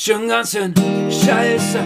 Schon 0.00 0.28
ganz 0.28 0.52
schön 0.52 0.72
scheiße. 1.10 1.80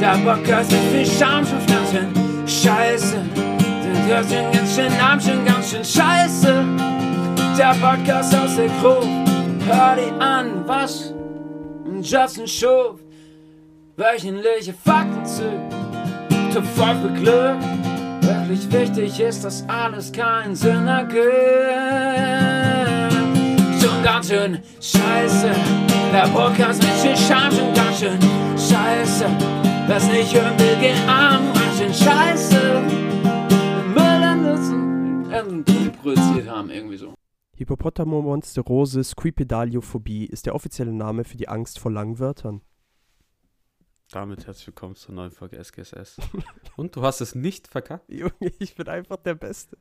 Der 0.00 0.16
Podcast 0.24 0.70
mit 0.70 0.80
viel 0.92 1.04
Charme 1.04 1.44
schon 1.44 1.66
ganz 1.66 1.90
schön 1.90 2.46
scheiße. 2.46 3.16
Den 3.34 4.06
hört 4.06 4.30
den 4.30 4.52
ganz 4.52 4.76
schön 4.76 4.96
Namen 4.96 5.20
schon 5.20 5.44
ganz 5.44 5.70
schön 5.70 5.84
scheiße. 5.84 6.64
Der 7.58 7.74
Podcast 7.80 8.32
aus 8.36 8.54
der 8.54 8.68
Gruppe. 8.80 9.08
Hör 9.66 9.96
die 9.96 10.22
an, 10.22 10.68
was? 10.68 11.12
Justin 12.00 12.46
Schuf. 12.46 13.00
Wöchentliche 13.96 14.72
Fakten 14.72 15.26
zu. 15.26 15.50
Top 16.54 16.64
5 16.64 17.12
beglückt. 17.12 17.64
Wirklich 18.20 18.70
wichtig 18.70 19.18
ist, 19.18 19.44
dass 19.44 19.64
alles 19.68 20.12
keinen 20.12 20.54
Sinn 20.54 20.86
ergibt. 20.86 22.47
Ganz 24.08 24.28
schön 24.28 24.62
scheiße. 24.80 25.54
Der 26.12 26.28
Podcast 26.32 26.82
mit 26.82 26.92
viel 26.92 27.14
Charme 27.14 27.52
schon 27.52 27.74
ganz 27.74 28.00
schön 28.00 28.18
scheiße. 28.56 29.26
Wer's 29.86 30.08
nicht 30.10 30.34
hören 30.34 30.58
will, 30.58 30.78
geh 30.80 30.92
an, 31.06 31.52
ganz 31.52 31.76
schön 31.76 31.92
scheiße. 31.92 32.80
Müll 33.90 34.00
an 34.00 35.62
produziert 36.02 36.48
haben, 36.48 36.70
irgendwie 36.70 36.96
so. 36.96 37.12
Hippopotamomonsterose 37.54 39.04
Squipedaliophobie 39.04 40.24
ist 40.24 40.46
der 40.46 40.54
offizielle 40.54 40.94
Name 40.94 41.24
für 41.24 41.36
die 41.36 41.48
Angst 41.48 41.78
vor 41.78 41.92
langen 41.92 42.18
Wörtern. 42.18 42.62
Damit 44.10 44.46
herzlich 44.46 44.68
willkommen 44.68 44.94
zur 44.96 45.16
neuen 45.16 45.32
Folge 45.32 45.62
SGSS. 45.62 46.16
Und 46.76 46.96
du 46.96 47.02
hast 47.02 47.20
es 47.20 47.34
nicht 47.34 47.68
verkackt, 47.68 48.10
Junge, 48.10 48.32
ich 48.58 48.74
bin 48.74 48.88
einfach 48.88 49.18
der 49.18 49.34
Beste. 49.34 49.76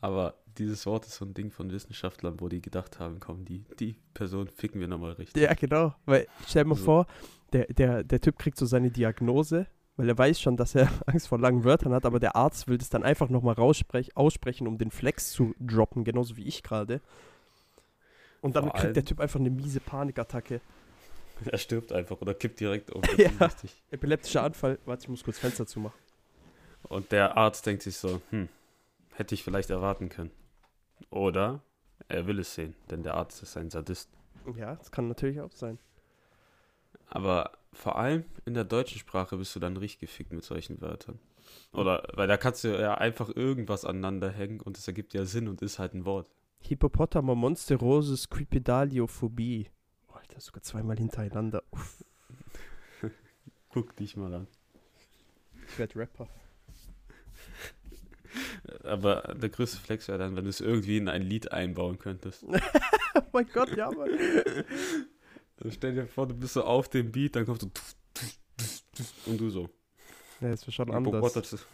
aber 0.00 0.34
dieses 0.58 0.84
Wort 0.86 1.06
ist 1.06 1.14
so 1.16 1.24
ein 1.24 1.34
Ding 1.34 1.50
von 1.50 1.70
Wissenschaftlern, 1.70 2.40
wo 2.40 2.48
die 2.48 2.60
gedacht 2.60 2.98
haben, 2.98 3.20
komm, 3.20 3.44
die, 3.44 3.64
die 3.78 3.96
Person 4.14 4.48
ficken 4.48 4.80
wir 4.80 4.88
nochmal 4.88 5.12
richtig. 5.12 5.42
Ja, 5.42 5.54
genau. 5.54 5.94
Weil, 6.06 6.26
stell 6.46 6.64
dir 6.64 6.70
mal 6.70 6.74
So. 6.76 6.84
vor, 6.84 7.06
der, 7.52 7.66
der, 7.66 8.04
der 8.04 8.20
Typ 8.20 8.38
kriegt 8.38 8.58
so 8.58 8.66
seine 8.66 8.90
Diagnose, 8.90 9.66
weil 9.96 10.08
er 10.08 10.18
weiß 10.18 10.40
schon, 10.40 10.56
dass 10.56 10.74
er 10.74 10.88
Angst 11.06 11.28
vor 11.28 11.38
langen 11.38 11.64
Wörtern 11.64 11.92
hat, 11.92 12.04
aber 12.04 12.20
der 12.20 12.36
Arzt 12.36 12.68
will 12.68 12.78
das 12.78 12.88
dann 12.90 13.02
einfach 13.02 13.28
nochmal 13.28 13.56
aussprechen, 13.56 14.66
um 14.66 14.78
den 14.78 14.90
Flex 14.90 15.30
zu 15.30 15.54
droppen, 15.60 16.04
genauso 16.04 16.36
wie 16.36 16.44
ich 16.44 16.62
gerade. 16.62 17.00
Und 18.40 18.54
dann 18.56 18.72
kriegt 18.72 18.96
der 18.96 19.04
Typ 19.04 19.20
einfach 19.20 19.40
eine 19.40 19.50
miese 19.50 19.80
Panikattacke. 19.80 20.60
Er 21.44 21.58
stirbt 21.58 21.92
einfach 21.92 22.20
oder 22.20 22.34
kippt 22.34 22.58
direkt 22.58 22.90
um. 22.90 23.00
Ja. 23.16 23.30
Richtig. 23.40 23.80
Epileptischer 23.92 24.42
Anfall. 24.42 24.80
Warte, 24.86 25.04
ich 25.04 25.08
muss 25.08 25.22
kurz 25.22 25.38
Fenster 25.38 25.66
zumachen. 25.68 25.96
Und 26.82 27.12
der 27.12 27.36
Arzt 27.36 27.64
denkt 27.64 27.82
sich 27.84 27.96
so, 27.96 28.20
hm, 28.30 28.48
hätte 29.14 29.36
ich 29.36 29.44
vielleicht 29.44 29.70
erwarten 29.70 30.08
können. 30.08 30.32
Oder 31.10 31.62
er 32.08 32.26
will 32.26 32.38
es 32.38 32.54
sehen, 32.54 32.74
denn 32.90 33.02
der 33.02 33.14
Arzt 33.14 33.42
ist 33.42 33.56
ein 33.56 33.70
Sadist. 33.70 34.10
Ja, 34.56 34.74
das 34.76 34.90
kann 34.90 35.08
natürlich 35.08 35.40
auch 35.40 35.52
sein. 35.52 35.78
Aber 37.10 37.52
vor 37.72 37.96
allem 37.96 38.24
in 38.44 38.54
der 38.54 38.64
deutschen 38.64 38.98
Sprache 38.98 39.36
bist 39.36 39.54
du 39.54 39.60
dann 39.60 39.76
richtig 39.76 40.00
gefickt 40.00 40.32
mit 40.32 40.44
solchen 40.44 40.80
Wörtern. 40.80 41.18
Oder, 41.72 42.06
weil 42.14 42.28
da 42.28 42.36
kannst 42.36 42.64
du 42.64 42.78
ja 42.78 42.94
einfach 42.94 43.28
irgendwas 43.34 43.84
aneinander 43.84 44.30
hängen 44.30 44.60
und 44.60 44.76
es 44.76 44.86
ergibt 44.86 45.14
ja 45.14 45.24
Sinn 45.24 45.48
und 45.48 45.62
ist 45.62 45.78
halt 45.78 45.94
ein 45.94 46.04
Wort. 46.04 46.28
Hippopotamomonsterose 46.60 48.16
Squipedaliophobie. 48.16 49.70
Oh, 50.08 50.14
Alter, 50.16 50.40
sogar 50.40 50.62
zweimal 50.62 50.96
hintereinander. 50.98 51.62
Uff, 51.70 52.04
Guck 53.70 53.96
dich 53.96 54.16
mal 54.16 54.32
an. 54.34 54.46
ich 55.66 55.78
werde 55.78 55.96
Rapper. 55.96 56.28
Aber 58.88 59.34
der 59.40 59.48
größte 59.48 59.78
Flex 59.78 60.08
wäre 60.08 60.18
dann, 60.18 60.36
wenn 60.36 60.44
du 60.44 60.50
es 60.50 60.60
irgendwie 60.60 60.96
in 60.96 61.08
ein 61.08 61.22
Lied 61.22 61.52
einbauen 61.52 61.98
könntest. 61.98 62.44
Oh 63.14 63.22
mein 63.32 63.48
Gott, 63.52 63.76
ja, 63.76 63.90
Mann. 63.90 64.10
Also 65.56 65.70
stell 65.72 65.94
dir 65.94 66.06
vor, 66.06 66.28
du 66.28 66.34
bist 66.34 66.54
so 66.54 66.62
auf 66.62 66.88
dem 66.88 67.10
Beat, 67.10 67.34
dann 67.34 67.46
kommst 67.46 67.62
du 67.62 67.70
und 69.26 69.40
du 69.40 69.50
so. 69.50 69.68
Ja, 70.40 70.50
das 70.50 70.62
wäre 70.62 70.72
schon 70.72 70.90
anders. 70.92 71.64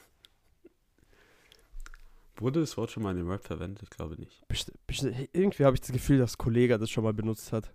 Wurde 2.36 2.60
das 2.60 2.76
Wort 2.76 2.90
schon 2.90 3.02
mal 3.02 3.12
in 3.12 3.18
dem 3.18 3.30
Rap 3.30 3.44
verwendet? 3.44 3.82
Ich 3.82 3.90
glaube 3.90 4.16
nicht. 4.16 4.46
Best 4.48 4.72
best 4.86 5.06
irgendwie 5.32 5.64
habe 5.64 5.74
ich 5.76 5.80
das 5.80 5.92
Gefühl, 5.92 6.18
dass 6.18 6.36
Kollega 6.36 6.78
das 6.78 6.90
schon 6.90 7.04
mal 7.04 7.12
benutzt 7.12 7.52
hat. 7.52 7.72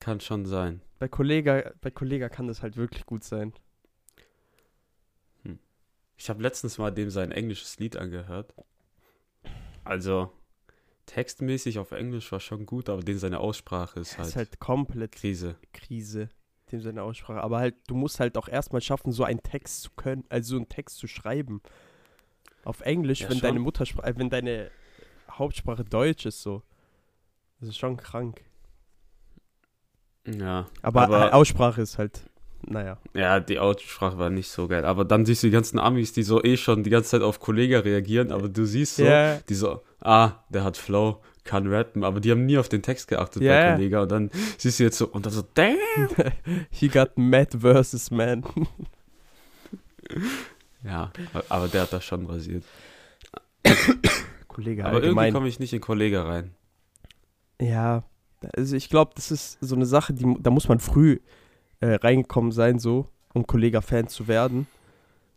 Kann 0.00 0.20
schon 0.20 0.46
sein. 0.46 0.82
Bei 0.98 1.08
Kollega, 1.08 1.72
bei 1.80 1.90
Kollega 1.90 2.28
kann 2.28 2.46
das 2.46 2.62
halt 2.62 2.76
wirklich 2.76 3.06
gut 3.06 3.24
sein. 3.24 3.52
Ich 6.18 6.28
habe 6.28 6.42
letztens 6.42 6.76
mal 6.78 6.90
dem 6.90 7.08
sein 7.10 7.32
englisches 7.32 7.78
Lied 7.78 7.96
angehört. 7.96 8.52
Also, 9.84 10.30
textmäßig 11.06 11.78
auf 11.78 11.92
Englisch 11.92 12.30
war 12.32 12.40
schon 12.40 12.66
gut, 12.66 12.88
aber 12.90 13.02
den 13.02 13.18
seine 13.18 13.38
Aussprache 13.40 14.00
ist 14.00 14.10
Das 14.12 14.18
halt, 14.18 14.28
ist 14.28 14.36
halt 14.36 14.60
komplett 14.60 15.12
Krise. 15.12 15.56
Krise, 15.72 16.28
dem 16.72 16.80
seine 16.82 17.02
Aussprache. 17.02 17.40
Aber 17.40 17.58
halt, 17.58 17.76
du 17.86 17.94
musst 17.94 18.20
halt 18.20 18.36
auch 18.36 18.48
erstmal 18.48 18.82
schaffen, 18.82 19.12
so 19.12 19.24
einen 19.24 19.42
Text 19.42 19.82
zu 19.82 19.90
können, 19.96 20.24
also 20.28 20.50
so 20.50 20.56
einen 20.56 20.68
Text 20.68 20.98
zu 20.98 21.06
schreiben. 21.06 21.62
Auf 22.64 22.80
Englisch, 22.80 23.20
Ja, 23.20 23.28
wenn 23.30 23.38
schon. 23.38 23.42
deine 23.48 23.60
Muttersprache, 23.60 24.08
äh, 24.08 24.18
wenn 24.18 24.28
deine 24.28 24.70
Hauptsprache 25.30 25.84
Deutsch 25.84 26.26
ist, 26.26 26.42
so. 26.42 26.62
Das 27.60 27.68
ist 27.70 27.78
schon 27.78 27.96
krank. 27.96 28.42
Ja. 30.26 30.66
Aber, 30.82 31.02
Aber- 31.04 31.34
Aussprache 31.34 31.80
ist 31.80 31.96
halt, 31.96 32.28
naja. 32.66 32.98
Ja, 33.14 33.40
die 33.40 33.58
Aussprache 33.58 34.18
war 34.18 34.30
nicht 34.30 34.48
so 34.50 34.68
geil. 34.68 34.84
Aber 34.84 35.04
dann 35.04 35.24
siehst 35.26 35.42
du 35.42 35.46
die 35.48 35.52
ganzen 35.52 35.78
Amis, 35.78 36.12
die 36.12 36.22
so 36.22 36.42
eh 36.42 36.56
schon 36.56 36.82
die 36.84 36.90
ganze 36.90 37.10
Zeit 37.10 37.22
auf 37.22 37.40
Kollege 37.40 37.84
reagieren, 37.84 38.32
aber 38.32 38.48
du 38.48 38.64
siehst 38.64 38.96
so, 38.96 39.04
Ja, 39.04 39.36
die 39.48 39.54
so, 39.54 39.82
ah, 40.00 40.32
der 40.48 40.64
hat 40.64 40.76
Flow, 40.76 41.20
kann 41.44 41.66
rappen, 41.66 42.04
aber 42.04 42.20
die 42.20 42.30
haben 42.30 42.44
nie 42.46 42.58
auf 42.58 42.68
den 42.68 42.82
Text 42.82 43.08
geachtet 43.08 43.42
Ja. 43.42 43.52
bei 43.70 43.72
Kollege. 43.74 44.00
Und 44.02 44.10
dann 44.12 44.30
siehst 44.58 44.80
du 44.80 44.84
jetzt 44.84 44.98
so, 44.98 45.06
und 45.08 45.24
dann 45.26 45.32
so, 45.32 45.42
damn! 45.54 45.78
he 46.70 46.88
got 46.88 47.16
mad 47.16 47.56
versus 47.60 48.10
man. 48.10 48.44
Ja, 50.84 51.12
aber 51.48 51.68
der 51.68 51.82
hat 51.82 51.92
das 51.92 52.04
schon 52.04 52.26
rasiert. 52.26 52.64
Kollege 54.46 54.84
aber 54.84 54.94
irgendwie 54.96 55.08
allgemein. 55.08 55.32
komme 55.32 55.48
ich 55.48 55.58
nicht 55.58 55.72
in 55.72 55.80
Kollege 55.80 56.24
rein. 56.24 56.54
Ja, 57.60 58.04
also 58.56 58.76
ich 58.76 58.88
glaube, 58.88 59.12
das 59.16 59.30
ist 59.30 59.58
so 59.60 59.74
eine 59.74 59.86
Sache, 59.86 60.12
die, 60.14 60.36
da 60.40 60.50
muss 60.50 60.68
man 60.68 60.78
früh 60.80 61.18
äh, 61.80 61.94
reingekommen 61.94 62.52
sein, 62.52 62.78
so, 62.78 63.06
um 63.34 63.46
Kollega-Fan 63.46 64.08
zu 64.08 64.28
werden. 64.28 64.66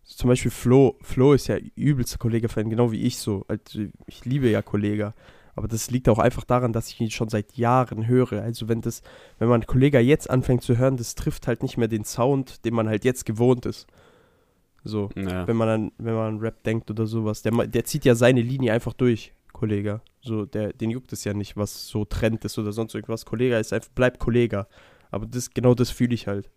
Zum 0.03 0.27
Beispiel 0.29 0.51
Flo. 0.51 0.97
Flo 1.01 1.33
ist 1.33 1.47
ja 1.47 1.57
übelster 1.75 2.17
Kollega-Fan, 2.17 2.69
genau 2.69 2.91
wie 2.91 3.01
ich 3.01 3.17
so. 3.17 3.45
Also 3.47 3.81
ich 4.07 4.25
liebe 4.25 4.49
ja 4.49 4.61
Kollega. 4.61 5.13
Aber 5.55 5.67
das 5.67 5.91
liegt 5.91 6.09
auch 6.09 6.17
einfach 6.19 6.43
daran, 6.45 6.73
dass 6.73 6.89
ich 6.89 6.99
ihn 7.01 7.11
schon 7.11 7.29
seit 7.29 7.53
Jahren 7.57 8.07
höre. 8.07 8.41
Also 8.41 8.67
wenn 8.69 8.81
das, 8.81 9.01
wenn 9.37 9.49
man 9.49 9.65
Kollega 9.67 9.99
jetzt 9.99 10.29
anfängt 10.29 10.63
zu 10.63 10.77
hören, 10.77 10.97
das 10.97 11.13
trifft 11.15 11.45
halt 11.47 11.61
nicht 11.61 11.77
mehr 11.77 11.87
den 11.89 12.05
Sound, 12.05 12.65
den 12.65 12.73
man 12.73 12.87
halt 12.87 13.03
jetzt 13.05 13.25
gewohnt 13.25 13.65
ist. 13.65 13.85
So, 14.83 15.09
Ja. 15.15 15.47
wenn 15.47 15.57
man 15.57 15.69
an, 15.69 15.91
wenn 15.97 16.15
man 16.15 16.35
an 16.35 16.39
Rap 16.39 16.63
denkt 16.63 16.89
oder 16.89 17.05
sowas. 17.05 17.41
Der, 17.43 17.51
der 17.67 17.83
zieht 17.85 18.05
ja 18.05 18.15
seine 18.15 18.41
Linie 18.41 18.73
einfach 18.73 18.93
durch, 18.93 19.33
Kollege. 19.53 20.01
So, 20.21 20.45
der, 20.45 20.73
den 20.73 20.89
juckt 20.89 21.13
es 21.13 21.23
ja 21.23 21.33
nicht, 21.33 21.55
was 21.57 21.87
so 21.87 22.05
Trend 22.05 22.43
ist 22.45 22.57
oder 22.57 22.71
sonst 22.71 22.95
irgendwas. 22.95 23.25
Kollege 23.25 23.57
ist 23.57 23.73
einfach, 23.73 23.89
bleibt 23.89 24.19
Kollege. 24.19 24.65
Aber 25.11 25.25
das, 25.25 25.51
genau 25.51 25.73
das 25.75 25.91
fühle 25.91 26.13
ich 26.13 26.27
halt. 26.27 26.49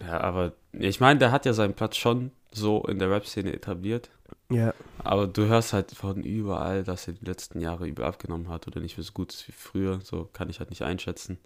ja, 0.00 0.20
aber 0.20 0.52
ich 0.72 1.00
meine, 1.00 1.18
der 1.18 1.32
hat 1.32 1.46
ja 1.46 1.52
seinen 1.52 1.74
Platz 1.74 1.96
schon 1.96 2.30
so 2.52 2.82
in 2.84 2.98
der 2.98 3.10
Rap-Szene 3.10 3.52
etabliert. 3.52 4.10
Ja. 4.50 4.74
Aber 5.02 5.26
du 5.26 5.46
hörst 5.46 5.72
halt 5.72 5.92
von 5.92 6.22
überall, 6.22 6.82
dass 6.84 7.06
er 7.06 7.14
die 7.14 7.24
letzten 7.24 7.60
Jahre 7.60 7.86
übel 7.86 8.04
abgenommen 8.04 8.48
hat 8.48 8.66
oder 8.66 8.80
nicht 8.80 8.96
mehr 8.98 9.04
so 9.04 9.12
gut 9.12 9.32
ist 9.32 9.46
wie 9.48 9.52
früher. 9.52 10.00
So 10.02 10.28
kann 10.32 10.50
ich 10.50 10.58
halt 10.58 10.70
nicht 10.70 10.82
einschätzen. 10.82 11.38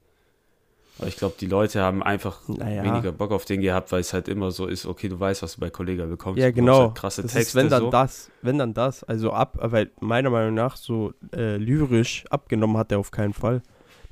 Aber 0.99 1.09
ich 1.09 1.17
glaube, 1.17 1.35
die 1.41 1.47
Leute 1.47 1.83
haben 1.83 2.03
einfach 2.05 2.41
Naja. 2.47 2.85
weniger 2.85 3.11
Bock 3.11 3.33
auf 3.33 3.45
den 3.45 3.61
gehabt, 3.61 3.91
weil 3.91 4.01
es 4.01 4.13
halt 4.13 4.29
immer 4.29 4.53
so 4.53 4.67
ist, 4.67 4.87
okay, 4.87 5.09
du 5.09 5.19
weißt, 5.19 5.43
was 5.43 5.57
du 5.57 5.61
bei 5.61 5.69
Kollega 5.69 6.07
bekommst. 6.07 6.41
Ja, 6.41 6.51
genau. 6.53 6.83
Halt 6.85 6.95
krasse 6.95 7.23
das 7.23 7.33
Texte. 7.33 7.49
ist, 7.49 7.55
wenn 7.57 7.69
dann 7.69 7.83
so. 7.83 7.91
das, 7.91 8.31
wenn 8.43 8.59
dann 8.59 8.75
das. 8.75 9.03
Also 9.03 9.33
ab, 9.33 9.59
weil 9.61 9.91
meiner 10.01 10.31
Meinung 10.31 10.55
nach 10.55 10.77
so 10.77 11.13
äh, 11.35 11.57
lyrisch 11.57 12.25
abgenommen 12.31 12.77
hat 12.77 12.93
er 12.93 13.00
auf 13.00 13.11
keinen 13.11 13.33
Fall. 13.35 13.62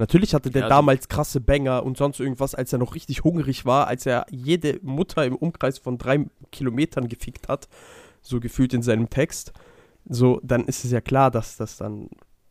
Natürlich 0.03 0.35
hatte 0.35 0.51
der 0.51 0.63
Ja, 0.63 0.69
damals 0.69 1.07
krasse 1.07 1.41
Banger 1.41 1.85
und 1.85 1.97
sonst 1.97 2.19
irgendwas, 2.19 2.57
als 2.57 2.73
er 2.73 2.81
noch 2.81 2.97
richtig 2.97 3.23
hungrig 3.23 3.67
war, 3.67 3.87
als 3.87 4.05
er 4.05 4.27
jede 4.31 4.81
Mutter 4.83 5.25
im 5.25 5.37
Umkreis 5.37 5.79
von 5.79 5.97
drei 5.97 6.27
Kilometern 6.51 7.07
gefickt 7.07 7.47
hat, 7.47 7.69
so 8.21 8.41
gefühlt 8.41 8.75
in 8.75 8.83
seinem 8.83 9.11
Text. 9.11 9.53
So, 10.05 10.41
dann 10.43 10.65
ist 10.65 10.85
es 10.85 10.91
ja 10.91 11.01
klar, 11.01 11.31
dass 11.31 11.57
das 11.57 11.77
dann 11.77 12.09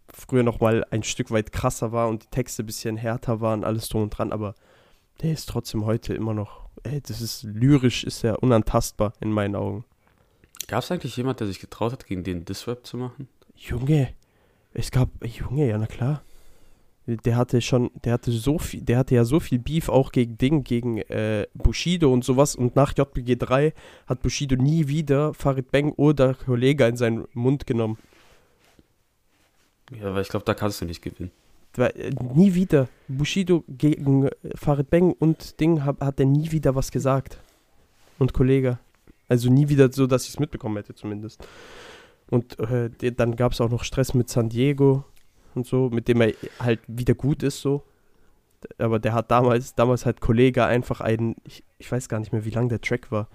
früher 0.08 0.44
noch 0.44 0.62
mal 0.62 0.86
ein 0.92 1.04
Stück 1.04 1.30
weit 1.30 1.52
krasser 1.52 1.92
war 1.92 2.08
und 2.08 2.24
die 2.24 2.28
Texte 2.28 2.64
ein 2.64 2.68
bisschen 2.68 2.96
härter 2.96 3.42
waren, 3.42 3.66
alles 3.66 3.90
drum 3.90 4.04
und 4.04 4.12
dran, 4.12 4.32
aber 4.32 4.56
der 5.22 5.34
ist 5.34 5.50
trotzdem 5.50 5.84
heute 5.84 6.14
immer 6.14 6.34
noch, 6.34 6.70
ey, 6.84 7.02
das 7.02 7.20
ist 7.20 7.44
lyrisch, 7.44 8.06
ist 8.06 8.24
er 8.24 8.42
unantastbar 8.42 9.12
in 9.20 9.30
meinen 9.30 9.58
Augen. 9.58 9.84
Gab 10.68 10.84
es 10.84 10.92
eigentlich 10.92 11.18
jemand, 11.18 11.42
der 11.42 11.48
sich 11.48 11.60
getraut 11.60 11.92
hat, 11.92 12.06
gegen 12.08 12.24
den 12.24 12.46
Diss-Rap 12.46 12.88
zu 12.88 12.96
machen? 12.96 13.28
Junge, 13.58 14.14
es 14.74 14.90
gab, 14.90 15.10
Junge, 15.22 15.68
ja, 15.68 15.78
na 15.78 15.88
klar. 15.88 16.24
Der 17.18 17.36
hatte 17.36 17.62
schon, 17.62 17.92
der 18.04 18.14
hatte 18.14 18.32
so 18.32 18.60
viel, 18.60 18.82
der 18.82 18.98
hatte 18.98 19.16
ja 19.16 19.24
so 19.24 19.40
viel 19.40 19.60
Beef 19.60 19.90
auch 19.90 20.12
gegen 20.12 20.38
Ding, 20.38 20.64
gegen 20.64 20.98
äh, 20.98 21.48
Bushido 21.54 22.12
und 22.12 22.24
sowas. 22.24 22.56
Und 22.56 22.76
nach 22.76 22.94
JBG 22.98 23.36
3 23.38 23.74
hat 24.08 24.22
Bushido 24.22 24.56
nie 24.56 24.88
wieder 24.88 25.34
Farid 25.34 25.72
Bang 25.72 25.92
oder 25.94 26.34
Kollega 26.34 26.88
in 26.88 26.98
seinen 26.98 27.28
Mund 27.34 27.68
genommen. 27.68 27.98
Ja, 29.92 30.14
weil 30.14 30.22
ich 30.22 30.30
glaube, 30.30 30.46
da 30.46 30.54
kannst 30.54 30.82
du 30.82 30.86
nicht 30.86 31.02
gewinnen. 31.02 31.32
Weil, 31.76 31.92
äh, 31.98 32.12
nie 32.34 32.54
wieder. 32.54 32.88
Bushido 33.08 33.64
gegen 33.68 34.28
äh, 34.28 34.32
Farid 34.56 34.90
Bang 34.90 35.14
und 35.14 35.60
Ding 35.60 35.86
hab, 35.86 36.02
hat 36.02 36.20
er 36.20 36.26
nie 36.26 36.52
wieder 36.52 36.76
was 36.76 36.92
gesagt. 36.92 37.38
Und 38.20 38.34
Kollege. 38.34 38.80
Also 39.28 39.50
nie 39.50 39.70
wieder 39.70 39.92
so, 39.92 40.08
dass 40.08 40.24
ich 40.24 40.32
es 40.32 40.40
mitbekommen 40.40 40.78
hätte 40.78 40.94
zumindest. 40.94 41.46
Und 42.30 42.60
äh, 42.60 42.90
dann 43.12 43.36
gab 43.36 43.52
es 43.52 43.62
auch 43.62 43.70
noch 43.70 43.84
Stress 43.84 44.14
mit 44.14 44.30
San 44.30 44.50
Diego 44.50 45.06
und 45.56 45.66
so, 45.66 45.90
mit 45.90 46.08
dem 46.08 46.22
er 46.22 46.34
halt 46.60 46.80
wieder 46.88 47.14
gut 47.14 47.44
ist 47.44 47.62
so. 47.62 47.84
Aber 48.78 49.00
der 49.00 49.14
hat 49.14 49.32
damals, 49.32 49.76
damals 49.76 50.06
halt 50.06 50.22
Kollege 50.22 50.66
einfach 50.66 51.02
einen, 51.02 51.36
ich, 51.44 51.64
ich 51.80 51.92
weiß 51.92 52.10
gar 52.10 52.20
nicht 52.20 52.32
mehr, 52.32 52.46
wie 52.46 52.52
lang 52.52 52.70
der 52.70 52.82
Track 52.82 53.12
war. 53.12 53.28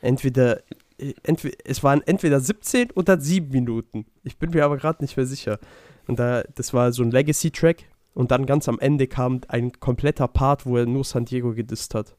Entweder, 0.00 0.62
äh, 0.98 1.14
entweder, 1.24 1.56
es 1.64 1.82
waren 1.82 2.02
entweder 2.06 2.40
17 2.40 2.92
oder 2.92 3.20
7 3.20 3.48
Minuten. 3.48 4.06
Ich 4.22 4.38
bin 4.38 4.50
mir 4.50 4.64
aber 4.64 4.76
gerade 4.76 5.02
nicht 5.02 5.16
mehr 5.16 5.26
sicher. 5.26 5.58
Und 6.06 6.18
da, 6.18 6.42
das 6.54 6.72
war 6.72 6.92
so 6.92 7.02
ein 7.02 7.10
Legacy-Track. 7.10 7.84
Und 8.14 8.30
dann 8.30 8.46
ganz 8.46 8.68
am 8.68 8.78
Ende 8.80 9.06
kam 9.06 9.40
ein 9.48 9.72
kompletter 9.78 10.28
Part, 10.28 10.66
wo 10.66 10.76
er 10.76 10.86
nur 10.86 11.04
San 11.04 11.24
Diego 11.24 11.54
gedisst 11.54 11.94
hat. 11.94 12.16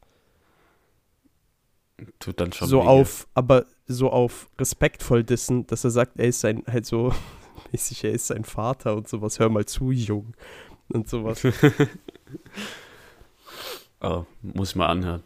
Tut 2.19 2.39
dann 2.39 2.53
schon 2.53 2.67
so 2.67 2.81
weh, 2.81 2.87
auf, 2.87 3.27
aber 3.33 3.65
so 3.87 4.09
auf 4.09 4.49
respektvoll 4.57 5.23
dissen, 5.23 5.67
dass 5.67 5.83
er 5.83 5.89
sagt, 5.89 6.17
er 6.17 6.27
ist 6.27 6.39
sein, 6.39 6.63
halt 6.67 6.85
so 6.85 7.11
mäßig, 7.71 8.03
er 8.03 8.11
ist 8.11 8.27
sein 8.27 8.43
Vater 8.43 8.95
und 8.95 9.07
sowas. 9.07 9.39
Hör 9.39 9.49
mal 9.49 9.65
zu, 9.65 9.91
Jung. 9.91 10.33
Und 10.89 11.07
sowas. 11.09 11.41
Oh, 14.01 14.25
muss 14.41 14.69
ich 14.71 14.75
mal 14.75 14.87
anhören. 14.87 15.23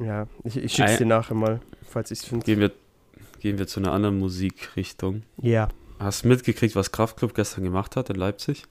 ja, 0.00 0.26
ich, 0.44 0.56
ich 0.56 0.72
schick's 0.72 0.98
dir 0.98 1.06
nachher 1.06 1.34
mal, 1.34 1.60
falls 1.88 2.10
ich's 2.10 2.24
finde. 2.24 2.44
Gehen 2.44 2.60
wir, 2.60 2.72
gehen 3.40 3.58
wir 3.58 3.66
zu 3.66 3.80
einer 3.80 3.92
anderen 3.92 4.18
Musikrichtung. 4.18 5.22
Ja, 5.40 5.68
Hast 6.00 6.24
du 6.24 6.28
mitgekriegt, 6.28 6.74
was 6.74 6.90
Kraftklub 6.90 7.34
gestern 7.34 7.62
gemacht 7.64 7.96
hat 7.96 8.10
in 8.10 8.16
Leipzig? 8.16 8.64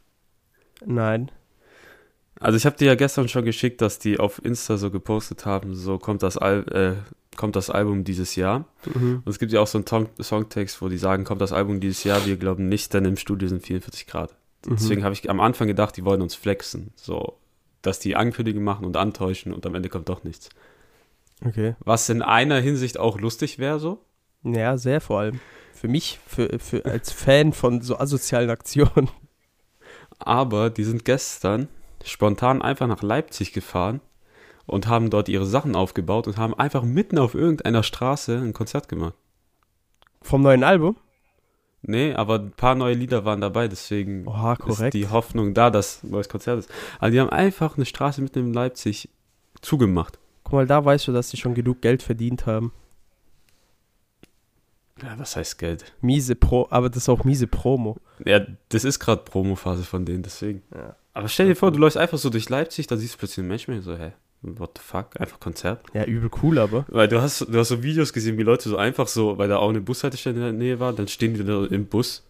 nein. 0.85 1.31
Also 2.39 2.57
ich 2.57 2.65
habe 2.65 2.75
dir 2.75 2.85
ja 2.85 2.95
gestern 2.95 3.27
schon 3.27 3.45
geschickt, 3.45 3.81
dass 3.81 3.99
die 3.99 4.19
auf 4.19 4.43
Insta 4.43 4.77
so 4.77 4.91
gepostet 4.91 5.45
haben, 5.45 5.75
so 5.75 5.97
kommt 5.97 6.23
das, 6.23 6.37
Al 6.37 6.65
äh, 6.71 7.37
kommt 7.37 7.55
das 7.55 7.69
Album 7.69 8.03
dieses 8.03 8.35
Jahr. 8.35 8.65
Mhm. 8.93 9.21
Und 9.23 9.29
es 9.29 9.39
gibt 9.39 9.51
ja 9.51 9.61
auch 9.61 9.67
so 9.67 9.77
einen 9.77 10.09
Songtext, 10.21 10.81
wo 10.81 10.89
die 10.89 10.97
sagen, 10.97 11.23
kommt 11.23 11.41
das 11.41 11.53
Album 11.53 11.79
dieses 11.79 12.03
Jahr, 12.03 12.25
wir 12.25 12.37
glauben 12.37 12.69
nicht, 12.69 12.93
denn 12.93 13.05
im 13.05 13.17
Studio 13.17 13.47
sind 13.47 13.65
44 13.65 14.07
Grad. 14.07 14.35
Mhm. 14.65 14.75
Deswegen 14.75 15.03
habe 15.03 15.13
ich 15.13 15.29
am 15.29 15.39
Anfang 15.39 15.67
gedacht, 15.67 15.95
die 15.97 16.05
wollen 16.05 16.21
uns 16.21 16.35
flexen, 16.35 16.91
so, 16.95 17.37
dass 17.81 17.99
die 17.99 18.15
Ankündigungen 18.15 18.65
machen 18.65 18.85
und 18.85 18.97
antäuschen 18.97 19.53
und 19.53 19.65
am 19.65 19.75
Ende 19.75 19.89
kommt 19.89 20.09
doch 20.09 20.23
nichts. 20.23 20.49
Okay. 21.45 21.75
Was 21.79 22.09
in 22.09 22.21
einer 22.21 22.59
Hinsicht 22.59 22.97
auch 22.97 23.19
lustig 23.19 23.59
wäre, 23.59 23.79
so. 23.79 23.99
Ja, 24.43 24.77
sehr 24.77 25.01
vor 25.01 25.19
allem. 25.19 25.39
Für 25.73 25.87
mich, 25.87 26.19
für, 26.25 26.59
für 26.59 26.85
als 26.85 27.11
Fan 27.11 27.53
von 27.53 27.81
so 27.81 27.97
asozialen 27.97 28.49
Aktionen. 28.49 29.09
Aber 30.19 30.69
die 30.69 30.83
sind 30.83 31.03
gestern 31.03 31.67
spontan 32.05 32.61
einfach 32.61 32.87
nach 32.87 33.01
Leipzig 33.01 33.53
gefahren 33.53 34.01
und 34.65 34.87
haben 34.87 35.09
dort 35.09 35.29
ihre 35.29 35.45
Sachen 35.45 35.75
aufgebaut 35.75 36.27
und 36.27 36.37
haben 36.37 36.53
einfach 36.53 36.83
mitten 36.83 37.17
auf 37.17 37.33
irgendeiner 37.35 37.83
Straße 37.83 38.37
ein 38.37 38.53
Konzert 38.53 38.87
gemacht. 38.87 39.15
Vom 40.21 40.41
neuen 40.41 40.63
Album? 40.63 40.95
Nee, 41.81 42.13
aber 42.13 42.39
ein 42.39 42.51
paar 42.51 42.75
neue 42.75 42.93
Lieder 42.93 43.25
waren 43.25 43.41
dabei, 43.41 43.67
deswegen 43.67 44.25
Oha, 44.25 44.53
ist 44.53 44.59
korrekt. 44.59 44.93
die 44.93 45.09
Hoffnung 45.09 45.53
da, 45.53 45.69
dass 45.69 46.01
ein 46.03 46.11
neues 46.11 46.29
Konzert 46.29 46.59
ist. 46.59 46.71
Also 46.99 47.11
die 47.11 47.19
haben 47.19 47.29
einfach 47.29 47.75
eine 47.75 47.85
Straße 47.85 48.21
mitten 48.21 48.39
in 48.39 48.53
Leipzig 48.53 49.09
zugemacht. 49.61 50.17
Guck 50.45 50.53
mal, 50.53 50.67
da 50.67 50.83
weißt 50.83 51.07
du, 51.07 51.11
dass 51.11 51.29
sie 51.29 51.37
schon 51.37 51.55
genug 51.55 51.81
Geld 51.81 52.01
verdient 52.01 52.45
haben. 52.45 52.71
Ja, 55.01 55.17
was 55.19 55.35
heißt 55.35 55.57
Geld? 55.57 55.93
Miese 55.99 56.35
Pro, 56.35 56.67
aber 56.69 56.89
das 56.89 57.03
ist 57.03 57.09
auch 57.09 57.25
miese 57.25 57.47
Promo. 57.47 57.97
Ja, 58.25 58.39
das 58.69 58.85
ist 58.85 58.99
gerade 58.99 59.23
Promophase 59.23 59.83
von 59.83 60.05
denen, 60.05 60.23
deswegen. 60.23 60.63
Ja. 60.73 60.95
Aber 61.13 61.27
stell 61.27 61.47
dir 61.47 61.55
vor, 61.55 61.71
du 61.71 61.79
läufst 61.79 61.97
einfach 61.97 62.17
so 62.17 62.29
durch 62.29 62.49
Leipzig, 62.49 62.87
da 62.87 62.97
siehst 62.97 63.15
du 63.15 63.17
plötzlich 63.19 63.39
einen 63.39 63.49
Menschen 63.49 63.75
und 63.75 63.81
so, 63.81 63.95
hä, 63.95 64.13
what 64.41 64.71
the 64.77 64.83
fuck, 64.83 65.19
einfach 65.19 65.39
Konzert. 65.39 65.83
Ja, 65.93 66.05
übel 66.05 66.29
cool, 66.41 66.57
aber. 66.57 66.85
Weil 66.89 67.07
du 67.07 67.21
hast, 67.21 67.41
du 67.41 67.57
hast 67.57 67.69
so 67.69 67.83
Videos 67.83 68.13
gesehen, 68.13 68.37
wie 68.37 68.43
Leute 68.43 68.69
so 68.69 68.77
einfach 68.77 69.07
so, 69.07 69.37
weil 69.37 69.47
da 69.47 69.57
auch 69.57 69.69
eine 69.69 69.81
Bushaltestelle 69.81 70.35
in 70.35 70.41
der 70.41 70.53
Nähe 70.53 70.79
war, 70.79 70.93
dann 70.93 71.07
stehen 71.07 71.33
die 71.33 71.43
da 71.43 71.65
im 71.65 71.85
Bus. 71.85 72.23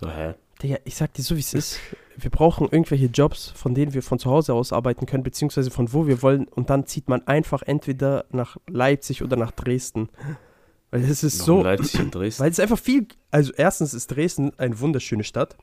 So, 0.00 0.08
hä? 0.10 0.34
Digga, 0.62 0.76
ich 0.84 0.94
sag 0.94 1.12
dir 1.14 1.22
so, 1.22 1.36
wie 1.36 1.40
es 1.40 1.54
ist. 1.54 1.78
Wir 2.16 2.30
brauchen 2.30 2.68
irgendwelche 2.70 3.06
Jobs, 3.06 3.50
von 3.50 3.74
denen 3.74 3.94
wir 3.94 4.02
von 4.02 4.18
zu 4.18 4.30
Hause 4.30 4.54
aus 4.54 4.72
arbeiten 4.72 5.06
können, 5.06 5.22
beziehungsweise 5.22 5.70
von 5.70 5.92
wo 5.92 6.06
wir 6.06 6.22
wollen. 6.22 6.46
Und 6.46 6.70
dann 6.70 6.86
zieht 6.86 7.08
man 7.08 7.26
einfach 7.26 7.62
entweder 7.62 8.26
nach 8.30 8.56
Leipzig 8.68 9.22
oder 9.22 9.36
nach 9.36 9.50
Dresden. 9.50 10.08
Weil 10.90 11.04
es 11.04 11.24
ist 11.24 11.38
Noch 11.38 11.46
so. 11.46 11.62
Leipzig 11.62 12.00
und 12.00 12.14
Dresden. 12.14 12.42
Weil 12.42 12.50
es 12.50 12.60
einfach 12.60 12.78
viel. 12.78 13.06
Also, 13.30 13.52
erstens 13.56 13.94
ist 13.94 14.08
Dresden 14.08 14.52
eine 14.58 14.78
wunderschöne 14.78 15.24
Stadt. 15.24 15.56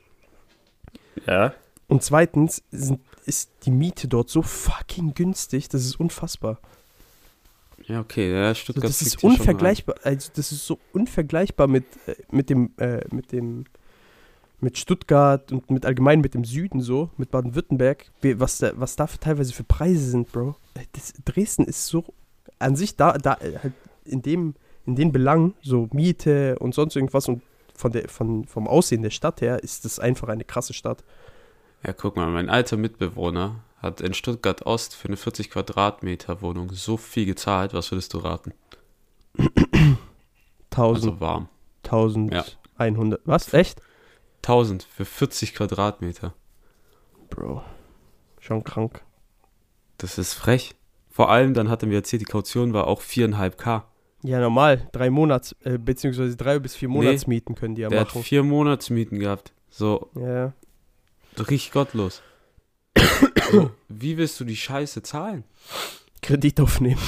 Ja. 1.28 1.54
Und 1.90 2.04
zweitens 2.04 2.64
sind, 2.72 3.02
ist 3.26 3.52
die 3.66 3.72
Miete 3.72 4.08
dort 4.08 4.30
so 4.30 4.42
fucking 4.42 5.14
günstig. 5.16 5.68
Das 5.70 5.84
ist 5.84 6.00
unfassbar. 6.00 6.60
Ja, 7.88 8.00
okay, 8.00 8.32
ja, 8.32 8.48
Also 8.48 8.62
Stuttgart. 8.62 8.86
das 8.86 9.00
fickt 9.00 9.08
ist 9.08 9.14
hier 9.14 9.20
schon 9.22 9.30
rein. 9.32 9.40
unvergleichbar. 9.40 9.96
Also, 10.04 10.32
das 10.36 10.52
ist 10.52 10.66
so 10.66 10.80
unvergleichbar 10.94 11.68
mit, 11.68 11.86
äh, 12.08 12.16
mit 12.32 12.50
dem. 12.50 12.72
Äh, 12.78 13.02
mit 13.12 13.32
dem 13.34 13.66
mit 14.62 14.78
Stuttgart 14.78 15.54
und 15.54 15.72
mit 15.72 15.86
allgemein 15.86 16.20
mit 16.20 16.34
dem 16.34 16.44
Süden 16.44 16.82
so, 16.82 17.10
mit 17.16 17.32
Baden-Württemberg, 17.32 18.12
was 18.36 18.58
da, 18.58 18.74
was 18.76 18.98
da 18.98 19.08
für, 19.08 19.18
teilweise 19.18 19.54
für 19.54 19.64
Preise 19.64 20.10
sind, 20.10 20.34
Bro. 20.34 20.58
Äh, 20.74 20.82
Das, 20.92 21.14
Dresden 21.24 21.64
ist 21.64 21.86
so 21.88 22.04
an 22.60 22.76
sich 22.76 22.98
da, 22.98 23.14
da 23.14 23.36
äh, 23.36 23.58
halt 23.64 23.74
in 24.04 24.22
dem, 24.22 24.56
in 24.86 24.98
den 24.98 25.14
Belangen, 25.14 25.54
so 25.62 25.88
Miete 25.94 26.60
und 26.60 26.76
sonst 26.76 26.98
irgendwas 26.98 27.30
und 27.30 27.42
von 27.74 27.94
der, 27.94 28.10
von, 28.10 28.44
vom 28.48 28.68
Aussehen 28.68 29.02
der 29.02 29.12
Stadt 29.12 29.40
her 29.40 29.64
ist 29.64 29.86
das 29.86 29.98
einfach 29.98 30.28
eine 30.28 30.44
krasse 30.44 30.74
Stadt. 30.74 31.06
Ja, 31.86 31.94
guck 31.94 32.16
mal, 32.16 32.28
mein 32.30 32.50
alter 32.50 32.78
Mitbewohner 32.78 33.64
hat 33.82 34.02
in 34.02 34.14
Stuttgart 34.14 34.66
Ost 34.66 34.96
für 34.96 35.08
eine 35.08 35.18
40 35.18 35.50
Quadratmeter 35.50 36.42
Wohnung 36.42 36.72
so 36.74 36.98
viel 36.98 37.26
gezahlt, 37.26 37.74
was 37.74 37.92
würdest 37.92 38.14
du 38.14 38.18
raten? 38.20 38.54
1000, 40.72 41.06
Also 41.06 41.20
warm. 41.20 41.48
1100. 41.84 43.22
Was? 43.26 43.54
Echt? 43.54 43.82
1000 44.44 44.84
für 44.84 45.06
40 45.06 45.56
Quadratmeter. 45.56 46.34
Bro. 47.30 47.64
Schon 48.40 48.64
krank. 48.64 49.02
Das 49.98 50.18
ist 50.18 50.34
frech. 50.34 50.76
Vor 51.10 51.30
allem, 51.30 51.54
dann 51.54 51.70
hat 51.70 51.84
er 51.84 51.88
mir 51.90 51.96
erzählt, 51.96 52.22
die 52.22 52.26
Kaution 52.26 52.74
war 52.74 52.88
auch 52.88 53.02
4,5k. 53.02 53.84
Ja, 54.24 54.40
normal. 54.40 54.88
Drei 54.92 55.10
Monats, 55.10 55.56
äh, 55.64 55.78
beziehungsweise 55.78 56.36
drei 56.36 56.60
bis 56.60 56.76
vier 56.76 56.90
Nee, 56.90 56.96
Monatsmieten 56.96 57.56
können 57.56 57.76
die 57.76 57.82
ja 57.84 57.90
Der 57.90 58.02
hat 58.02 58.08
machen. 58.10 58.24
vier 58.24 58.44
Monatsmieten 58.44 59.20
gehabt. 59.20 59.54
So, 59.70 60.10
Ja. 60.16 60.54
Richtig 61.38 61.72
gottlos. 61.72 62.22
so, 63.52 63.72
wie 63.88 64.18
willst 64.18 64.40
du 64.40 64.44
die 64.46 64.56
Scheiße 64.56 65.02
zahlen? 65.04 65.44
Kredit 66.22 66.60
aufnehmen. 66.60 67.00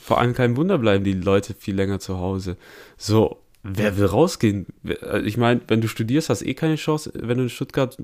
Vor 0.00 0.18
allem 0.18 0.34
kein 0.34 0.56
Wunder 0.56 0.78
bleiben 0.78 1.04
die 1.04 1.12
Leute 1.12 1.54
viel 1.54 1.74
länger 1.74 2.00
zu 2.00 2.18
Hause. 2.18 2.56
So, 2.96 3.40
wer 3.62 3.96
will 3.96 4.06
rausgehen? 4.06 4.66
Äh, 4.84 5.20
Ich 5.20 5.36
meine, 5.36 5.60
wenn 5.68 5.80
du 5.80 5.88
studierst, 5.88 6.28
hast 6.28 6.42
eh 6.42 6.54
keine 6.54 6.76
Chance, 6.76 7.12
wenn 7.14 7.38
du 7.38 7.44
in 7.44 7.50
Stuttgart 7.50 7.96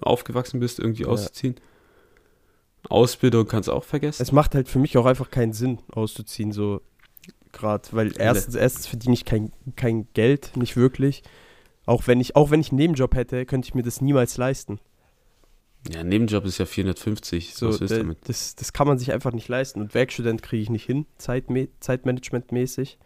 aufgewachsen 0.00 0.60
bist, 0.60 0.78
irgendwie 0.78 1.02
Ja. 1.04 1.08
auszuziehen. 1.08 1.56
Ausbildung 2.88 3.46
kannst 3.48 3.68
du 3.68 3.72
auch 3.72 3.84
vergessen. 3.84 4.22
Es 4.22 4.32
macht 4.32 4.54
halt 4.54 4.68
für 4.68 4.78
mich 4.78 4.96
auch 4.98 5.06
einfach 5.06 5.30
keinen 5.30 5.54
Sinn, 5.54 5.78
auszuziehen, 5.90 6.52
so 6.52 6.82
gerade. 7.52 7.88
Weil 7.92 8.12
erstens, 8.18 8.54
erstens 8.54 8.86
verdiene 8.86 9.14
ich 9.14 9.24
kein, 9.24 9.52
kein 9.76 10.06
Geld, 10.12 10.54
nicht 10.56 10.76
wirklich. 10.76 11.22
Auch 11.86 12.06
wenn 12.06 12.20
ich, 12.20 12.34
auch 12.36 12.50
wenn 12.50 12.60
ich 12.60 12.70
einen 12.70 12.78
Nebenjob 12.78 13.14
hätte, 13.14 13.44
könnte 13.46 13.66
ich 13.68 13.74
mir 13.74 13.82
das 13.82 14.00
niemals 14.00 14.36
leisten. 14.36 14.78
Ja, 15.92 16.02
Nebenjob 16.02 16.46
ist 16.46 16.56
ja 16.58 16.64
450. 16.64 17.54
So, 17.54 17.68
was 17.68 17.80
ist 17.80 17.90
da- 17.90 17.98
damit? 17.98 18.18
das, 18.26 18.54
das 18.54 18.72
kann 18.72 18.86
man 18.86 18.98
sich 18.98 19.12
einfach 19.12 19.32
nicht 19.32 19.48
leisten. 19.48 19.80
Und 19.82 19.92
Werkstudent 19.94 20.42
kriege 20.42 20.62
ich 20.62 20.70
nicht 20.70 20.86
hin, 20.86 21.04
Zeitme 21.18 21.68
Zeitmanagement-mäßig. 21.80 22.98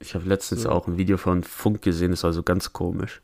Ich 0.00 0.14
habe 0.14 0.28
letztens 0.28 0.62
So. 0.62 0.70
auch 0.70 0.88
ein 0.88 0.96
Video 0.98 1.16
von 1.16 1.44
Funk 1.44 1.80
gesehen, 1.82 2.10
das 2.10 2.24
war 2.24 2.32
so 2.32 2.42
ganz 2.42 2.72
komisch. 2.72 3.22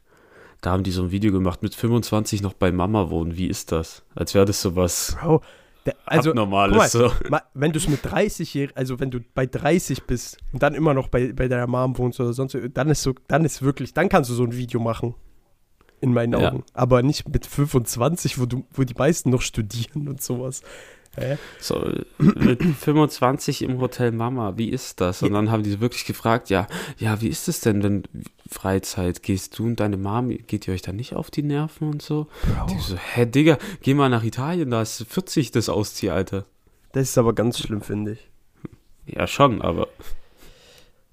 Da 0.60 0.70
haben 0.70 0.82
die 0.84 0.90
so 0.92 1.02
ein 1.02 1.10
Video 1.10 1.32
gemacht 1.32 1.62
mit 1.62 1.74
25 1.74 2.42
noch 2.42 2.52
bei 2.52 2.70
Mama 2.70 3.10
wohnen. 3.10 3.36
Wie 3.36 3.46
ist 3.48 3.72
das? 3.72 4.02
Als 4.14 4.34
wäre 4.34 4.44
das 4.44 4.60
sowas 4.62 5.16
Bro, 5.20 5.42
der, 5.86 5.94
also 6.06 6.30
Abnormales. 6.30 6.92
So. 6.92 7.10
Ma- 7.28 7.42
wenn 7.54 7.72
du 7.72 7.78
es 7.78 7.88
mit 7.88 8.00
30 8.04 8.52
Jahren, 8.54 8.72
also 8.74 9.00
wenn 9.00 9.10
du 9.10 9.20
bei 9.34 9.46
30 9.46 10.04
bist 10.04 10.36
und 10.52 10.62
dann 10.62 10.74
immer 10.74 10.94
noch 10.94 11.08
bei, 11.08 11.32
bei 11.32 11.48
deiner 11.48 11.66
Mom 11.66 11.96
wohnst 11.98 12.20
oder 12.20 12.32
sonst, 12.32 12.56
dann 12.74 12.88
ist 12.90 13.02
so, 13.02 13.14
dann 13.28 13.44
ist 13.44 13.62
wirklich, 13.62 13.94
dann 13.94 14.08
kannst 14.08 14.28
du 14.30 14.34
so 14.34 14.44
ein 14.44 14.54
Video 14.54 14.80
machen. 14.80 15.14
In 16.02 16.14
meinen 16.14 16.32
Ja. 16.38 16.48
Augen. 16.50 16.64
Aber 16.72 17.02
nicht 17.02 17.28
mit 17.28 17.44
25, 17.46 18.38
wo 18.38 18.46
du, 18.46 18.64
wo 18.72 18.84
die 18.84 18.94
meisten 18.94 19.28
noch 19.30 19.42
studieren 19.42 20.08
und 20.08 20.22
sowas. 20.22 20.62
So, 21.58 21.92
mit 22.18 22.62
25 22.78 23.62
im 23.62 23.80
Hotel 23.80 24.12
Mama, 24.12 24.56
wie 24.56 24.68
ist 24.68 25.00
das? 25.00 25.22
Und 25.22 25.32
dann 25.32 25.50
haben 25.50 25.62
die 25.62 25.80
wirklich 25.80 26.04
gefragt, 26.04 26.50
ja, 26.50 26.66
ja, 26.98 27.20
wie 27.20 27.28
ist 27.28 27.48
es 27.48 27.60
denn, 27.60 27.82
wenn 27.82 28.04
Freizeit, 28.48 29.22
gehst 29.22 29.58
du 29.58 29.66
und 29.66 29.80
deine 29.80 29.96
Mom, 29.96 30.28
geht 30.28 30.68
ihr 30.68 30.74
euch 30.74 30.82
da 30.82 30.92
nicht 30.92 31.14
auf 31.14 31.30
die 31.30 31.42
Nerven 31.42 31.88
und 31.88 32.02
so? 32.02 32.28
Bro. 32.42 32.74
Ich 32.74 32.82
so, 32.82 32.96
hä, 32.96 33.26
Digga, 33.26 33.58
geh 33.82 33.94
mal 33.94 34.08
nach 34.08 34.22
Italien, 34.22 34.70
da 34.70 34.82
ist 34.82 35.04
40 35.08 35.50
das 35.50 35.68
Ausziehalter. 35.68 36.46
Das 36.92 37.08
ist 37.08 37.18
aber 37.18 37.34
ganz 37.34 37.58
schlimm, 37.58 37.82
finde 37.82 38.12
ich. 38.12 38.30
Ja, 39.06 39.26
schon, 39.26 39.62
aber 39.62 39.88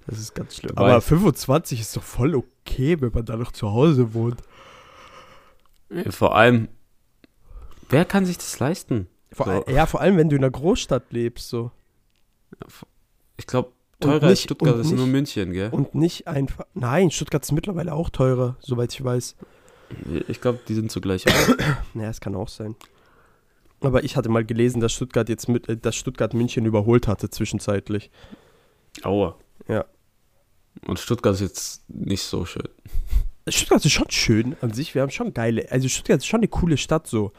Das 0.05 0.19
ist 0.19 0.35
ganz 0.35 0.55
schlimm. 0.55 0.77
Aber 0.77 1.01
25 1.01 1.81
ist 1.81 1.97
doch 1.97 2.03
voll 2.03 2.35
okay, 2.35 3.01
wenn 3.01 3.11
man 3.11 3.25
da 3.25 3.35
noch 3.35 3.51
zu 3.51 3.71
Hause 3.71 4.13
wohnt. 4.13 4.41
Vor 6.09 6.35
allem, 6.35 6.67
wer 7.89 8.05
kann 8.05 8.25
sich 8.25 8.37
das 8.37 8.59
leisten? 8.59 9.07
Vor, 9.31 9.63
So. 9.67 9.71
Ja, 9.73 9.85
vor 9.85 10.01
allem, 10.01 10.17
wenn 10.17 10.29
du 10.29 10.35
in 10.35 10.43
einer 10.43 10.51
Großstadt 10.51 11.11
lebst, 11.11 11.49
so. 11.49 11.71
Ich 13.37 13.45
glaube, 13.47 13.71
teurer 13.99 14.27
als 14.27 14.41
Stuttgart 14.43 14.77
ist 14.79 14.91
nur 14.91 15.05
nicht- 15.05 15.11
München, 15.11 15.51
gell? 15.53 15.69
Und 15.71 15.95
nicht 15.95 16.27
einfach. 16.27 16.65
Nein, 16.73 17.11
Stuttgart 17.11 17.43
ist 17.43 17.51
mittlerweile 17.51 17.93
auch 17.93 18.09
teurer, 18.09 18.55
soweit 18.59 18.93
ich 18.93 19.03
weiß. 19.03 19.35
Ich 20.27 20.41
glaube, 20.41 20.59
die 20.67 20.73
sind 20.73 20.91
zugleich 20.91 21.25
auch. 21.27 21.55
Naja, 21.93 22.09
es 22.09 22.19
kann 22.21 22.35
auch 22.35 22.47
sein. 22.49 22.75
Aber 23.81 24.03
ich 24.03 24.15
hatte 24.17 24.29
mal 24.29 24.43
gelesen, 24.43 24.81
dass 24.81 24.93
Stuttgart 24.93 25.29
jetzt 25.29 25.47
mit, 25.49 25.69
äh, 25.69 25.77
dass 25.77 25.95
Stuttgart 25.95 26.33
München 26.33 26.65
überholt 26.65 27.07
hatte 27.07 27.29
zwischenzeitlich. 27.29 28.09
Aua. 29.03 29.35
Ja. 29.67 29.85
Und 30.87 30.99
Stuttgart 30.99 31.35
ist 31.35 31.41
jetzt 31.41 31.89
nicht 31.89 32.23
so 32.23 32.45
schön. 32.45 32.67
Stuttgart 33.47 33.83
ist 33.85 33.91
schon 33.91 34.09
schön 34.09 34.55
an 34.61 34.73
sich. 34.73 34.93
Wir 34.95 35.03
haben 35.03 35.11
schon 35.11 35.33
geile. 35.33 35.71
Also 35.71 35.87
Stuttgart 35.89 36.17
ist 36.17 36.25
schon 36.25 36.39
eine 36.39 36.47
coole 36.47 36.77
Stadt 36.77 37.07
so 37.07 37.31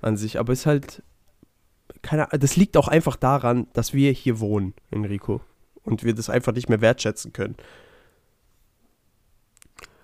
an 0.00 0.16
sich, 0.16 0.38
aber 0.38 0.52
ist 0.52 0.64
halt 0.66 1.02
keine 2.02 2.28
Das 2.32 2.56
liegt 2.56 2.76
auch 2.76 2.88
einfach 2.88 3.16
daran, 3.16 3.66
dass 3.72 3.92
wir 3.94 4.12
hier 4.12 4.40
wohnen, 4.40 4.74
Enrico. 4.90 5.40
Und 5.82 6.04
wir 6.04 6.14
das 6.14 6.30
einfach 6.30 6.52
nicht 6.52 6.68
mehr 6.68 6.80
wertschätzen 6.80 7.32
können. 7.32 7.56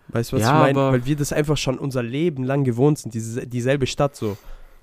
Weißt 0.09 0.33
du, 0.33 0.37
was 0.37 0.43
Ja, 0.43 0.67
ich 0.69 0.75
meine? 0.75 0.93
Weil 0.93 1.07
wir 1.07 1.17
das 1.17 1.33
einfach 1.33 1.57
schon 1.57 1.79
unser 1.79 2.03
Leben 2.03 2.45
lang 2.45 2.65
gewohnt 2.65 2.99
sind, 2.99 3.15
diese, 3.15 3.47
dieselbe 3.47 3.87
Stadt 3.87 4.17
so. 4.17 4.37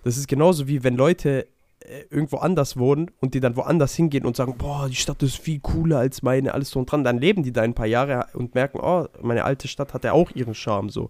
Das 0.03 0.17
ist 0.17 0.27
genauso 0.27 0.67
wie 0.67 0.83
wenn 0.83 0.95
Leute 0.95 1.47
äh, 1.79 2.03
irgendwo 2.09 2.37
anders 2.37 2.77
wohnen 2.77 3.11
und 3.19 3.33
die 3.33 3.39
dann 3.39 3.55
woanders 3.55 3.93
hingehen 3.95 4.25
und 4.25 4.35
sagen, 4.35 4.57
boah, 4.57 4.87
die 4.89 4.95
Stadt 4.95 5.23
ist 5.23 5.37
viel 5.37 5.59
cooler 5.59 5.99
als 5.99 6.21
meine, 6.21 6.53
alles 6.53 6.69
so 6.69 6.79
und 6.79 6.91
dran. 6.91 7.03
Dann 7.03 7.17
leben 7.17 7.43
die 7.43 7.51
da 7.51 7.61
ein 7.61 7.73
paar 7.73 7.87
Jahre 7.87 8.27
und 8.33 8.53
merken, 8.55 8.79
oh, 8.81 9.07
meine 9.21 9.45
alte 9.45 9.67
Stadt 9.67 9.93
hat 9.93 10.03
ja 10.03 10.11
auch 10.13 10.31
ihren 10.31 10.55
Charme 10.55 10.89
so. 10.89 11.09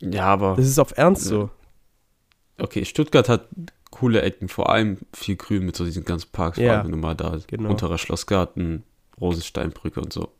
Ja, 0.00 0.26
aber 0.26 0.54
Das 0.56 0.66
ist 0.66 0.78
auf 0.78 0.96
Ernst 0.96 1.24
so. 1.24 1.50
Okay, 2.58 2.84
Stuttgart 2.84 3.28
hat 3.28 3.48
coole 3.90 4.22
Ecken, 4.22 4.48
vor 4.48 4.70
allem 4.70 4.98
viel 5.12 5.36
Grün 5.36 5.64
mit 5.64 5.76
so 5.76 5.84
diesen 5.84 6.04
ganzen 6.04 6.30
Parks, 6.32 6.58
vor 6.58 6.64
Ja, 6.66 6.74
allem 6.76 6.84
wenn 6.86 6.92
du 6.92 6.98
mal 6.98 7.14
da 7.14 7.38
genau. 7.46 7.70
Unterer 7.70 7.98
Schlossgarten, 7.98 8.82
Rosensteinbrücke 9.20 10.00
und 10.00 10.12
so. 10.12 10.32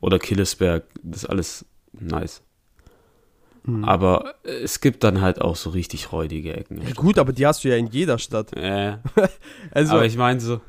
Oder 0.00 0.18
Killesberg, 0.18 0.84
das 1.02 1.24
ist 1.24 1.28
alles 1.30 1.64
nice. 1.92 2.42
Mhm. 3.64 3.84
Aber 3.84 4.34
es 4.42 4.80
gibt 4.80 5.04
dann 5.04 5.20
halt 5.22 5.40
auch 5.40 5.56
so 5.56 5.70
richtig 5.70 6.12
räudige 6.12 6.54
Ecken. 6.54 6.82
Ja, 6.82 6.92
gut, 6.92 7.18
aber 7.18 7.32
die 7.32 7.46
hast 7.46 7.64
du 7.64 7.68
ja 7.68 7.76
in 7.76 7.86
jeder 7.86 8.18
Stadt. 8.18 8.54
Äh, 8.56 8.98
Also, 9.70 9.94
aber 9.94 10.04
ich 10.04 10.16
meine 10.16 10.40
so, 10.40 10.60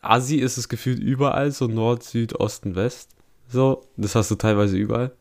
Asi 0.00 0.36
ist 0.36 0.58
es 0.58 0.68
gefühlt 0.68 0.98
überall, 0.98 1.52
so 1.52 1.66
Nord, 1.68 2.02
Süd, 2.02 2.34
Osten, 2.40 2.74
West. 2.74 3.10
So, 3.48 3.86
das 3.96 4.14
hast 4.16 4.30
du 4.30 4.34
teilweise 4.34 4.76
überall. 4.76 5.12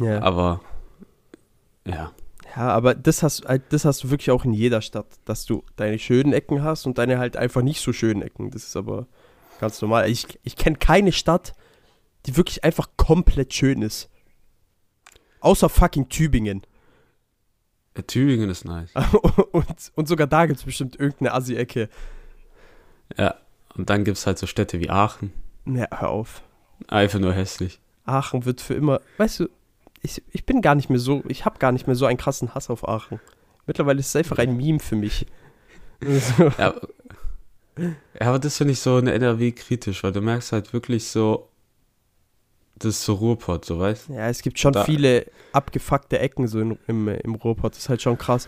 ja. 0.00 0.20
Aber 0.22 0.60
ja, 1.84 2.12
ja, 2.56 2.68
aber 2.68 2.94
das 2.94 3.22
hast, 3.22 3.44
halt- 3.46 3.64
das 3.72 3.84
hast 3.84 4.02
du 4.04 4.10
wirklich 4.10 4.30
auch 4.30 4.44
in 4.44 4.52
jeder 4.52 4.80
Stadt, 4.82 5.06
dass 5.26 5.44
du 5.44 5.62
deine 5.76 5.98
schönen 5.98 6.32
Ecken 6.32 6.62
hast 6.62 6.86
und 6.86 6.98
deine 6.98 7.18
halt 7.18 7.36
einfach 7.36 7.62
nicht 7.62 7.80
so 7.80 7.92
schönen 7.92 8.22
Ecken. 8.22 8.50
Das 8.50 8.64
ist 8.64 8.76
aber 8.76 9.06
ganz 9.60 9.80
normal. 9.82 10.08
Ich, 10.10 10.26
ich 10.42 10.56
kenne 10.56 10.76
keine 10.76 11.12
Stadt, 11.12 11.52
die 12.26 12.36
wirklich 12.36 12.64
einfach 12.64 12.88
komplett 12.96 13.52
schön 13.54 13.82
ist. 13.82 14.10
Außer 15.40 15.68
fucking 15.68 16.08
Tübingen. 16.08 16.62
äh, 17.94 18.02
Tübingen 18.02 18.48
ist 18.50 18.64
nice. 18.64 18.90
und, 19.52 19.66
und 19.94 20.08
sogar 20.08 20.26
da 20.26 20.46
gibt 20.46 20.58
es 20.58 20.64
bestimmt 20.64 20.98
irgendeine 20.98 21.34
Assi-Ecke. 21.34 21.88
Ja, 23.16 23.36
und 23.76 23.90
dann 23.90 24.04
gibt 24.04 24.16
es 24.16 24.26
halt 24.26 24.38
so 24.38 24.46
Städte 24.46 24.80
wie 24.80 24.90
Aachen. 24.90 25.32
Ne, 25.64 25.86
hör 25.92 26.08
auf. 26.10 26.42
Einfach 26.88 27.18
nur 27.18 27.32
hässlich. 27.32 27.80
Aachen 28.04 28.44
wird 28.44 28.60
für 28.60 28.74
immer. 28.74 29.00
Weißt 29.18 29.40
du, 29.40 29.48
ich, 30.06 30.22
ich 30.32 30.46
bin 30.46 30.62
gar 30.62 30.74
nicht 30.74 30.88
mehr 30.88 30.98
so. 30.98 31.22
Ich 31.28 31.44
habe 31.44 31.58
gar 31.58 31.72
nicht 31.72 31.86
mehr 31.86 31.96
so 31.96 32.06
einen 32.06 32.16
krassen 32.18 32.54
Hass 32.54 32.70
auf 32.70 32.88
Aachen. 32.88 33.20
Mittlerweile 33.66 33.98
ist 34.00 34.08
es 34.08 34.16
einfach 34.16 34.38
ein 34.38 34.56
Meme 34.56 34.78
für 34.78 34.96
mich. 34.96 35.26
So. 36.00 36.50
Ja, 36.58 36.74
ja 38.20 38.28
aber 38.28 38.38
das 38.38 38.56
finde 38.56 38.72
ich 38.72 38.80
so 38.80 38.98
in 38.98 39.06
NRW 39.06 39.52
kritisch, 39.52 40.02
weil 40.04 40.12
du 40.12 40.20
merkst 40.20 40.52
halt 40.52 40.72
wirklich 40.72 41.06
so, 41.08 41.48
das 42.78 42.96
ist 42.96 43.04
so 43.04 43.14
Ruhrpott, 43.14 43.64
so 43.64 43.78
weißt 43.78 44.08
Ja, 44.10 44.28
es 44.28 44.42
gibt 44.42 44.58
schon 44.58 44.72
Da- 44.72 44.84
viele 44.84 45.26
abgefuckte 45.52 46.18
Ecken 46.18 46.46
so 46.46 46.60
in, 46.60 46.78
im, 46.86 47.08
im 47.08 47.34
Ruhrpott. 47.34 47.72
Das 47.72 47.80
ist 47.80 47.88
halt 47.88 48.02
schon 48.02 48.16
krass. 48.18 48.46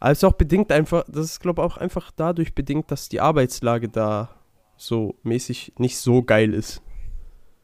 Aber 0.00 0.10
es 0.12 0.18
ist 0.18 0.24
auch 0.24 0.32
bedingt 0.32 0.72
einfach, 0.72 1.04
das 1.08 1.26
ist 1.26 1.40
glaube 1.40 1.62
ich 1.62 1.66
auch 1.66 1.76
einfach 1.76 2.10
dadurch 2.16 2.54
bedingt, 2.54 2.90
dass 2.90 3.08
die 3.08 3.20
Arbeitslage 3.20 3.88
da 3.88 4.34
so 4.76 5.14
mäßig 5.22 5.74
nicht 5.78 5.98
so 5.98 6.22
geil 6.22 6.52
ist. 6.54 6.80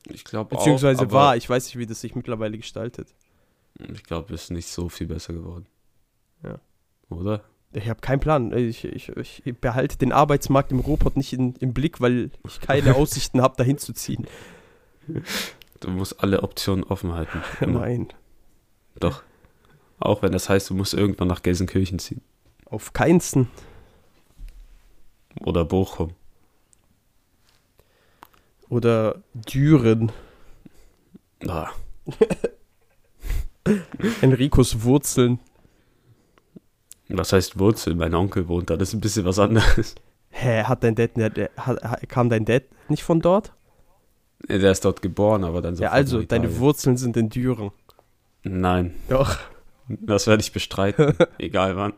Ich 0.08 0.24
glaube 0.24 0.54
auch. 0.54 0.58
Beziehungsweise 0.58 1.02
aber 1.02 1.12
war, 1.12 1.36
ich 1.36 1.48
weiß 1.48 1.66
nicht, 1.66 1.78
wie 1.78 1.86
das 1.86 2.00
sich 2.00 2.14
mittlerweile 2.14 2.56
gestaltet. 2.56 3.14
Ich 3.92 4.02
glaube, 4.04 4.34
es 4.34 4.44
ist 4.44 4.50
nicht 4.50 4.68
so 4.68 4.88
viel 4.88 5.06
besser 5.06 5.32
geworden. 5.32 5.66
Ja. 6.42 6.58
Oder? 7.08 7.44
Ich 7.72 7.88
habe 7.88 8.00
keinen 8.00 8.20
Plan. 8.20 8.52
Ich, 8.52 8.84
ich, 8.84 9.10
ich 9.16 9.42
behalte 9.60 9.96
den 9.96 10.12
Arbeitsmarkt 10.12 10.72
im 10.72 10.80
Ruhrpott 10.80 11.16
nicht 11.16 11.32
in, 11.32 11.54
im 11.56 11.72
Blick, 11.72 12.00
weil 12.00 12.30
ich 12.46 12.60
keine 12.60 12.94
Aussichten 12.96 13.40
habe, 13.40 13.56
dahin 13.56 13.78
zu 13.78 13.92
ziehen. 13.92 14.26
Du 15.78 15.90
musst 15.90 16.22
alle 16.22 16.42
Optionen 16.42 16.84
offen 16.84 17.12
halten. 17.12 17.42
Nein, 17.66 18.08
Doch. 18.98 19.22
Auch 19.98 20.22
wenn 20.22 20.32
das 20.32 20.48
heißt, 20.48 20.70
du 20.70 20.74
musst 20.74 20.94
irgendwann 20.94 21.28
nach 21.28 21.42
Gelsenkirchen 21.42 21.98
ziehen. 21.98 22.22
auf 22.64 22.92
keinsten. 22.92 23.48
Oder 25.40 25.64
Bochum. 25.64 26.14
Oder 28.70 29.22
Düren. 29.34 30.10
Ah, 31.46 31.70
Enricos 34.22 34.84
Wurzeln. 34.84 35.40
was 37.08 37.32
heißt 37.32 37.58
Wurzel? 37.58 37.94
Mein 37.96 38.14
Onkel 38.14 38.48
wohnt 38.48 38.70
da. 38.70 38.76
Das 38.76 38.88
ist 38.88 38.94
ein 38.94 39.00
bisschen 39.00 39.24
was 39.26 39.38
anderes. 39.38 39.96
Hä, 40.30 40.62
hat 40.62 40.84
dein 40.84 40.94
Dad, 40.94 41.10
hat, 41.56 42.08
kam 42.08 42.30
dein 42.30 42.44
Dad 42.44 42.62
nicht 42.88 43.02
von 43.02 43.20
dort? 43.20 43.52
Der 44.48 44.70
ist 44.70 44.84
dort 44.84 45.02
geboren, 45.02 45.44
aber 45.44 45.60
dann 45.60 45.74
ja, 45.74 45.88
sofort 45.88 45.94
also, 45.94 46.22
deine. 46.22 46.58
Wurzeln 46.58 46.96
sind 46.96 47.16
in 47.16 47.28
Düren. 47.28 47.72
Nein, 48.44 48.94
Doch, 49.08 49.36
das 50.00 50.26
werde 50.26 50.42
ich 50.42 50.52
bestreiten. 50.52 51.14
Egal 51.38 51.76
wann. 51.76 51.92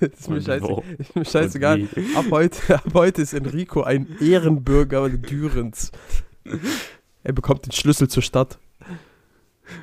das 0.00 0.10
ist 0.20 0.30
mir, 0.30 0.40
scheiße, 0.40 0.82
ist 0.98 1.16
mir 1.16 1.24
scheißegal. 1.24 1.88
Ab 2.14 2.26
heute, 2.30 2.74
ab 2.74 2.90
heute 2.94 3.22
ist 3.22 3.32
Enrico 3.32 3.82
ein 3.82 4.06
Ehrenbürger 4.20 5.08
Dürens. 5.08 5.92
Er 7.24 7.32
bekommt 7.32 7.66
den 7.66 7.72
Schlüssel 7.72 8.08
zur 8.08 8.22
Stadt. 8.22 8.58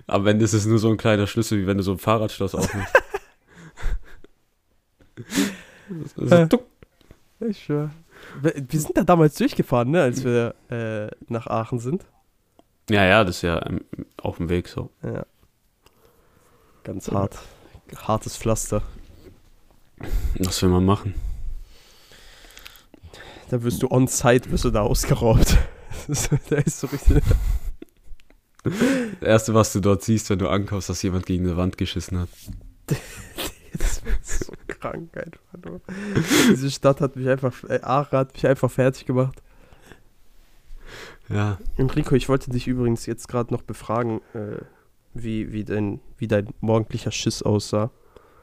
Aber 0.08 0.26
wenn 0.26 0.40
das 0.40 0.54
ist 0.54 0.66
nur 0.66 0.80
so 0.80 0.90
ein 0.90 0.98
kleiner 0.98 1.28
Schlüssel, 1.28 1.62
wie 1.62 1.68
wenn 1.68 1.78
du 1.78 1.84
so 1.84 1.92
ein 1.92 2.00
Fahrradschloss 2.00 2.56
aufmachst. 2.56 2.96
so, 6.16 6.46
tuck. 6.48 6.66
Ich 7.40 7.64
schwör. 7.64 7.92
Wir 8.42 8.54
wir 8.56 8.80
sind 8.80 8.98
da 8.98 9.04
damals 9.04 9.36
durchgefahren, 9.36 9.92
ne, 9.92 10.02
als 10.02 10.24
wir 10.24 10.56
äh, 10.70 11.08
nach 11.28 11.48
Aachen 11.48 11.80
sind. 11.80 12.06
ja, 12.90 13.06
ja, 13.06 13.24
das 13.24 13.38
ist 13.38 13.42
ja 13.44 13.64
ähm, 13.66 13.82
auf 14.18 14.38
dem 14.38 14.50
Weg 14.50 14.68
so. 14.68 14.90
Ja. 15.04 15.26
Ganz 16.84 17.12
hart. 17.12 17.38
Hartes 17.96 18.38
Pflaster. 18.38 18.82
Was 20.40 20.62
will 20.62 20.70
man 20.70 20.86
machen? 20.86 21.16
Da 23.50 23.62
wirst 23.64 23.84
du 23.84 23.88
on-site, 23.90 24.52
wirst 24.52 24.66
du 24.66 24.72
da 24.72 24.82
ausgeraubt. 24.82 25.58
Da 26.50 26.58
ist 26.58 26.82
so 26.82 26.88
richtig. 26.88 27.24
Das 28.64 28.74
Erste, 29.22 29.54
was 29.56 29.74
du 29.74 29.80
dort 29.80 30.04
siehst, 30.04 30.30
wenn 30.30 30.38
du 30.38 30.50
ankommst, 30.50 30.90
dass 30.90 31.02
jemand 31.02 31.26
gegen 31.26 31.46
eine 31.46 31.58
Wand 31.58 31.78
geschissen 31.78 32.20
hat. 32.20 32.30
Das 33.78 34.02
ist 34.22 34.46
so 34.46 34.54
krank 34.68 35.18
einfach 35.18 35.70
nur. 35.70 35.82
Diese 36.50 36.72
Stadt 36.72 37.02
hat 37.02 37.18
mich 37.18 37.28
einfach, 37.28 37.64
äh, 37.66 37.80
hat 37.82 38.34
mich 38.34 38.48
einfach 38.48 38.72
fertig 38.72 39.06
gemacht. 39.06 39.42
Ja. 41.28 41.58
Enrico, 41.76 42.16
ich 42.16 42.30
wollte 42.30 42.52
dich 42.52 42.68
übrigens 42.68 43.06
jetzt 43.06 43.28
gerade 43.28 43.54
noch 43.54 43.64
befragen, 43.64 44.22
äh, 44.34 44.62
wie, 45.16 45.52
wie, 45.52 45.64
dein, 45.64 46.00
wie 46.18 46.28
dein 46.28 46.50
morgendlicher 46.62 47.12
Schiss 47.12 47.42
aussah, 47.42 47.90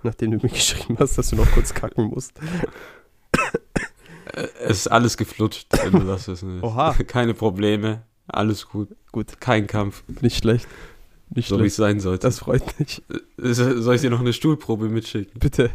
nachdem 0.03 0.33
du 0.33 0.39
mir 0.39 0.49
geschrieben 0.53 0.97
hast, 0.99 1.17
dass 1.19 1.29
du 1.31 1.37
noch 1.37 1.49
kurz 1.53 1.73
kacken 1.75 2.07
musst. 2.07 2.33
Äh, 4.33 4.49
Es 4.65 4.79
ist 4.79 4.89
alles 4.89 5.17
geflutscht, 5.17 5.69
wenn 5.85 5.93
du 5.93 6.01
das 6.07 6.27
wissen. 6.29 6.63
Oha. 6.63 6.93
Keine 7.07 7.35
Probleme. 7.35 8.03
Alles 8.27 8.67
gut. 8.69 8.89
Gut. 9.13 9.41
Kein 9.41 9.67
Kampf. 9.67 10.03
Nicht 10.23 10.39
schlecht. 10.39 10.67
Nicht 11.35 11.49
So 11.49 11.59
wie 11.61 11.67
es 11.67 11.77
sein 11.77 12.01
sollte. 12.01 12.27
Das 12.27 12.39
freut 12.41 12.79
mich. 12.79 13.03
Äh, 13.11 13.53
Soll 13.53 13.95
ich 13.95 14.01
dir 14.01 14.11
noch 14.11 14.21
eine 14.21 14.33
Stuhlprobe 14.33 14.89
mitschicken? 14.89 15.39
Bitte. 15.39 15.71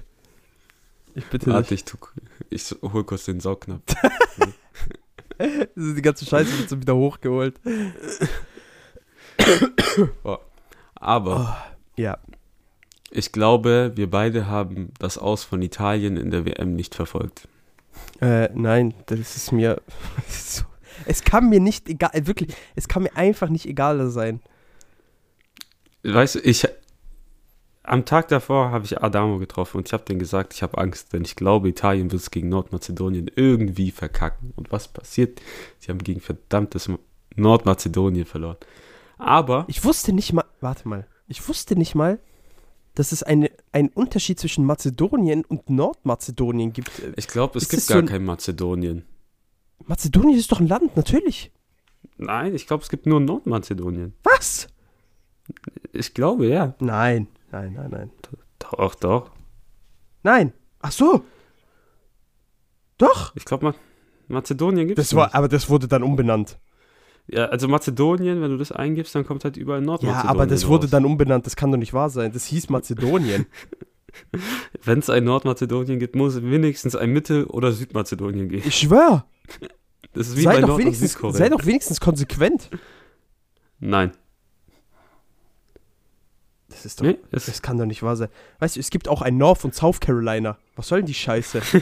Ich 1.16 1.26
bitte 1.26 1.52
Warte, 1.52 1.70
dich. 1.76 1.84
ich, 2.50 2.72
ich 2.72 2.76
hol 2.82 3.04
kurz 3.04 3.26
den 3.26 3.40
Saugnapf. 3.40 3.82
Die 5.76 6.02
ganze 6.02 6.26
Scheiße 6.26 6.58
wird 6.60 6.70
so 6.70 6.80
wieder 6.82 6.96
hochgeholt. 6.96 7.60
Aber 11.00 11.58
Ja. 11.96 12.18
ich 13.12 13.32
glaube, 13.32 13.94
wir 13.96 14.10
beide 14.10 14.48
haben 14.48 14.92
das 15.00 15.18
Aus 15.18 15.44
von 15.44 15.62
Italien 15.62 16.18
in 16.18 16.32
der 16.32 16.46
WM 16.46 16.74
nicht 16.76 16.96
verfolgt. 16.96 17.48
Äh, 18.22 18.50
nein, 18.54 18.94
das 19.08 19.36
ist 19.36 19.52
mir. 19.52 19.82
so- 20.30 20.64
es 21.06 21.24
kann 21.24 21.50
mir 21.50 21.60
nicht 21.60 21.88
egal, 21.90 22.12
wirklich, 22.26 22.56
es 22.76 22.88
kann 22.88 23.04
mir 23.04 23.16
einfach 23.16 23.50
nicht 23.50 23.66
egaler 23.68 24.10
sein. 24.10 24.42
weißt 26.04 26.36
du, 26.36 26.40
ich. 26.40 26.68
Am 27.84 28.04
Tag 28.04 28.28
davor 28.28 28.72
habe 28.72 28.84
ich 28.84 29.02
Adamo 29.02 29.38
getroffen 29.40 29.78
und 29.78 29.88
ich 29.88 29.94
habe 29.94 30.04
denen 30.04 30.20
gesagt, 30.20 30.54
ich 30.54 30.62
habe 30.62 30.78
Angst, 30.78 31.14
denn 31.14 31.22
ich 31.24 31.38
glaube, 31.38 31.70
Italien 31.70 32.12
wird 32.12 32.22
es 32.22 32.32
gegen 32.32 32.50
Nordmazedonien 32.50 33.32
irgendwie 33.34 33.92
verkacken. 33.92 34.52
Und 34.58 34.74
was 34.74 34.90
passiert? 34.90 35.42
Sie 35.80 35.90
haben 35.90 36.00
gegen 36.00 36.20
verdammtes 36.20 36.90
Nordmazedonien 37.38 38.26
verloren. 38.26 38.58
Aber 39.18 39.66
Ich 39.68 39.84
wusste 39.84 40.14
nicht 40.14 40.34
mal, 40.34 40.46
warte 40.62 40.88
mal, 40.88 41.08
ich 41.28 41.48
wusste 41.48 41.76
nicht 41.76 41.96
mal, 41.96 42.20
dass 42.96 43.12
es 43.12 43.24
eine, 43.24 43.52
einen 43.72 43.90
Unterschied 43.90 44.40
zwischen 44.40 44.66
Mazedonien 44.66 45.44
und 45.46 45.70
Nordmazedonien 45.70 46.74
gibt. 46.74 46.92
ich 47.16 47.28
glaube, 47.28 47.58
es 47.58 47.64
Ist 47.66 47.70
gibt 47.70 47.88
gar 47.88 47.96
so 47.98 48.00
ein- 48.00 48.06
kein 48.08 48.26
Mazedonien. 48.26 49.06
Mazedonien 49.86 50.38
ist 50.38 50.52
doch 50.52 50.60
ein 50.60 50.68
Land, 50.68 50.96
natürlich. 50.98 51.52
Nein, 52.18 52.56
ich 52.56 52.66
glaube, 52.68 52.84
es 52.84 52.90
gibt 52.90 53.06
nur 53.06 53.20
Nordmazedonien. 53.20 54.14
Was? 54.24 54.68
Ich 55.94 56.14
glaube, 56.14 56.48
ja. 56.48 56.74
Nein, 56.80 57.28
nein, 57.52 57.74
nein, 57.74 57.90
nein. 57.92 58.12
Doch, 58.60 58.96
doch. 58.96 59.32
Nein. 60.24 60.52
Ach 60.80 60.92
so. 60.92 61.24
Doch. 62.98 63.36
Ich 63.36 63.46
glaube, 63.46 63.66
Ma 63.68 63.76
Mazedonien 64.28 64.88
gibt 64.88 65.00
es. 65.00 65.14
Aber 65.14 65.48
das 65.48 65.70
wurde 65.70 65.88
dann 65.88 66.04
umbenannt. 66.04 66.58
Ja, 67.30 67.46
also 67.46 67.68
Mazedonien, 67.68 68.42
wenn 68.42 68.52
du 68.52 68.58
das 68.58 68.72
eingibst, 68.72 69.14
dann 69.14 69.26
kommt 69.26 69.44
halt 69.44 69.58
überall 69.58 69.82
Ja, 69.82 69.86
Nordmazedonien. 69.86 70.30
aber 70.30 70.48
das 70.48 70.68
wurde 70.68 70.86
raus. 70.86 70.92
dann 70.92 71.06
umbenannt. 71.06 71.46
Das 71.46 71.56
kann 71.58 71.72
doch 71.72 71.78
nicht 71.78 71.94
wahr 71.94 72.10
sein. 72.10 72.32
Das 72.32 72.46
hieß 72.46 72.70
Mazedonien. 72.70 73.46
Wenn 74.84 75.00
es 75.00 75.10
ein 75.10 75.26
Nordmazedonien 75.26 76.00
gibt, 76.00 76.16
muss 76.16 76.36
es 76.36 76.44
wenigstens 76.44 76.96
ein 76.96 77.12
Mittel- 77.12 77.44
oder 77.46 77.72
Südmazedonien 77.72 78.50
geben. 78.50 78.64
Ich 78.66 78.76
schwör. 78.80 79.26
Das 80.14 80.30
ist 80.30 80.38
wie 80.38 80.44
Sei 80.44 80.56
bei 80.56 80.62
doch, 80.62 80.70
Nord- 80.70 80.80
wenigstens, 80.80 81.12
Südkorea. 81.12 81.38
sei 81.38 81.50
doch 81.50 81.66
wenigstens 81.66 82.00
konsequent. 82.00 82.70
Nein. 83.80 84.12
Das 86.70 86.86
ist 86.86 87.00
doch. 87.00 87.06
Nee, 87.06 87.18
Das 87.32 87.62
kann 87.62 87.78
doch 87.78 87.86
nicht 87.86 88.02
wahr 88.04 88.16
sein. 88.16 88.30
Weißt 88.60 88.76
du, 88.76 88.80
es 88.80 88.90
gibt 88.90 89.08
auch 89.08 89.22
ein 89.22 89.38
North 89.38 89.66
und 89.66 89.76
South 89.76 90.00
Carolina. 90.00 90.58
Was 90.76 90.88
soll 90.88 91.00
denn 91.00 91.08
die 91.08 91.14
Scheiße? 91.14 91.62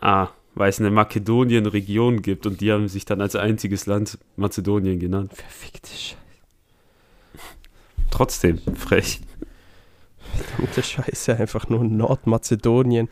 ah, 0.00 0.28
weil 0.54 0.68
es 0.68 0.80
eine 0.80 0.90
Makedonien-Region 0.90 2.22
gibt 2.22 2.46
und 2.46 2.60
die 2.60 2.72
haben 2.72 2.88
sich 2.88 3.04
dann 3.04 3.20
als 3.20 3.36
einziges 3.36 3.86
Land 3.86 4.18
Mazedonien 4.36 4.98
genannt. 4.98 5.32
Verfickte 5.34 5.90
Scheiße. 5.90 6.16
Trotzdem 8.10 8.58
frech. 8.76 9.20
Verdammte 10.34 10.82
Scheiße, 10.82 11.36
einfach 11.36 11.68
nur 11.68 11.84
Nordmazedonien. 11.84 13.08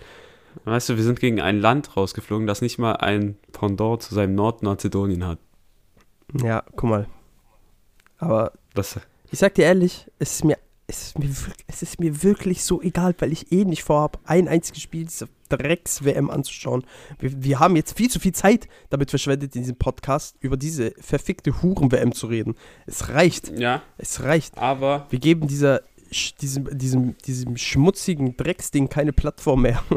Weißt 0.64 0.88
du, 0.88 0.96
wir 0.96 1.04
sind 1.04 1.20
gegen 1.20 1.40
ein 1.40 1.60
Land 1.60 1.96
rausgeflogen, 1.96 2.46
das 2.46 2.60
nicht 2.60 2.78
mal 2.78 2.94
ein 2.94 3.36
Pendant 3.52 4.02
zu 4.02 4.14
seinem 4.14 4.34
Nordmazedonien 4.34 5.26
hat. 5.26 5.38
Ja, 6.42 6.64
guck 6.76 6.90
mal. 6.90 7.06
Aber 8.18 8.52
Das, 8.74 9.00
ich 9.30 9.38
sag 9.38 9.54
dir 9.54 9.64
ehrlich, 9.64 10.06
es 10.18 10.34
ist 10.34 10.44
mir, 10.44 10.58
es 10.90 11.06
ist 11.06 11.18
mir, 11.18 11.28
wirklich, 11.28 11.64
es 11.68 11.82
ist 11.82 12.00
mir 12.00 12.22
wirklich 12.24 12.64
so 12.64 12.82
egal, 12.82 13.14
weil 13.20 13.32
ich 13.32 13.52
eh 13.52 13.64
nicht 13.64 13.84
vorhab, 13.84 14.18
ein 14.24 14.48
einziges 14.48 14.82
Spiel 14.82 15.04
dieser 15.04 15.28
Drecks-WM 15.48 16.30
anzuschauen. 16.30 16.84
Wir, 17.20 17.42
wir 17.42 17.60
haben 17.60 17.76
jetzt 17.76 17.96
viel 17.96 18.10
zu 18.10 18.18
viel 18.18 18.32
Zeit 18.32 18.68
damit 18.88 19.10
verschwendet, 19.10 19.54
in 19.54 19.62
diesem 19.62 19.76
Podcast 19.76 20.36
über 20.40 20.56
diese 20.56 20.92
verfickte 21.00 21.62
Huren-WM 21.62 22.12
zu 22.12 22.26
reden. 22.26 22.56
Es 22.86 23.08
reicht. 23.08 23.56
ja, 23.56 23.82
Es 23.98 24.22
reicht. 24.22 24.58
aber 24.58 25.06
Wir 25.10 25.20
geben 25.20 25.46
dieser, 25.46 25.82
diesem, 26.40 26.76
diesem, 26.76 27.16
diesem 27.18 27.56
schmutzigen 27.56 28.36
Drecksding 28.36 28.88
keine 28.88 29.12
Plattform 29.12 29.62
mehr. 29.62 29.82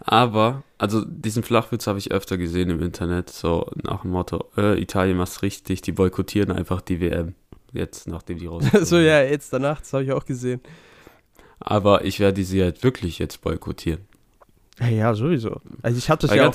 Aber, 0.00 0.62
also 0.78 1.04
diesen 1.04 1.42
Flachwitz 1.42 1.86
habe 1.86 1.98
ich 1.98 2.10
öfter 2.12 2.38
gesehen 2.38 2.70
im 2.70 2.80
Internet, 2.80 3.28
so 3.28 3.70
nach 3.82 4.02
dem 4.02 4.12
Motto, 4.12 4.48
äh, 4.56 4.80
Italien 4.80 5.18
macht's 5.18 5.42
richtig, 5.42 5.82
die 5.82 5.92
boykottieren 5.92 6.50
einfach 6.50 6.80
die 6.80 7.00
WM. 7.00 7.34
Jetzt, 7.72 8.08
nachdem 8.08 8.38
die 8.38 8.46
raus 8.48 8.64
so, 8.82 8.98
ja, 8.98 9.22
jetzt 9.22 9.52
danach, 9.52 9.80
das 9.80 9.92
habe 9.92 10.04
ich 10.04 10.12
auch 10.12 10.24
gesehen. 10.24 10.60
Aber 11.60 12.04
ich 12.04 12.20
werde 12.20 12.44
sie 12.44 12.62
halt 12.62 12.82
wirklich 12.82 13.18
jetzt 13.18 13.40
boykottieren. 13.40 14.00
Ja, 14.80 14.88
ja, 14.88 15.14
sowieso. 15.14 15.60
Also 15.82 15.98
ich 15.98 16.08
habe 16.08 16.20
das 16.20 16.30
Weil 16.30 16.38
ja 16.38 16.48
auch, 16.48 16.54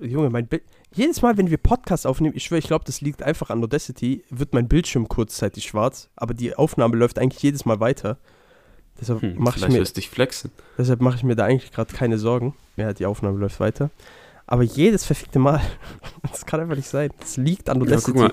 Junge, 0.00 0.30
mein 0.30 0.46
Bild. 0.46 0.62
Jedes 0.94 1.20
Mal, 1.20 1.36
wenn 1.36 1.50
wir 1.50 1.58
Podcasts 1.58 2.06
aufnehmen, 2.06 2.34
ich 2.34 2.44
schwöre, 2.44 2.58
ich 2.58 2.66
glaube, 2.66 2.86
das 2.86 3.02
liegt 3.02 3.22
einfach 3.22 3.50
an 3.50 3.62
Audacity, 3.62 4.24
wird 4.30 4.54
mein 4.54 4.66
Bildschirm 4.66 5.06
kurzzeitig 5.08 5.64
schwarz, 5.66 6.08
aber 6.16 6.32
die 6.32 6.54
Aufnahme 6.54 6.96
läuft 6.96 7.18
eigentlich 7.18 7.42
jedes 7.42 7.66
Mal 7.66 7.78
weiter. 7.80 8.16
Deshalb 8.98 9.20
Hm, 9.20 9.34
mache 9.36 9.58
ich, 9.58 9.68
mir- 9.68 9.84
dich 9.84 10.08
flexen. 10.08 10.50
deshalb 10.78 11.02
mach 11.02 11.14
ich 11.16 11.22
mir 11.22 11.36
da 11.36 11.44
eigentlich 11.44 11.70
gerade 11.70 11.92
keine 11.94 12.16
Sorgen. 12.18 12.54
Ja, 12.76 12.94
die 12.94 13.04
Aufnahme 13.04 13.38
läuft 13.38 13.60
weiter. 13.60 13.90
Aber 14.46 14.62
jedes 14.62 15.04
verfickte 15.04 15.38
Mal, 15.38 15.60
das 16.32 16.46
kann 16.46 16.60
einfach 16.60 16.74
nicht 16.76 16.88
sein. 16.88 17.10
Das 17.20 17.36
liegt 17.36 17.68
an 17.68 17.76
Ja, 17.76 17.82
Audacity. 17.82 18.18
mal. 18.18 18.32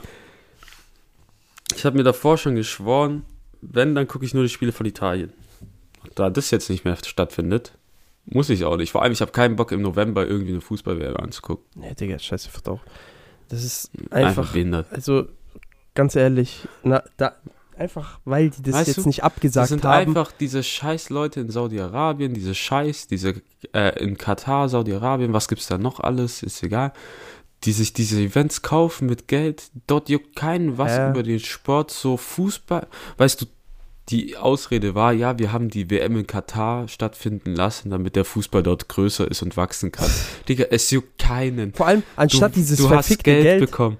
Ich 1.75 1.86
habe 1.86 1.97
mir 1.97 2.04
davor 2.04 2.38
schon 2.38 2.56
geschworen, 2.56 3.23
wenn, 3.62 3.95
dann 3.95 4.08
gucke 4.08 4.25
ich 4.25 4.34
nur 4.34 4.43
die 4.43 4.49
Spiele 4.49 4.71
von 4.71 4.86
Italien. 4.86 5.34
Und 6.04 6.19
da 6.19 6.30
das 6.30 6.51
jetzt 6.51 6.69
nicht 6.69 6.86
mehr 6.86 6.97
stattfindet, 7.04 7.78
muss 8.25 8.49
ich 8.49 8.63
auch 8.65 8.78
nicht. 8.78 8.91
Vor 8.91 9.01
allem, 9.01 9.12
ich 9.13 9.21
habe 9.21 9.32
keinen 9.32 9.56
Bock 9.56 9.71
im 9.71 9.82
November 9.82 10.28
irgendwie 10.28 10.51
eine 10.51 10.62
Fußballwerbung 10.62 11.17
anzugucken. 11.23 11.65
Nee, 11.75 11.93
Digga, 11.95 12.19
scheiße, 12.19 12.49
verdammt. 12.49 12.82
Das 13.49 13.63
ist 13.63 13.91
Einfach, 14.12 14.39
einfach, 14.39 14.54
behindert. 14.54 14.88
also 14.91 15.28
ganz 15.93 16.15
ehrlich, 16.15 16.67
na, 16.84 17.04
da, 17.17 17.36
einfach 17.78 18.19
weil 18.25 18.49
die 18.49 18.63
das 18.63 18.73
Weißt 18.73 18.88
jetzt 18.88 18.97
du, 19.06 19.08
nicht 19.08 19.19
Das 19.19 19.25
abgesagt 19.25 19.67
sind 19.69 19.84
haben. 19.84 20.08
einfach 20.08 20.32
diese 20.32 20.63
scheiß 20.63 21.10
Leute 21.12 21.41
in 21.41 21.49
Saudi-Arabien, 21.51 22.34
diese 22.34 22.56
scheiß, 22.56 23.06
diese 23.08 23.41
äh, 23.73 23.99
in 24.04 24.17
Katar, 24.17 24.69
Saudi-Arabien, 24.69 25.32
was 25.34 25.47
gibt's 25.47 25.67
da 25.67 25.78
noch 25.78 25.99
alles, 25.99 26.41
ist 26.41 26.63
egal. 26.63 26.91
Die 27.63 27.72
sich 27.72 27.94
diese 27.94 28.20
Events 28.22 28.62
kaufen 28.62 29.08
mit 29.08 29.28
Geld, 29.28 29.72
dort 29.88 30.10
juckt 30.10 30.36
keinen 30.36 30.78
was 30.78 30.91
Ja. 30.91 31.10
über 31.10 31.24
den 31.24 31.39
Sport, 31.39 31.89
so 31.89 32.15
Fußball. 32.18 32.86
Weißt 33.18 33.41
du, 33.41 33.46
die 34.10 34.38
Ausrede 34.38 34.94
war, 34.94 35.13
ja, 35.13 35.39
wir 35.39 35.52
haben 35.52 35.70
die 35.70 35.89
WM 35.89 36.15
in 36.18 36.28
Katar 36.28 36.88
stattfinden 36.88 37.56
lassen, 37.56 37.89
damit 37.89 38.15
der 38.15 38.24
Fußball 38.24 38.62
dort 38.62 38.88
größer 38.88 39.30
ist 39.30 39.41
und 39.41 39.58
wachsen 39.58 39.91
kann. 39.91 40.10
Digga, 40.48 40.65
es 40.70 40.91
juckt 40.91 41.18
keinen. 41.18 41.74
Vor 41.74 41.88
allem, 41.88 42.04
anstatt 42.15 42.52
du, 42.52 42.60
dieses 42.60 42.78
du 42.78 42.88
verfickte 42.88 43.24
Geld, 43.32 43.44
Geld, 43.44 43.60
bekommen. 43.62 43.98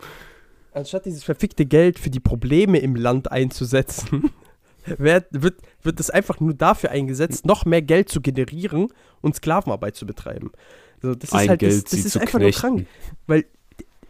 anstatt 0.74 1.06
dieses 1.06 1.24
verfickte 1.24 1.66
Geld 1.66 1.98
für 1.98 2.12
die 2.12 2.20
Probleme 2.20 2.78
im 2.78 2.96
Land 2.96 3.32
einzusetzen, 3.32 4.30
wird, 4.86 5.26
wird, 5.32 5.56
wird 5.82 6.00
es 6.00 6.12
einfach 6.12 6.40
nur 6.40 6.54
dafür 6.54 6.92
eingesetzt, 6.92 7.48
noch 7.48 7.66
mehr 7.66 7.82
Geld 7.82 8.10
zu 8.10 8.22
generieren 8.22 8.90
und 9.22 9.36
Sklavenarbeit 9.36 9.96
zu 9.96 10.06
betreiben. 10.06 10.52
Also 11.06 11.16
das 11.20 11.30
ist 11.30 11.36
Ein 11.36 11.50
halt, 11.50 11.60
Geld, 11.60 11.74
das, 11.74 11.84
das 11.84 11.92
sie 11.92 12.06
ist 12.08 12.14
zu 12.14 12.20
einfach 12.20 12.40
nur 12.40 12.50
knechten. 12.50 12.62
krank. 12.62 12.88
Weil 13.28 13.46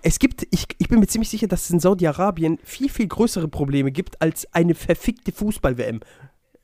es 0.02 0.20
gibt, 0.20 0.46
ich, 0.52 0.66
ich 0.78 0.88
bin 0.88 1.00
mir 1.00 1.08
ziemlich 1.08 1.30
sicher, 1.30 1.48
dass 1.48 1.64
es 1.66 1.70
in 1.72 1.80
Saudi-Arabien 1.80 2.60
viel, 2.64 2.90
viel 2.90 3.08
größere 3.08 3.48
Probleme 3.48 3.92
gibt 3.92 4.22
als 4.22 4.48
eine 4.54 4.76
verfickte 4.76 5.32
Fußball-WM. 5.32 6.00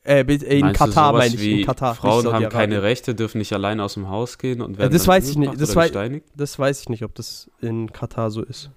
Äh, 0.04 0.20
in 0.22 0.60
Meinst 0.60 0.78
Katar 0.78 1.12
meine 1.12 1.34
ich, 1.34 1.46
in 1.60 1.66
Katar. 1.66 1.94
Frauen 1.94 2.32
haben 2.32 2.48
keine 2.48 2.82
Rechte, 2.82 3.14
dürfen 3.14 3.38
nicht 3.38 3.52
allein 3.52 3.78
aus 3.80 3.94
dem 3.94 4.08
Haus 4.08 4.38
gehen 4.38 4.60
und 4.60 4.78
werden 4.78 4.92
das 4.92 5.02
dann 5.02 5.08
weiß 5.14 5.28
ich 5.30 5.36
nicht, 5.38 5.60
das 5.60 5.76
wei- 5.76 5.84
gesteinigt. 5.84 6.26
Das 6.34 6.58
weiß 6.58 6.80
ich 6.80 6.88
nicht, 6.88 7.04
ob 7.04 7.14
das 7.14 7.50
in 7.60 7.92
Katar 7.92 8.30
so 8.30 8.42
ist. 8.42 8.70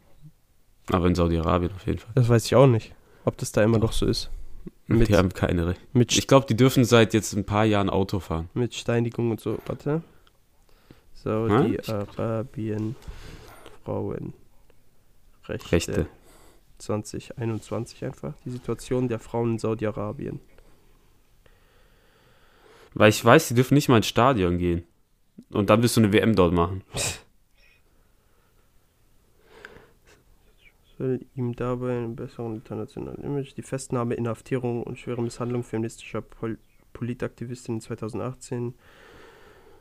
Aber 0.92 1.08
in 1.08 1.16
Saudi-Arabien 1.16 1.72
auf 1.76 1.86
jeden 1.88 1.98
Fall. 2.00 2.12
Das 2.16 2.30
weiß 2.30 2.46
ich 2.46 2.56
auch 2.56 2.68
nicht, 2.68 2.94
ob 3.24 3.38
das 3.38 3.52
da 3.52 3.64
immer 3.64 3.80
noch 3.80 3.92
so 3.94 4.06
ist. 4.06 4.30
Mit- 4.88 5.08
die 5.10 5.16
haben 5.16 5.30
keine 5.34 5.66
Rechte. 5.68 5.82
Ich 6.20 6.28
glaube, 6.28 6.46
die 6.48 6.56
dürfen 6.56 6.86
seit 6.86 7.16
jetzt 7.16 7.34
ein 7.34 7.44
paar 7.44 7.66
Jahren 7.66 7.90
Auto 7.90 8.20
fahren. 8.20 8.50
mit 8.54 8.76
Steinigung 8.76 9.32
und 9.32 9.40
so. 9.40 9.58
Warte. 9.66 10.04
Saudi-Arabien 11.26 12.96
Frauenrechte 13.84 15.72
Rechte. 15.72 16.08
2021 16.78 18.06
einfach. 18.06 18.36
Die 18.46 18.52
Situation 18.52 19.08
der 19.08 19.20
Frauen 19.20 19.54
in 19.54 19.60
Saudi-Arabien. 19.60 20.40
Weil 22.94 23.10
ich 23.10 23.26
weiß, 23.26 23.48
die 23.48 23.56
dürfen 23.56 23.74
nicht 23.74 23.90
mal 23.90 23.98
ins 23.98 24.08
Stadion 24.08 24.60
gehen. 24.60 24.84
Und 25.50 25.70
dann 25.70 25.82
wirst 25.82 25.98
du 25.98 26.02
eine 26.02 26.14
WM 26.14 26.36
dort 26.36 26.54
machen. 26.54 26.84
Soll 30.98 31.26
ihm 31.36 31.56
dabei 31.56 31.98
einen 31.98 32.16
besseren 32.16 32.56
internationalen 32.56 33.24
Image, 33.24 33.58
die 33.58 33.64
Festnahme, 33.64 34.14
Inhaftierung 34.14 34.84
und 34.84 35.00
schwere 35.00 35.22
Misshandlung 35.22 35.64
feministischer 35.64 36.22
Pol 36.22 36.58
Politaktivistinnen 36.94 37.82
2018, 37.82 38.74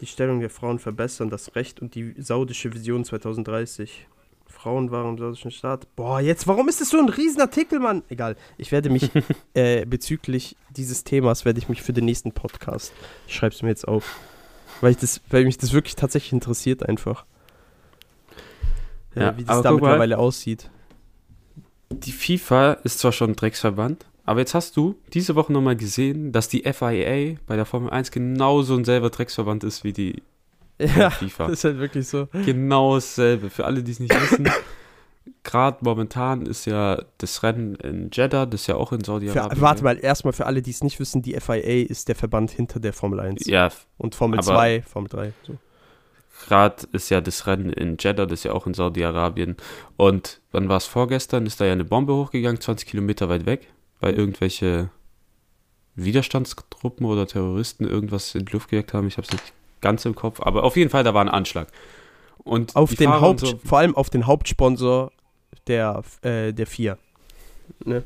die 0.00 0.06
Stellung 0.06 0.40
der 0.40 0.50
Frauen 0.50 0.78
verbessern, 0.78 1.30
das 1.30 1.54
Recht 1.54 1.80
und 1.80 1.94
die 1.94 2.14
saudische 2.18 2.72
Vision 2.72 3.04
2030. 3.04 4.06
Frauen 4.46 4.90
waren 4.90 5.10
im 5.10 5.18
saudischen 5.18 5.50
Staat. 5.50 5.86
Boah, 5.94 6.20
jetzt, 6.20 6.46
warum 6.46 6.68
ist 6.68 6.80
das 6.80 6.88
so 6.88 6.98
ein 6.98 7.08
Riesenartikel, 7.08 7.80
Mann? 7.80 8.02
Egal, 8.08 8.36
ich 8.56 8.72
werde 8.72 8.88
mich 8.88 9.10
äh, 9.54 9.84
bezüglich 9.84 10.56
dieses 10.70 11.04
Themas, 11.04 11.44
werde 11.44 11.58
ich 11.58 11.68
mich 11.68 11.82
für 11.82 11.92
den 11.92 12.06
nächsten 12.06 12.32
Podcast, 12.32 12.92
ich 13.26 13.34
schreibe 13.34 13.54
es 13.54 13.62
mir 13.62 13.68
jetzt 13.68 13.86
auf, 13.86 14.18
weil, 14.80 14.92
ich 14.92 14.96
das, 14.96 15.20
weil 15.28 15.44
mich 15.44 15.58
das 15.58 15.72
wirklich 15.72 15.96
tatsächlich 15.96 16.32
interessiert 16.32 16.88
einfach. 16.88 17.26
Ja, 19.14 19.36
wie 19.36 19.44
das 19.44 19.62
da 19.62 19.70
guck 19.70 19.80
mal. 19.80 19.88
mittlerweile 19.88 20.18
aussieht. 20.18 20.70
Die 21.90 22.12
FIFA 22.12 22.72
ist 22.84 22.98
zwar 22.98 23.12
schon 23.12 23.30
ein 23.30 23.36
Drecksverband, 23.36 24.06
aber 24.24 24.40
jetzt 24.40 24.54
hast 24.54 24.76
du 24.76 24.96
diese 25.12 25.34
Woche 25.34 25.52
nochmal 25.52 25.76
gesehen, 25.76 26.32
dass 26.32 26.48
die 26.48 26.62
FIA 26.62 27.36
bei 27.46 27.56
der 27.56 27.64
Formel 27.66 27.90
1 27.90 28.10
genauso 28.10 28.74
ein 28.76 28.84
selber 28.84 29.10
Drecksverband 29.10 29.64
ist 29.64 29.84
wie 29.84 29.92
die 29.92 30.22
Ja, 30.78 31.10
FIFA. 31.10 31.44
das 31.48 31.58
ist 31.58 31.64
halt 31.64 31.78
wirklich 31.78 32.08
so. 32.08 32.28
Genau 32.44 32.94
dasselbe. 32.94 33.50
Für 33.50 33.64
alle, 33.66 33.82
die 33.82 33.92
es 33.92 34.00
nicht 34.00 34.14
wissen, 34.14 34.48
gerade 35.42 35.78
momentan 35.82 36.46
ist 36.46 36.64
ja 36.66 37.02
das 37.18 37.42
Rennen 37.42 37.74
in 37.76 38.10
Jeddah, 38.12 38.46
das 38.46 38.62
ist 38.62 38.66
ja 38.66 38.76
auch 38.76 38.92
in 38.92 39.02
Saudi-Arabien. 39.04 39.60
warte 39.60 39.78
ja. 39.80 39.84
mal, 39.84 39.98
erstmal 39.98 40.32
für 40.32 40.46
alle, 40.46 40.62
die 40.62 40.70
es 40.70 40.82
nicht 40.82 40.98
wissen, 41.00 41.22
die 41.22 41.38
FIA 41.40 41.84
ist 41.86 42.08
der 42.08 42.14
Verband 42.16 42.50
hinter 42.50 42.80
der 42.80 42.92
Formel 42.92 43.20
1. 43.20 43.46
Ja, 43.46 43.70
Und 43.98 44.14
Formel 44.14 44.38
aber- 44.38 44.46
2, 44.46 44.82
Formel 44.82 45.08
3. 45.08 45.32
So. 45.46 45.56
gerade 46.48 46.86
ist 46.92 47.10
ja 47.10 47.20
das 47.20 47.46
Rennen 47.46 47.70
in 47.72 47.96
Jeddah, 47.98 48.26
das 48.26 48.40
ist 48.40 48.44
ja 48.44 48.52
auch 48.52 48.66
in 48.66 48.74
Saudi-Arabien. 48.74 49.56
Und 49.96 50.40
wann 50.52 50.68
war 50.68 50.78
es 50.78 50.86
vorgestern? 50.86 51.46
Ist 51.46 51.60
da 51.60 51.64
ja 51.66 51.72
eine 51.72 51.84
Bombe 51.84 52.14
hochgegangen, 52.14 52.60
20 52.60 52.88
Kilometer 52.88 53.28
weit 53.28 53.46
weg, 53.46 53.68
weil 54.04 54.14
irgendwelche 54.14 54.90
Widerstandstruppen 55.96 57.06
oder 57.06 57.26
Terroristen 57.26 57.86
irgendwas 57.86 58.34
in 58.34 58.44
die 58.44 58.52
Luft 58.52 58.68
gejagt 58.68 58.92
haben. 58.92 59.08
Ich 59.08 59.16
habe 59.16 59.26
es 59.26 59.32
nicht 59.32 59.52
ganz 59.80 60.04
im 60.04 60.14
Kopf, 60.14 60.40
aber 60.42 60.64
auf 60.64 60.76
jeden 60.76 60.90
Fall, 60.90 61.04
da 61.04 61.14
war 61.14 61.22
ein 61.22 61.28
Anschlag. 61.30 61.68
Und 62.38 62.76
Auf 62.76 62.94
den 62.94 63.08
Fahrer 63.08 63.20
Haupt, 63.22 63.40
so- 63.40 63.58
vor 63.64 63.78
allem 63.78 63.96
auf 63.96 64.10
den 64.10 64.26
Hauptsponsor 64.26 65.10
der, 65.66 66.02
äh, 66.20 66.52
der 66.52 66.66
vier. 66.66 66.98
Ne? 67.84 68.02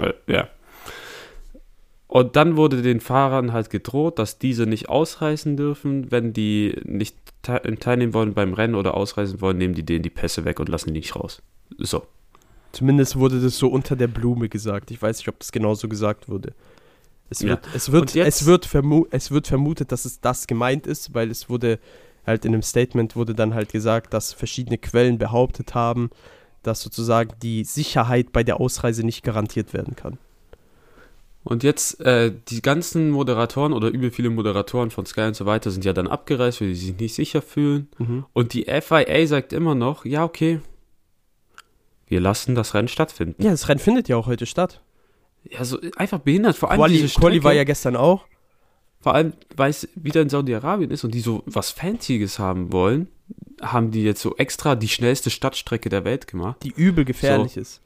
Äh, 0.00 0.14
Ja. 0.26 0.48
Und 2.06 2.36
dann 2.36 2.56
wurde 2.56 2.80
den 2.82 3.00
Fahrern 3.00 3.52
halt 3.54 3.68
gedroht, 3.70 4.18
dass 4.18 4.38
diese 4.38 4.66
nicht 4.66 4.88
ausreisen 4.90 5.56
dürfen. 5.56 6.10
Wenn 6.10 6.32
die 6.34 6.78
nicht 6.84 7.16
te 7.42 7.60
teilnehmen 7.80 8.12
wollen 8.14 8.34
beim 8.34 8.52
Rennen 8.54 8.74
oder 8.74 8.94
ausreisen 8.94 9.40
wollen, 9.40 9.56
nehmen 9.58 9.74
die 9.74 9.82
denen 9.82 10.02
die 10.02 10.10
Pässe 10.10 10.44
weg 10.44 10.60
und 10.60 10.68
lassen 10.68 10.88
die 10.92 11.00
nicht 11.00 11.16
raus. 11.16 11.40
So. 11.78 12.06
Zumindest 12.72 13.16
wurde 13.16 13.40
das 13.40 13.58
so 13.58 13.68
unter 13.68 13.96
der 13.96 14.08
Blume 14.08 14.48
gesagt. 14.48 14.90
Ich 14.90 15.00
weiß 15.00 15.18
nicht, 15.18 15.28
ob 15.28 15.38
das 15.38 15.52
genauso 15.52 15.88
gesagt 15.88 16.28
wurde. 16.28 16.54
Es 17.30 17.40
Ja. 17.40 17.50
wird, 17.50 17.68
es 17.74 17.92
wird, 17.92 18.14
jetzt- 18.14 18.40
es 18.42 18.46
wird, 18.46 18.68
es 19.10 19.30
wird 19.30 19.46
vermutet, 19.46 19.92
dass 19.92 20.04
es 20.04 20.20
das 20.20 20.46
gemeint 20.46 20.86
ist, 20.86 21.14
weil 21.14 21.30
es 21.30 21.48
wurde 21.48 21.78
halt 22.26 22.44
in 22.44 22.52
einem 22.54 22.62
Statement 22.62 23.16
wurde 23.16 23.34
dann 23.34 23.54
halt 23.54 23.72
gesagt, 23.72 24.14
dass 24.14 24.32
verschiedene 24.32 24.78
Quellen 24.78 25.18
behauptet 25.18 25.74
haben, 25.74 26.10
dass 26.62 26.80
sozusagen 26.80 27.32
die 27.42 27.64
Sicherheit 27.64 28.32
bei 28.32 28.44
der 28.44 28.60
Ausreise 28.60 29.04
nicht 29.04 29.24
garantiert 29.24 29.72
werden 29.74 29.96
kann. 29.96 30.18
Und 31.44 31.64
jetzt, 31.64 32.00
äh, 32.00 32.32
die 32.48 32.62
ganzen 32.62 33.10
Moderatoren 33.10 33.72
oder 33.72 33.88
übel 33.88 34.12
viele 34.12 34.30
Moderatoren 34.30 34.90
von 34.92 35.06
Sky 35.06 35.22
und 35.22 35.34
so 35.34 35.44
weiter 35.44 35.72
sind 35.72 35.84
ja 35.84 35.92
dann 35.92 36.06
abgereist, 36.06 36.60
weil 36.60 36.68
sie 36.68 36.86
sich 36.86 36.98
nicht 37.00 37.14
sicher 37.14 37.42
fühlen. 37.42 37.88
Mhm. 37.98 38.24
Und 38.32 38.52
die 38.54 38.66
FIA 38.66 39.26
sagt 39.26 39.52
immer 39.52 39.74
noch, 39.74 40.04
ja, 40.04 40.22
okay, 40.22 40.60
wir 42.12 42.20
lassen 42.20 42.54
das 42.54 42.74
Rennen 42.74 42.86
stattfinden. 42.86 43.42
Ja, 43.42 43.50
das 43.50 43.68
Rennen 43.68 43.80
findet 43.80 44.06
ja 44.08 44.16
auch 44.16 44.26
heute 44.28 44.46
statt. 44.46 44.80
Ja, 45.50 45.64
so 45.64 45.78
einfach 45.96 46.20
behindert. 46.20 46.56
Vor 46.56 46.70
allem 46.70 46.78
Quali, 46.78 46.92
diese 46.98 47.08
Quali 47.18 47.32
Strecke, 47.34 47.44
war 47.44 47.52
ja 47.52 47.64
gestern 47.64 47.96
auch. 47.96 48.26
vor 49.00 49.14
allem, 49.14 49.32
weil 49.56 49.70
es 49.70 49.88
wieder 49.96 50.20
in 50.22 50.28
Saudi-Arabien 50.28 50.90
ist 50.92 51.02
und 51.02 51.12
die 51.12 51.20
so 51.20 51.42
was 51.46 51.70
Fancyes 51.72 52.38
haben 52.38 52.72
wollen, 52.72 53.08
haben 53.60 53.90
die 53.90 54.04
jetzt 54.04 54.22
so 54.22 54.36
extra 54.36 54.76
die 54.76 54.88
schnellste 54.88 55.30
Stadtstrecke 55.30 55.88
der 55.88 56.04
Welt 56.04 56.28
gemacht, 56.28 56.58
die 56.62 56.72
übel 56.76 57.04
gefährlich 57.04 57.56
ist. 57.56 57.80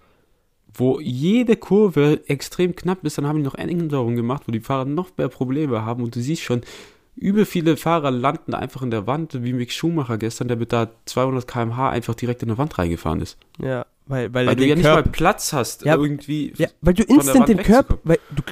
wo 0.79 1.01
jede 1.01 1.57
Kurve 1.57 2.21
extrem 2.27 2.77
knapp 2.77 3.05
ist. 3.05 3.19
Dann 3.19 3.27
haben 3.27 3.39
die 3.39 3.45
noch 3.45 3.55
Änderungen 3.55 4.17
gemacht, 4.17 4.43
wo 4.47 4.53
die 4.53 4.61
Fahrer 4.61 4.85
noch 4.85 5.17
mehr 5.17 5.29
Probleme 5.29 5.83
haben 5.85 6.03
und 6.03 6.15
du 6.15 6.21
siehst 6.21 6.43
schon, 6.43 6.63
übel 7.15 7.47
viele 7.47 7.77
Fahrer 7.77 8.11
landen 8.11 8.53
einfach 8.55 8.83
in 8.83 8.91
der 8.91 9.07
Wand, 9.07 9.43
wie 9.43 9.55
Mick 9.55 9.73
Schumacher 9.73 10.19
gestern, 10.19 10.49
der 10.49 10.59
mit 10.59 10.73
da 10.73 10.91
200 11.07 11.47
km/h 11.47 11.89
einfach 11.89 12.15
direkt 12.15 12.43
in 12.43 12.49
der 12.49 12.59
Wand 12.59 12.77
reingefahren 12.79 13.23
ist. 13.23 13.39
Ja, 13.59 13.87
weil, 14.07 14.33
weil, 14.33 14.47
Weil 14.47 14.57
du 14.57 14.65
ja 14.67 14.75
nicht 14.75 14.85
Körper, 14.85 15.03
mal 15.03 15.13
Platz 15.13 15.53
hast, 15.53 15.85
Ja, 15.85 15.97
irgendwie. 15.97 16.53
Ja, 16.57 16.69
weil 16.81 16.95
du 16.95 17.03
instant 17.03 17.49
den 17.49 17.59
Körper, 17.59 17.99
weil 18.05 18.19
du, 18.31 18.43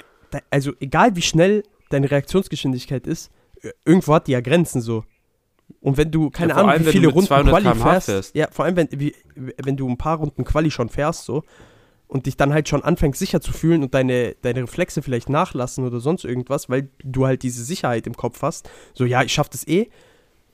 also 0.50 0.72
egal 0.80 1.14
wie 1.16 1.22
schnell 1.22 1.62
deine 1.90 2.10
Reaktionsgeschwindigkeit 2.10 3.06
ist, 3.06 3.30
irgendwo 3.84 4.14
hat 4.14 4.26
die 4.26 4.32
ja 4.32 4.40
Grenzen 4.40 4.80
so. 4.80 5.04
Und 5.80 5.96
wenn 5.96 6.10
du, 6.10 6.30
keine 6.30 6.50
Ja, 6.50 6.56
Ahnung, 6.56 6.70
allem, 6.70 6.86
wie 6.86 6.90
viele 6.90 7.08
Runden 7.08 7.28
200 7.28 7.62
Quali 7.62 7.78
fährst, 7.78 8.06
fährst. 8.06 8.34
ja, 8.34 8.48
vor 8.50 8.64
allem, 8.64 8.76
wenn, 8.76 8.88
wie, 8.92 9.14
wenn 9.34 9.76
du 9.76 9.88
ein 9.88 9.96
paar 9.96 10.18
Runden 10.18 10.44
Quali 10.44 10.70
schon 10.70 10.88
fährst 10.88 11.24
so 11.24 11.42
und 12.06 12.26
dich 12.26 12.36
dann 12.36 12.52
halt 12.52 12.68
schon 12.68 12.82
anfängst 12.82 13.18
sicher 13.18 13.40
zu 13.40 13.52
fühlen 13.52 13.82
und 13.82 13.94
deine, 13.94 14.36
deine 14.42 14.62
Reflexe 14.62 15.02
vielleicht 15.02 15.28
nachlassen 15.30 15.86
oder 15.86 16.00
sonst 16.00 16.24
irgendwas, 16.24 16.68
weil 16.68 16.88
du 17.02 17.26
halt 17.26 17.42
diese 17.42 17.64
Sicherheit 17.64 18.06
im 18.06 18.14
Kopf 18.16 18.42
hast, 18.42 18.68
so, 18.92 19.04
ja, 19.04 19.22
ich 19.22 19.32
schaff 19.32 19.48
das 19.48 19.66
eh. 19.66 19.88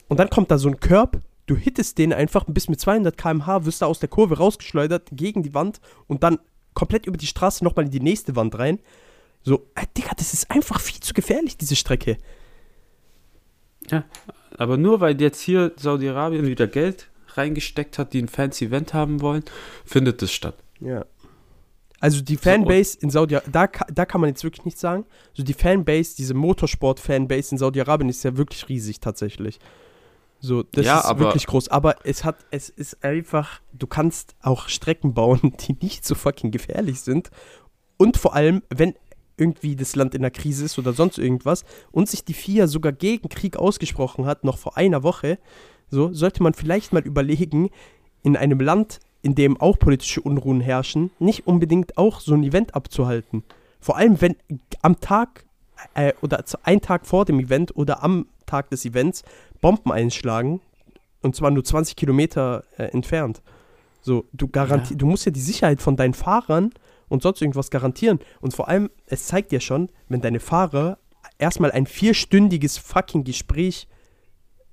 Und 0.09 0.21
dann 0.21 0.31
kommt 0.31 0.51
da 0.51 0.59
so 0.59 0.69
ein 0.69 0.79
Körb, 0.79 1.21
du 1.51 1.57
hittest 1.57 1.99
den 1.99 2.13
einfach 2.13 2.45
bis 2.47 2.69
mit 2.69 2.81
200 2.81 3.19
km/h, 3.19 3.65
wirst 3.65 3.83
da 3.83 3.87
aus 3.87 3.99
der 3.99 4.09
Kurve 4.09 4.39
rausgeschleudert 4.39 5.09
gegen 5.11 5.43
die 5.43 5.53
Wand 5.53 5.81
und 6.07 6.23
dann 6.23 6.39
komplett 6.75 7.07
über 7.07 7.17
die 7.17 7.27
Straße 7.27 7.65
nochmal 7.65 7.87
in 7.87 7.91
die 7.91 8.01
nächste 8.01 8.37
Wand 8.37 8.57
rein. 8.57 8.79
So, 9.43 9.67
äh, 9.75 9.85
Digga, 9.97 10.13
das 10.17 10.33
ist 10.33 10.49
einfach 10.51 10.81
viel 10.81 11.01
zu 11.01 11.13
gefährlich, 11.13 11.57
diese 11.57 11.75
Strecke. 11.75 12.19
Aber 14.57 14.77
nur 14.77 15.01
weil 15.01 15.21
jetzt 15.21 15.41
hier 15.41 15.73
Saudi-Arabien 15.77 16.47
wieder 16.47 16.69
Geld 16.69 17.09
reingesteckt 17.35 17.99
hat, 17.99 18.13
die 18.13 18.23
ein 18.23 18.29
fancy 18.29 18.67
Event 18.67 18.95
haben 18.95 19.21
wollen, 19.21 19.43
findet 19.85 20.23
es 20.23 20.33
statt. 20.33 20.57
Ja. 20.81 21.05
Also 21.99 22.23
die 22.23 22.37
Fanbase 22.37 22.97
in 23.01 23.11
Saudi 23.11 23.37
da, 23.51 23.67
da 23.67 24.07
kann 24.07 24.21
man 24.21 24.29
jetzt 24.31 24.45
wirklich 24.45 24.65
nichts 24.65 24.81
sagen. 24.81 25.05
So 25.35 25.43
die 25.43 25.53
Fanbase, 25.53 26.15
diese 26.17 26.35
Motorsport-Fanbase 26.35 27.53
in 27.53 27.59
Saudi-Arabien 27.59 28.09
ist 28.09 28.23
ja 28.23 28.37
wirklich 28.37 28.69
riesig 28.69 29.01
tatsächlich. 29.01 29.59
So, 30.41 30.63
das 30.63 30.87
Ja, 30.87 30.99
ist 31.01 31.05
aber- 31.07 31.21
wirklich 31.21 31.47
groß. 31.47 31.69
Aber 31.69 31.97
es 32.05 32.25
hat, 32.25 32.37
es 32.51 32.69
ist 32.71 33.05
einfach, 33.05 33.61
du 33.73 33.87
kannst 33.87 34.35
auch 34.43 34.69
Strecken 34.69 35.15
bauen, 35.15 35.41
die 35.69 35.77
nicht 35.81 36.05
so 36.05 36.15
fucking 36.15 36.51
gefährlich 36.51 37.01
sind. 37.03 37.31
Und 37.99 38.17
vor 38.17 38.35
allem, 38.35 38.63
wenn 38.71 38.95
irgendwie 39.37 39.77
das 39.77 39.97
Land 39.97 40.15
in 40.15 40.23
der 40.23 40.31
Krise 40.31 40.65
ist 40.65 40.79
oder 40.79 40.93
sonst 40.93 41.19
irgendwas 41.19 41.65
und 41.93 42.09
sich 42.09 42.25
die 42.25 42.35
FIA 42.35 42.67
sogar 42.67 42.93
gegen 42.93 43.29
Krieg 43.29 43.57
ausgesprochen 43.57 44.27
hat, 44.27 44.45
noch 44.45 44.59
vor 44.59 44.77
einer 44.77 45.03
Woche, 45.03 45.39
so 45.91 46.13
sollte 46.13 46.43
man 46.43 46.55
vielleicht 46.55 46.93
mal 46.93 47.03
überlegen, 47.03 47.71
in 48.23 48.37
einem 48.37 48.61
Land, 48.61 49.01
in 49.23 49.35
dem 49.35 49.59
auch 49.61 49.79
politische 49.79 50.21
Unruhen 50.21 50.61
herrschen, 50.61 51.11
nicht 51.19 51.47
unbedingt 51.47 51.97
auch 51.99 52.21
so 52.21 52.35
ein 52.35 52.43
Event 52.45 52.75
abzuhalten. 52.75 53.45
Vor 53.81 53.97
allem, 53.97 54.21
wenn 54.21 54.37
am 54.83 55.01
Tag 55.01 55.45
äh, 55.95 56.13
oder 56.21 56.45
ein 56.63 56.81
Tag 56.83 57.07
vor 57.07 57.25
dem 57.25 57.41
Event 57.41 57.75
oder 57.77 58.03
am 58.03 58.27
Tag 58.45 58.69
des 58.71 58.85
Events 58.85 59.23
Bomben 59.61 59.93
einschlagen 59.93 60.61
und 61.23 61.37
zwar 61.37 61.51
nur 61.51 61.65
20 61.65 61.97
Kilometer 61.97 62.65
äh, 62.77 62.85
entfernt. 62.85 63.43
So, 64.01 64.27
du 64.33 64.49
garanti 64.49 64.95
Ja. 64.95 64.99
du 64.99 65.07
musst 65.07 65.27
ja 65.27 65.33
die 65.33 65.41
Sicherheit 65.41 65.83
von 65.83 65.97
deinen 65.97 66.15
Fahrern 66.15 66.73
und 67.09 67.23
sonst 67.23 67.43
irgendwas 67.43 67.71
garantieren. 67.71 68.21
Und 68.41 68.55
vor 68.55 68.69
allem, 68.69 68.91
es 69.07 69.27
zeigt 69.27 69.53
ja 69.53 69.61
schon, 69.61 69.91
wenn 70.09 70.21
deine 70.23 70.41
Fahrer 70.41 70.99
erstmal 71.39 71.73
ein 71.73 71.87
vierstündiges 71.87 72.79
fucking 72.79 73.25
Gespräch 73.25 73.89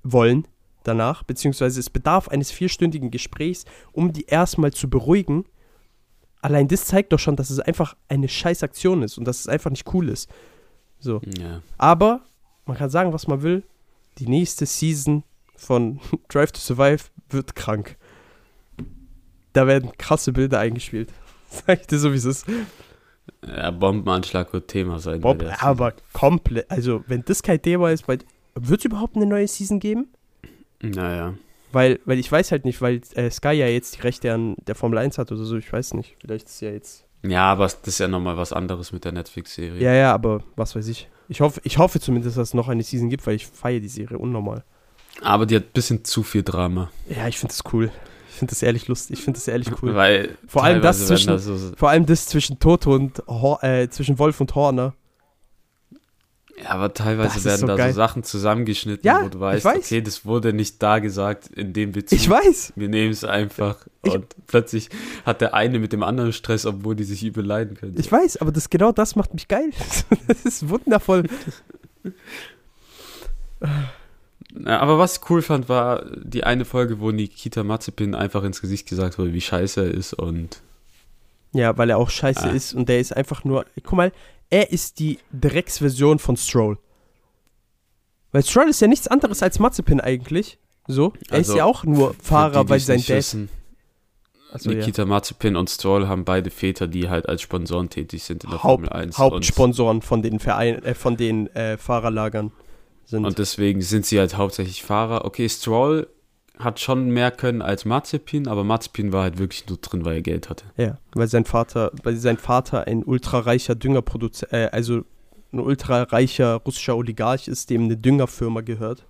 wollen 0.02 0.46
danach, 0.84 1.22
beziehungsweise 1.22 1.80
es 1.80 1.90
bedarf 1.90 2.28
eines 2.28 2.50
vierstündigen 2.50 3.10
Gesprächs, 3.10 3.64
um 3.92 4.12
die 4.12 4.24
erstmal 4.24 4.72
zu 4.72 4.88
beruhigen. 4.88 5.44
Allein 6.40 6.68
das 6.68 6.86
zeigt 6.86 7.12
doch 7.12 7.18
schon, 7.18 7.36
dass 7.36 7.50
es 7.50 7.58
einfach 7.60 7.96
eine 8.08 8.28
scheiß 8.28 8.62
Aktion 8.62 9.02
ist 9.02 9.18
und 9.18 9.26
dass 9.26 9.40
es 9.40 9.48
einfach 9.48 9.70
nicht 9.70 9.92
cool 9.92 10.08
ist. 10.08 10.30
So. 11.00 11.20
Ja. 11.38 11.62
Aber 11.76 12.20
man 12.64 12.76
kann 12.76 12.90
sagen, 12.90 13.12
was 13.12 13.26
man 13.26 13.42
will. 13.42 13.64
Die 14.18 14.28
nächste 14.28 14.66
Season 14.66 15.24
von 15.56 16.00
Drive 16.28 16.52
to 16.52 16.60
Survive 16.60 17.04
wird 17.30 17.54
krank. 17.54 17.96
Da 19.52 19.66
werden 19.66 19.92
krasse 19.98 20.32
Bilder 20.32 20.60
eingespielt. 20.60 21.12
Sag 21.48 21.80
ich 21.80 21.86
dir 21.86 21.98
so, 21.98 22.12
wie 22.12 22.16
es 22.16 22.24
ist. 22.24 22.46
ja, 23.46 23.70
Bombenanschlag 23.70 24.52
wird 24.52 24.68
Thema 24.68 24.98
sein. 24.98 25.20
Der 25.20 25.62
aber 25.62 25.94
komplett. 26.12 26.70
Also, 26.70 27.02
wenn 27.06 27.24
das 27.24 27.42
kein 27.42 27.60
Thema 27.60 27.90
ist, 27.90 28.06
wird 28.06 28.80
es 28.80 28.84
überhaupt 28.84 29.16
eine 29.16 29.26
neue 29.26 29.48
Season 29.48 29.80
geben? 29.80 30.08
Naja. 30.82 31.34
Weil, 31.72 32.00
weil 32.04 32.18
ich 32.18 32.30
weiß 32.30 32.50
halt 32.50 32.64
nicht, 32.64 32.80
weil 32.80 33.00
äh, 33.14 33.30
Sky 33.30 33.52
ja 33.52 33.66
jetzt 33.66 33.96
die 33.96 34.00
Rechte 34.00 34.32
an 34.32 34.56
der 34.66 34.74
Formel 34.74 34.98
1 34.98 35.18
hat 35.18 35.30
oder 35.32 35.44
so, 35.44 35.56
ich 35.56 35.70
weiß 35.72 35.94
nicht. 35.94 36.16
Vielleicht 36.20 36.46
ist 36.46 36.60
ja 36.60 36.70
jetzt. 36.70 37.04
Ja, 37.22 37.52
aber 37.52 37.64
das 37.64 37.80
ist 37.84 37.98
ja 37.98 38.08
nochmal 38.08 38.36
was 38.36 38.52
anderes 38.52 38.92
mit 38.92 39.04
der 39.04 39.12
Netflix-Serie. 39.12 39.82
Ja, 39.82 39.92
ja, 39.92 40.14
aber 40.14 40.42
was 40.56 40.76
weiß 40.76 40.88
ich. 40.88 41.08
Ich 41.28 41.40
hoffe, 41.40 41.60
ich 41.64 41.78
hoffe 41.78 42.00
zumindest, 42.00 42.36
dass 42.38 42.48
es 42.48 42.54
noch 42.54 42.68
eine 42.68 42.82
Season 42.82 43.10
gibt, 43.10 43.26
weil 43.26 43.34
ich 43.36 43.46
feiere 43.46 43.80
die 43.80 43.88
Serie 43.88 44.18
unnormal. 44.18 44.64
Aber 45.20 45.46
die 45.46 45.56
hat 45.56 45.64
ein 45.64 45.72
bisschen 45.72 46.04
zu 46.04 46.22
viel 46.22 46.42
Drama. 46.42 46.90
Ja, 47.08 47.28
ich 47.28 47.38
finde 47.38 47.54
das 47.54 47.72
cool. 47.72 47.90
Ich 48.30 48.36
finde 48.36 48.50
das 48.52 48.62
ehrlich 48.62 48.86
lustig. 48.88 49.18
Ich 49.18 49.24
finde 49.24 49.38
das 49.38 49.48
ehrlich 49.48 49.68
cool. 49.82 49.94
Weil 49.94 50.38
Vor 50.46 50.62
allem 50.64 50.80
das 50.80 51.06
zwischen- 51.06 51.26
da 51.28 51.38
so, 51.38 51.56
Vor 51.76 51.90
allem 51.90 52.06
das 52.06 52.26
zwischen 52.26 52.58
Toto 52.60 52.94
und 52.94 53.22
Hor 53.26 53.62
äh, 53.64 53.88
zwischen 53.90 54.18
Wolf 54.18 54.40
und 54.40 54.54
Horner. 54.54 54.94
Ja, 56.62 56.70
aber 56.70 56.92
teilweise 56.94 57.44
werden 57.44 57.60
so 57.60 57.66
da 57.66 57.76
geil. 57.76 57.92
so 57.92 57.96
Sachen 57.96 58.24
zusammengeschnitten, 58.24 59.06
Ja, 59.06 59.24
wo 59.24 59.28
du 59.28 59.38
weißt, 59.40 59.64
weiß. 59.64 59.76
okay, 59.86 60.00
das 60.02 60.24
wurde 60.24 60.52
nicht 60.52 60.82
da 60.82 60.98
gesagt, 60.98 61.48
in 61.48 61.72
dem 61.72 61.92
Bezug. 61.92 62.18
Ich 62.18 62.28
weiß. 62.28 62.72
Wir 62.76 62.88
nehmen 62.88 63.12
es 63.12 63.24
einfach. 63.24 63.76
Ich- 64.02 64.12
und 64.12 64.26
plötzlich 64.46 64.88
hat 65.26 65.40
der 65.40 65.54
eine 65.54 65.78
mit 65.78 65.92
dem 65.92 66.02
anderen 66.02 66.32
Stress, 66.32 66.66
obwohl 66.66 66.96
die 66.96 67.04
sich 67.04 67.22
übel 67.24 67.44
leiden 67.44 67.76
können. 67.76 67.94
Ich 67.98 68.10
weiß, 68.10 68.38
aber 68.38 68.50
das 68.52 68.70
genau 68.70 68.92
das 68.92 69.14
macht 69.16 69.34
mich 69.34 69.46
geil. 69.48 69.70
das 70.26 70.44
ist 70.44 70.68
wundervoll. 70.68 71.24
Aber 74.64 74.98
was 74.98 75.16
ich 75.18 75.30
cool 75.30 75.42
fand, 75.42 75.68
war 75.68 76.04
die 76.16 76.44
eine 76.44 76.64
Folge, 76.64 77.00
wo 77.00 77.10
Nikita 77.10 77.62
Mazepin 77.64 78.14
einfach 78.14 78.44
ins 78.44 78.60
Gesicht 78.60 78.88
gesagt 78.88 79.18
wurde, 79.18 79.32
wie 79.34 79.40
scheiße 79.40 79.82
er 79.86 79.90
ist 79.92 80.14
und 80.14 80.62
Ja, 81.52 81.76
weil 81.76 81.90
er 81.90 81.98
auch 81.98 82.10
scheiße 82.10 82.44
Ah. 82.44 82.50
ist 82.50 82.74
und 82.74 82.88
der 82.88 83.00
ist 83.00 83.14
einfach 83.16 83.44
nur. 83.44 83.66
Guck 83.82 83.92
mal, 83.94 84.12
er 84.50 84.70
ist 84.72 84.98
die 84.98 85.18
Drecksversion 85.32 86.18
von 86.18 86.36
Stroll. 86.36 86.78
Weil 88.32 88.44
Stroll 88.44 88.68
ist 88.68 88.80
ja 88.80 88.88
nichts 88.88 89.08
anderes 89.08 89.42
als 89.42 89.58
Mazepin 89.58 90.00
eigentlich. 90.00 90.58
So. 90.86 91.12
Er 91.28 91.36
Also, 91.38 91.52
ist 91.52 91.58
ja 91.58 91.64
auch 91.64 91.84
nur 91.84 92.14
Fahrer, 92.22 92.64
die, 92.64 92.70
weil 92.70 92.80
sein 92.80 92.98
Dad. 93.00 93.08
wissen, 93.08 93.48
Also, 94.52 94.70
ja. 94.70 94.78
Nikita 94.78 95.04
Mazepin 95.04 95.56
und 95.56 95.68
Stroll 95.68 96.08
haben 96.08 96.24
beide 96.24 96.50
Väter, 96.50 96.86
die 96.86 97.08
halt 97.08 97.28
als 97.28 97.42
Sponsoren 97.42 97.90
tätig 97.90 98.22
sind 98.24 98.44
in 98.44 98.50
der 98.50 98.62
Haupt, 98.62 98.86
Formel 98.86 98.88
1. 98.90 99.18
Hauptsponsoren 99.18 100.02
von 100.02 100.22
den 100.22 100.38
Verein, 100.40 100.82
äh, 100.84 100.94
von 100.94 101.16
den 101.16 101.48
äh, 101.54 101.76
Fahrerlagern 101.76 102.52
sind. 103.04 103.24
Und 103.24 103.38
deswegen 103.38 103.80
sind 103.82 104.06
sie 104.06 104.18
halt 104.18 104.36
hauptsächlich 104.36 104.82
Fahrer. 104.82 105.24
Okay, 105.24 105.48
Stroll 105.48 106.08
hat 106.58 106.80
schon 106.80 107.10
mehr 107.10 107.30
können 107.30 107.62
als 107.62 107.84
Mazepin, 107.84 108.48
aber 108.48 108.64
Mazepin 108.64 109.12
war 109.12 109.22
halt 109.22 109.38
wirklich 109.38 109.68
nur 109.68 109.78
drin, 109.78 110.04
weil 110.04 110.16
er 110.16 110.22
Geld 110.22 110.50
hatte. 110.50 110.64
ja, 110.76 110.98
weil 111.12 111.28
sein 111.28 111.44
Vater, 111.44 111.92
weil 112.02 112.16
sein 112.16 112.36
Vater 112.36 112.86
ein 112.86 113.04
ultrareicher 113.04 113.74
Düngerproduzent, 113.74 114.52
äh, 114.52 114.68
also 114.72 115.04
ein 115.52 115.60
ultrareicher 115.60 116.56
russischer 116.56 116.96
Oligarch 116.96 117.48
ist, 117.48 117.70
dem 117.70 117.84
eine 117.84 117.96
Düngerfirma 117.96 118.60
gehört. 118.60 119.06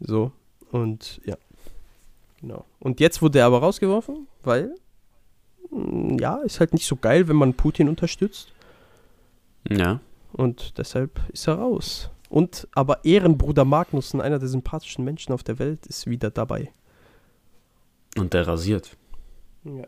So 0.00 0.32
und 0.70 1.20
ja, 1.24 1.36
genau. 2.40 2.64
Und 2.80 3.00
jetzt 3.00 3.22
wurde 3.22 3.38
er 3.38 3.46
aber 3.46 3.60
rausgeworfen, 3.60 4.26
weil 4.42 4.74
mh, 5.70 6.16
ja, 6.20 6.36
ist 6.38 6.60
halt 6.60 6.72
nicht 6.72 6.86
so 6.86 6.96
geil, 6.96 7.28
wenn 7.28 7.36
man 7.36 7.54
Putin 7.54 7.88
unterstützt. 7.88 8.52
Ja. 9.68 10.00
Und 10.32 10.78
deshalb 10.78 11.20
ist 11.32 11.46
er 11.46 11.54
raus. 11.54 12.10
Und 12.32 12.66
aber 12.74 13.04
Ehrenbruder 13.04 13.66
Magnussen, 13.66 14.20
einer 14.22 14.38
der 14.38 14.48
sympathischen 14.48 15.04
Menschen 15.04 15.32
auf 15.34 15.42
der 15.42 15.58
Welt, 15.58 15.86
ist 15.86 16.06
wieder 16.06 16.30
dabei. 16.30 16.72
Und 18.16 18.32
der 18.32 18.46
rasiert. 18.46 18.96
Ja. 19.64 19.84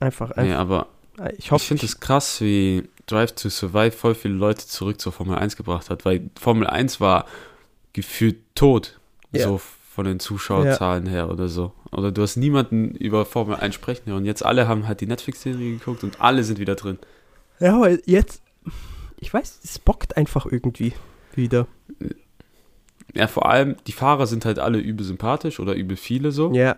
Einfach, 0.00 0.34
Nee, 0.36 0.42
einfach. 0.54 0.58
aber 0.58 0.86
ich 1.32 1.38
ich 1.38 1.50
hoffe, 1.52 1.66
finde 1.66 1.86
es 1.86 2.00
krass, 2.00 2.40
wie 2.40 2.88
Drive 3.06 3.32
to 3.36 3.48
Survive 3.50 3.92
voll 3.92 4.14
viele 4.14 4.34
Leute 4.34 4.66
zurück 4.66 5.00
zur 5.00 5.12
Formel 5.12 5.36
1 5.38 5.56
gebracht 5.56 5.90
hat, 5.90 6.04
weil 6.04 6.28
Formel 6.38 6.66
1 6.66 7.00
war 7.00 7.26
gefühlt 7.92 8.38
tot, 8.54 8.98
Ja. 9.32 9.44
so 9.46 9.58
von 9.58 10.06
den 10.06 10.18
Zuschauerzahlen 10.18 11.06
her 11.06 11.30
oder 11.30 11.48
so. 11.48 11.72
Oder 11.92 12.10
du 12.12 12.22
hast 12.22 12.36
niemanden 12.36 12.94
über 12.96 13.26
Formel 13.26 13.56
1 13.56 13.74
sprechen 13.74 14.06
hören. 14.06 14.18
Und 14.18 14.24
jetzt 14.24 14.44
alle 14.44 14.66
haben 14.66 14.88
halt 14.88 15.00
die 15.00 15.06
Netflix-Serie 15.06 15.72
geguckt 15.78 16.02
und 16.04 16.20
alle 16.20 16.42
sind 16.44 16.58
wieder 16.58 16.74
drin. 16.74 16.98
ja, 17.60 17.76
aber 17.76 17.90
jetzt, 18.08 18.42
ich 19.20 19.32
weiß, 19.32 19.60
es 19.64 19.78
bockt 19.78 20.16
einfach 20.16 20.46
irgendwie 20.46 20.92
wieder. 21.34 21.66
Ja, 23.14 23.26
vor 23.26 23.48
allem, 23.48 23.76
die 23.86 23.92
Fahrer 23.92 24.26
sind 24.26 24.44
halt 24.44 24.58
alle 24.58 24.78
übel 24.78 25.04
sympathisch 25.04 25.58
oder 25.60 25.74
übel 25.74 25.96
viele 25.96 26.30
so. 26.32 26.52
Ja. 26.52 26.76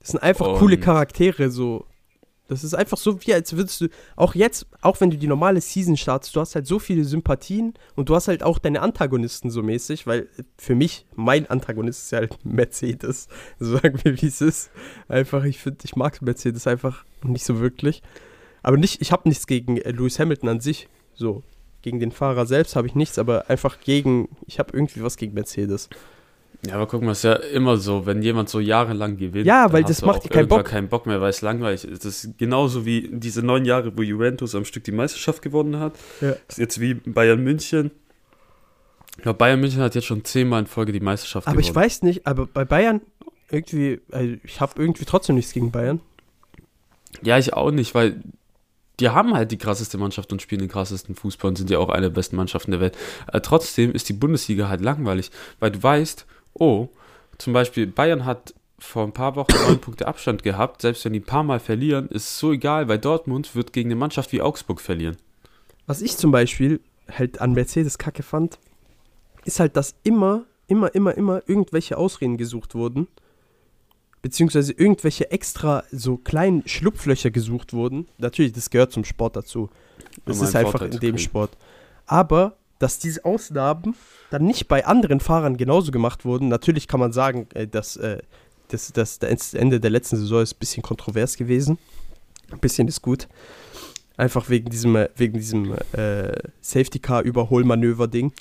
Das 0.00 0.08
sind 0.10 0.22
einfach 0.22 0.46
Und- 0.48 0.58
coole 0.58 0.78
Charaktere, 0.78 1.50
so. 1.50 1.86
Das 2.48 2.64
ist 2.64 2.74
einfach 2.74 2.98
so, 2.98 3.24
wie 3.24 3.32
als 3.32 3.56
würdest 3.56 3.80
du, 3.80 3.88
auch 4.14 4.34
jetzt, 4.34 4.66
auch 4.82 5.00
wenn 5.00 5.10
du 5.10 5.16
die 5.16 5.26
normale 5.28 5.60
Season 5.62 5.96
startest, 5.96 6.36
du 6.36 6.40
hast 6.40 6.54
halt 6.54 6.66
so 6.66 6.78
viele 6.78 7.04
Sympathien 7.04 7.72
und 7.94 8.10
du 8.10 8.14
hast 8.14 8.28
halt 8.28 8.42
auch 8.42 8.58
deine 8.58 8.82
Antagonisten 8.82 9.48
so 9.50 9.62
mäßig, 9.62 10.06
weil 10.06 10.28
für 10.58 10.74
mich, 10.74 11.06
mein 11.14 11.48
Antagonist 11.48 12.02
ist 12.04 12.10
ja 12.10 12.18
halt 12.18 12.44
Mercedes. 12.44 13.28
So 13.58 13.76
sagen 13.78 13.98
wir, 14.02 14.20
wie 14.20 14.26
es 14.26 14.42
ist. 14.42 14.70
Einfach, 15.08 15.44
ich 15.44 15.58
finde, 15.60 15.78
ich 15.84 15.96
mag 15.96 16.20
Mercedes 16.20 16.66
einfach 16.66 17.04
nicht 17.22 17.44
so 17.46 17.60
wirklich. 17.60 18.02
Aber 18.62 18.76
nicht, 18.76 19.00
ich 19.00 19.12
habe 19.12 19.28
nichts 19.28 19.46
gegen 19.46 19.78
äh, 19.78 19.90
Lewis 19.90 20.18
Hamilton 20.18 20.48
an 20.50 20.60
sich. 20.60 20.88
So. 21.14 21.42
Gegen 21.82 21.98
den 21.98 22.12
Fahrer 22.12 22.46
selbst 22.46 22.76
habe 22.76 22.86
ich 22.86 22.94
nichts, 22.94 23.18
aber 23.18 23.50
einfach 23.50 23.80
gegen, 23.80 24.28
ich 24.46 24.58
habe 24.58 24.70
irgendwie 24.72 25.02
was 25.02 25.16
gegen 25.16 25.34
Mercedes. 25.34 25.88
Ja, 26.64 26.74
aber 26.74 26.86
guck 26.86 27.02
mal, 27.02 27.10
es 27.10 27.18
ist 27.18 27.24
ja 27.24 27.34
immer 27.34 27.76
so, 27.76 28.06
wenn 28.06 28.22
jemand 28.22 28.48
so 28.48 28.60
jahrelang 28.60 29.16
gewinnt. 29.16 29.46
Ja, 29.46 29.72
weil 29.72 29.82
das 29.82 30.00
macht 30.02 30.24
dir 30.24 30.28
keinen 30.28 30.46
Bock. 30.46 30.64
keinen 30.64 30.88
Bock 30.88 31.06
mehr, 31.06 31.20
weil 31.20 31.30
es 31.30 31.40
langweilig 31.42 31.84
ist. 31.84 32.04
Das 32.04 32.24
ist 32.24 32.38
genauso 32.38 32.86
wie 32.86 33.10
diese 33.12 33.42
neun 33.42 33.64
Jahre, 33.64 33.96
wo 33.96 34.02
Juventus 34.02 34.54
am 34.54 34.64
Stück 34.64 34.84
die 34.84 34.92
Meisterschaft 34.92 35.42
gewonnen 35.42 35.80
hat. 35.80 35.94
Ja. 36.20 36.30
Das 36.46 36.56
ist 36.56 36.58
jetzt 36.58 36.80
wie 36.80 36.94
Bayern 36.94 37.42
München. 37.42 37.90
Ich 39.16 39.24
glaube, 39.24 39.38
Bayern 39.38 39.60
München 39.60 39.80
hat 39.80 39.96
jetzt 39.96 40.06
schon 40.06 40.24
zehnmal 40.24 40.60
in 40.60 40.66
Folge 40.66 40.92
die 40.92 41.00
Meisterschaft 41.00 41.48
Aber 41.48 41.58
ich 41.58 41.68
gewonnen. 41.68 41.84
weiß 41.84 42.02
nicht, 42.02 42.28
aber 42.28 42.46
bei 42.46 42.64
Bayern 42.64 43.00
irgendwie, 43.50 44.00
also 44.12 44.36
ich 44.44 44.60
habe 44.60 44.80
irgendwie 44.80 45.04
trotzdem 45.04 45.34
nichts 45.34 45.52
gegen 45.52 45.72
Bayern. 45.72 46.00
Ja, 47.22 47.38
ich 47.38 47.54
auch 47.54 47.72
nicht, 47.72 47.94
weil 47.94 48.22
die 49.02 49.08
haben 49.08 49.34
halt 49.34 49.50
die 49.50 49.58
krasseste 49.58 49.98
Mannschaft 49.98 50.32
und 50.32 50.40
spielen 50.40 50.60
den 50.60 50.68
krassesten 50.68 51.16
Fußball 51.16 51.48
und 51.48 51.56
sind 51.56 51.70
ja 51.70 51.78
auch 51.78 51.88
eine 51.88 52.02
der 52.02 52.14
besten 52.14 52.36
Mannschaften 52.36 52.70
der 52.70 52.80
Welt. 52.80 52.96
Äh, 53.32 53.40
trotzdem 53.40 53.90
ist 53.90 54.08
die 54.08 54.12
Bundesliga 54.12 54.68
halt 54.68 54.80
langweilig, 54.80 55.32
weil 55.58 55.72
du 55.72 55.82
weißt, 55.82 56.24
oh, 56.54 56.88
zum 57.36 57.52
Beispiel 57.52 57.88
Bayern 57.88 58.24
hat 58.24 58.54
vor 58.78 59.02
ein 59.02 59.12
paar 59.12 59.34
Wochen 59.34 59.54
neun 59.66 59.80
Punkte 59.80 60.06
Abstand 60.06 60.44
gehabt, 60.44 60.82
selbst 60.82 61.04
wenn 61.04 61.12
die 61.12 61.18
ein 61.18 61.24
paar 61.24 61.42
Mal 61.42 61.58
verlieren, 61.58 62.08
ist 62.08 62.24
es 62.24 62.38
so 62.38 62.52
egal, 62.52 62.86
weil 62.86 63.00
Dortmund 63.00 63.56
wird 63.56 63.72
gegen 63.72 63.88
eine 63.88 63.96
Mannschaft 63.96 64.30
wie 64.30 64.40
Augsburg 64.40 64.80
verlieren. 64.80 65.16
Was 65.86 66.00
ich 66.00 66.16
zum 66.16 66.30
Beispiel 66.30 66.80
halt 67.10 67.40
an 67.40 67.54
Mercedes 67.54 67.98
kacke 67.98 68.22
fand, 68.22 68.60
ist 69.44 69.58
halt, 69.58 69.76
dass 69.76 69.96
immer, 70.04 70.44
immer, 70.68 70.94
immer, 70.94 71.16
immer 71.16 71.42
irgendwelche 71.48 71.98
Ausreden 71.98 72.36
gesucht 72.36 72.76
wurden. 72.76 73.08
Beziehungsweise 74.22 74.72
irgendwelche 74.72 75.30
extra 75.32 75.82
so 75.90 76.16
kleinen 76.16 76.62
Schlupflöcher 76.66 77.30
gesucht 77.30 77.72
wurden. 77.72 78.06
Natürlich, 78.18 78.52
das 78.52 78.70
gehört 78.70 78.92
zum 78.92 79.04
Sport 79.04 79.34
dazu. 79.36 79.68
Das 80.24 80.38
Um 80.38 80.44
ist 80.44 80.54
einfach 80.54 80.70
Vorteil 80.78 80.94
in 80.94 81.00
dem. 81.00 81.18
Sport. 81.18 81.50
Aber, 82.06 82.56
dass 82.78 82.98
diese 82.98 83.24
Ausnahmen 83.24 83.94
dann 84.30 84.44
nicht 84.44 84.68
bei 84.68 84.86
anderen 84.86 85.18
Fahrern 85.20 85.56
genauso 85.56 85.90
gemacht 85.90 86.24
wurden. 86.24 86.48
Natürlich 86.48 86.86
kann 86.88 87.00
man 87.00 87.12
sagen, 87.12 87.48
äh, 87.54 87.66
dass, 87.66 87.96
äh, 87.96 88.18
dass, 88.68 88.92
dass 88.92 89.18
das 89.18 89.54
Ende 89.54 89.80
der 89.80 89.90
letzten 89.90 90.16
Saison 90.16 90.40
ist 90.40 90.54
ein 90.54 90.58
bisschen 90.60 90.82
kontrovers 90.82 91.36
gewesen. 91.36 91.78
Ein 92.50 92.60
bisschen 92.60 92.86
ist 92.88 93.02
gut. 93.02 93.28
Einfach 94.16 94.48
wegen 94.50 94.70
diesem, 94.70 94.94
äh, 94.96 95.08
wegen 95.16 95.34
diesem 95.38 95.74
äh, 95.92 96.32
Safety-Car-Überholmanöver-Ding. 96.60 98.32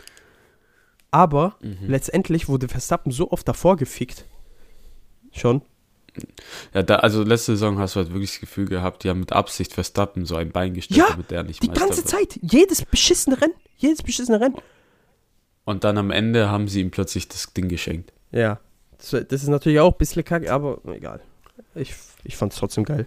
Aber 1.11 1.55
Mhm. 1.61 1.87
letztendlich 1.87 2.47
wurde 2.47 2.67
Verstappen 2.67 3.11
so 3.11 3.31
oft 3.31 3.47
davor 3.47 3.77
gefickt. 3.77 4.25
Schon. 5.33 5.61
Ja, 6.73 6.83
da, 6.83 6.95
also 6.97 7.23
letzte 7.23 7.53
Saison 7.53 7.79
hast 7.79 7.95
du 7.95 8.01
halt 8.01 8.11
wirklich 8.11 8.31
das 8.31 8.39
Gefühl 8.41 8.65
gehabt, 8.67 9.03
die 9.03 9.09
haben 9.09 9.21
mit 9.21 9.31
Absicht 9.31 9.73
Verstappen 9.73 10.25
so 10.25 10.35
ein 10.35 10.51
Bein 10.51 10.73
gestellt, 10.73 10.97
Ja, 10.99 11.09
damit 11.09 11.31
der 11.31 11.43
nicht 11.43 11.63
Die 11.63 11.67
Meister 11.67 11.85
ganze 11.85 11.97
wird. 11.99 12.07
Zeit. 12.09 12.39
Jedes 12.41 12.83
beschissene 12.83 13.41
Rennen. 13.41 13.53
Jedes 13.77 14.03
beschissene 14.03 14.39
Rennen. 14.39 14.55
Und 15.63 15.83
dann 15.83 15.97
am 15.97 16.11
Ende 16.11 16.49
haben 16.49 16.67
sie 16.67 16.81
ihm 16.81 16.91
plötzlich 16.91 17.27
das 17.27 17.53
Ding 17.53 17.69
geschenkt. 17.69 18.11
Ja. 18.31 18.59
Das, 18.97 19.09
das 19.11 19.43
ist 19.43 19.47
natürlich 19.47 19.79
auch 19.79 19.93
ein 19.93 19.97
bisschen 19.97 20.23
kacke, 20.25 20.51
aber 20.51 20.79
egal. 20.93 21.21
Ich, 21.75 21.93
ich 22.23 22.35
fand 22.35 22.51
es 22.53 22.59
trotzdem 22.59 22.83
geil. 22.83 23.05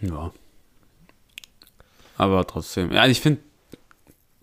Ja. 0.00 0.32
Aber 2.16 2.46
trotzdem. 2.46 2.92
Ja, 2.92 3.06
ich 3.06 3.20
finde 3.20 3.40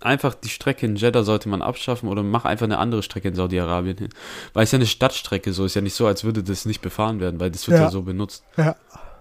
einfach 0.04 0.36
die 0.36 0.50
Strecke 0.50 0.86
in 0.86 0.96
Jeddah 0.96 1.24
sollte 1.24 1.50
man 1.50 1.62
abschaffen 1.62 2.10
oder 2.10 2.24
mach 2.24 2.46
einfach 2.46 2.66
eine 2.66 2.78
andere 2.78 3.04
Strecke 3.04 3.30
in 3.30 3.36
Saudi-Arabien 3.36 3.98
hin. 3.98 4.10
Weil 4.54 4.64
es 4.66 4.72
ja 4.72 4.78
eine 4.78 4.86
Stadtstrecke 4.86 5.54
so 5.54 5.66
ist 5.66 5.76
ja 5.76 5.82
nicht 5.82 5.94
so, 5.96 6.06
als 6.08 6.24
würde 6.24 6.44
das 6.44 6.66
nicht 6.66 6.82
befahren 6.82 7.20
werden, 7.20 7.40
weil 7.40 7.52
das 7.52 7.68
wird 7.68 7.78
ja, 7.80 7.86
Ja. 7.86 7.92
so 7.92 8.02
benutzt. 8.04 8.44
Ja. 8.58 8.76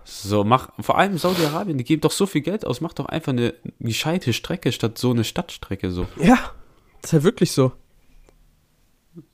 So, 0.05 0.43
mach, 0.43 0.71
vor 0.81 0.99
allem 0.99 1.17
Saudi-Arabien, 1.17 1.79
die 1.79 1.85
geben 1.85 2.01
doch 2.01 2.11
so 2.11 2.27
viel 2.27 2.41
Geld 2.41 2.67
aus, 2.67 2.81
mach 2.81 2.93
doch 2.93 3.07
einfach 3.07 3.33
eine 3.33 3.55
gescheite 3.79 4.33
Strecke 4.33 4.73
statt 4.73 4.99
so 4.99 5.11
eine 5.13 5.23
Stadtstrecke 5.25 5.91
so. 5.93 6.07
Ja. 6.21 6.39
Das 7.01 7.11
ist 7.11 7.13
ja 7.13 7.23
wirklich 7.23 7.53
so. 7.53 7.73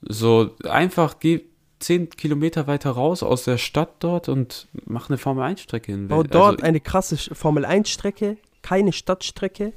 So, 0.01 0.55
einfach 0.65 1.19
geh 1.19 1.41
10 1.79 2.09
Kilometer 2.09 2.67
weiter 2.67 2.91
raus 2.91 3.23
aus 3.23 3.45
der 3.45 3.57
Stadt 3.57 3.89
dort 3.99 4.27
und 4.27 4.67
mach 4.85 5.09
eine 5.09 5.17
Formel-1-Strecke 5.17 5.91
hin. 5.93 6.07
Bau 6.09 6.17
Also, 6.17 6.29
dort 6.29 6.63
eine 6.63 6.81
krasse 6.81 7.15
Sch- 7.15 7.33
Formel-1-Strecke, 7.33 8.37
keine 8.61 8.91
Stadtstrecke. 8.91 9.71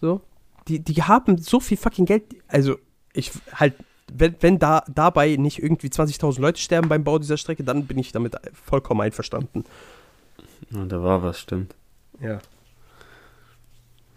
So. 0.00 0.20
Die, 0.68 0.80
die 0.80 1.02
haben 1.02 1.38
so 1.38 1.60
viel 1.60 1.76
fucking 1.76 2.04
Geld. 2.04 2.24
Also, 2.48 2.76
ich 3.12 3.32
halt, 3.52 3.74
wenn, 4.12 4.36
wenn 4.40 4.58
da 4.58 4.84
dabei 4.88 5.36
nicht 5.36 5.62
irgendwie 5.62 5.88
20.000 5.88 6.40
Leute 6.40 6.60
sterben 6.60 6.88
beim 6.88 7.04
Bau 7.04 7.18
dieser 7.18 7.36
Strecke, 7.36 7.64
dann 7.64 7.86
bin 7.86 7.98
ich 7.98 8.12
damit 8.12 8.36
vollkommen 8.52 9.00
einverstanden. 9.00 9.64
ja, 10.70 10.84
da 10.84 11.02
war 11.02 11.22
was, 11.22 11.40
stimmt. 11.40 11.74
Ja. 12.20 12.38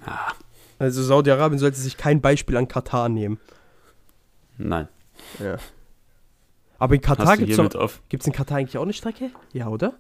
Ah, 0.06 0.34
Also, 0.80 1.04
Saudi-Arabien 1.04 1.60
sollte 1.60 1.80
sich 1.80 1.98
kein 1.98 2.22
Beispiel 2.22 2.58
an 2.58 2.68
Katar 2.68 3.10
nehmen. 3.10 3.40
nein. 4.58 4.88
Ja. 5.40 5.58
Aber 6.80 6.96
in 6.96 7.02
Katar 7.02 7.38
gibt 7.38 7.52
es 7.52 7.76
auf? 7.76 8.02
Gibt's 8.10 8.26
in 8.26 8.34
Katar 8.34 8.58
eigentlich 8.58 8.78
auch 8.80 8.82
eine 8.84 8.94
Strecke? 8.94 9.30
Ja, 9.54 9.68
oder? 9.68 9.94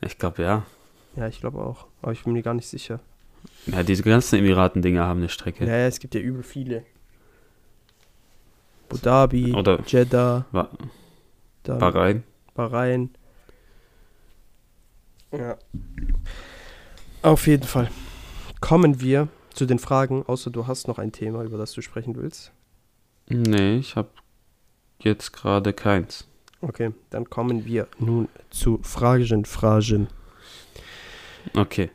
Ich 0.00 0.18
glaube, 0.18 0.42
ja. 0.42 0.66
Ja, 1.14 1.28
ich 1.28 1.38
glaube 1.38 1.60
auch. 1.60 1.86
Aber 2.02 2.10
ich 2.10 2.24
bin 2.24 2.32
mir 2.32 2.42
gar 2.42 2.54
nicht 2.54 2.66
sicher. 2.66 2.98
Ja, 3.66 3.82
diese 3.82 4.02
ganzen 4.02 4.38
Emiraten-Dinger 4.38 5.04
haben 5.04 5.20
eine 5.20 5.28
Strecke. 5.28 5.64
Ja, 5.66 5.86
es 5.86 5.98
gibt 6.00 6.14
ja 6.14 6.20
übel 6.20 6.42
viele. 6.42 6.84
Abu 8.88 8.98
Dhabi, 8.98 9.52
Oder 9.54 9.80
Jeddah, 9.86 10.44
Ba- 10.52 10.68
Bahrain. 11.64 12.22
Bahrain. 12.54 13.10
Ja. 15.32 15.56
Auf 17.22 17.46
jeden 17.46 17.64
Fall. 17.66 17.90
Kommen 18.60 19.00
wir 19.00 19.28
zu 19.52 19.66
den 19.66 19.78
Fragen, 19.78 20.24
außer 20.26 20.50
du 20.50 20.66
hast 20.66 20.86
noch 20.86 20.98
ein 20.98 21.10
Thema, 21.12 21.42
über 21.42 21.58
das 21.58 21.72
du 21.72 21.80
sprechen 21.80 22.14
willst. 22.16 22.52
Nee, 23.28 23.78
ich 23.78 23.96
habe 23.96 24.10
jetzt 25.00 25.32
gerade 25.32 25.72
keins. 25.72 26.28
Okay, 26.60 26.92
dann 27.10 27.28
kommen 27.28 27.64
wir 27.64 27.88
nun 27.98 28.28
zu 28.50 28.78
Fragen, 28.82 29.44
Fragen. 29.44 30.08
Okay. 31.56 31.90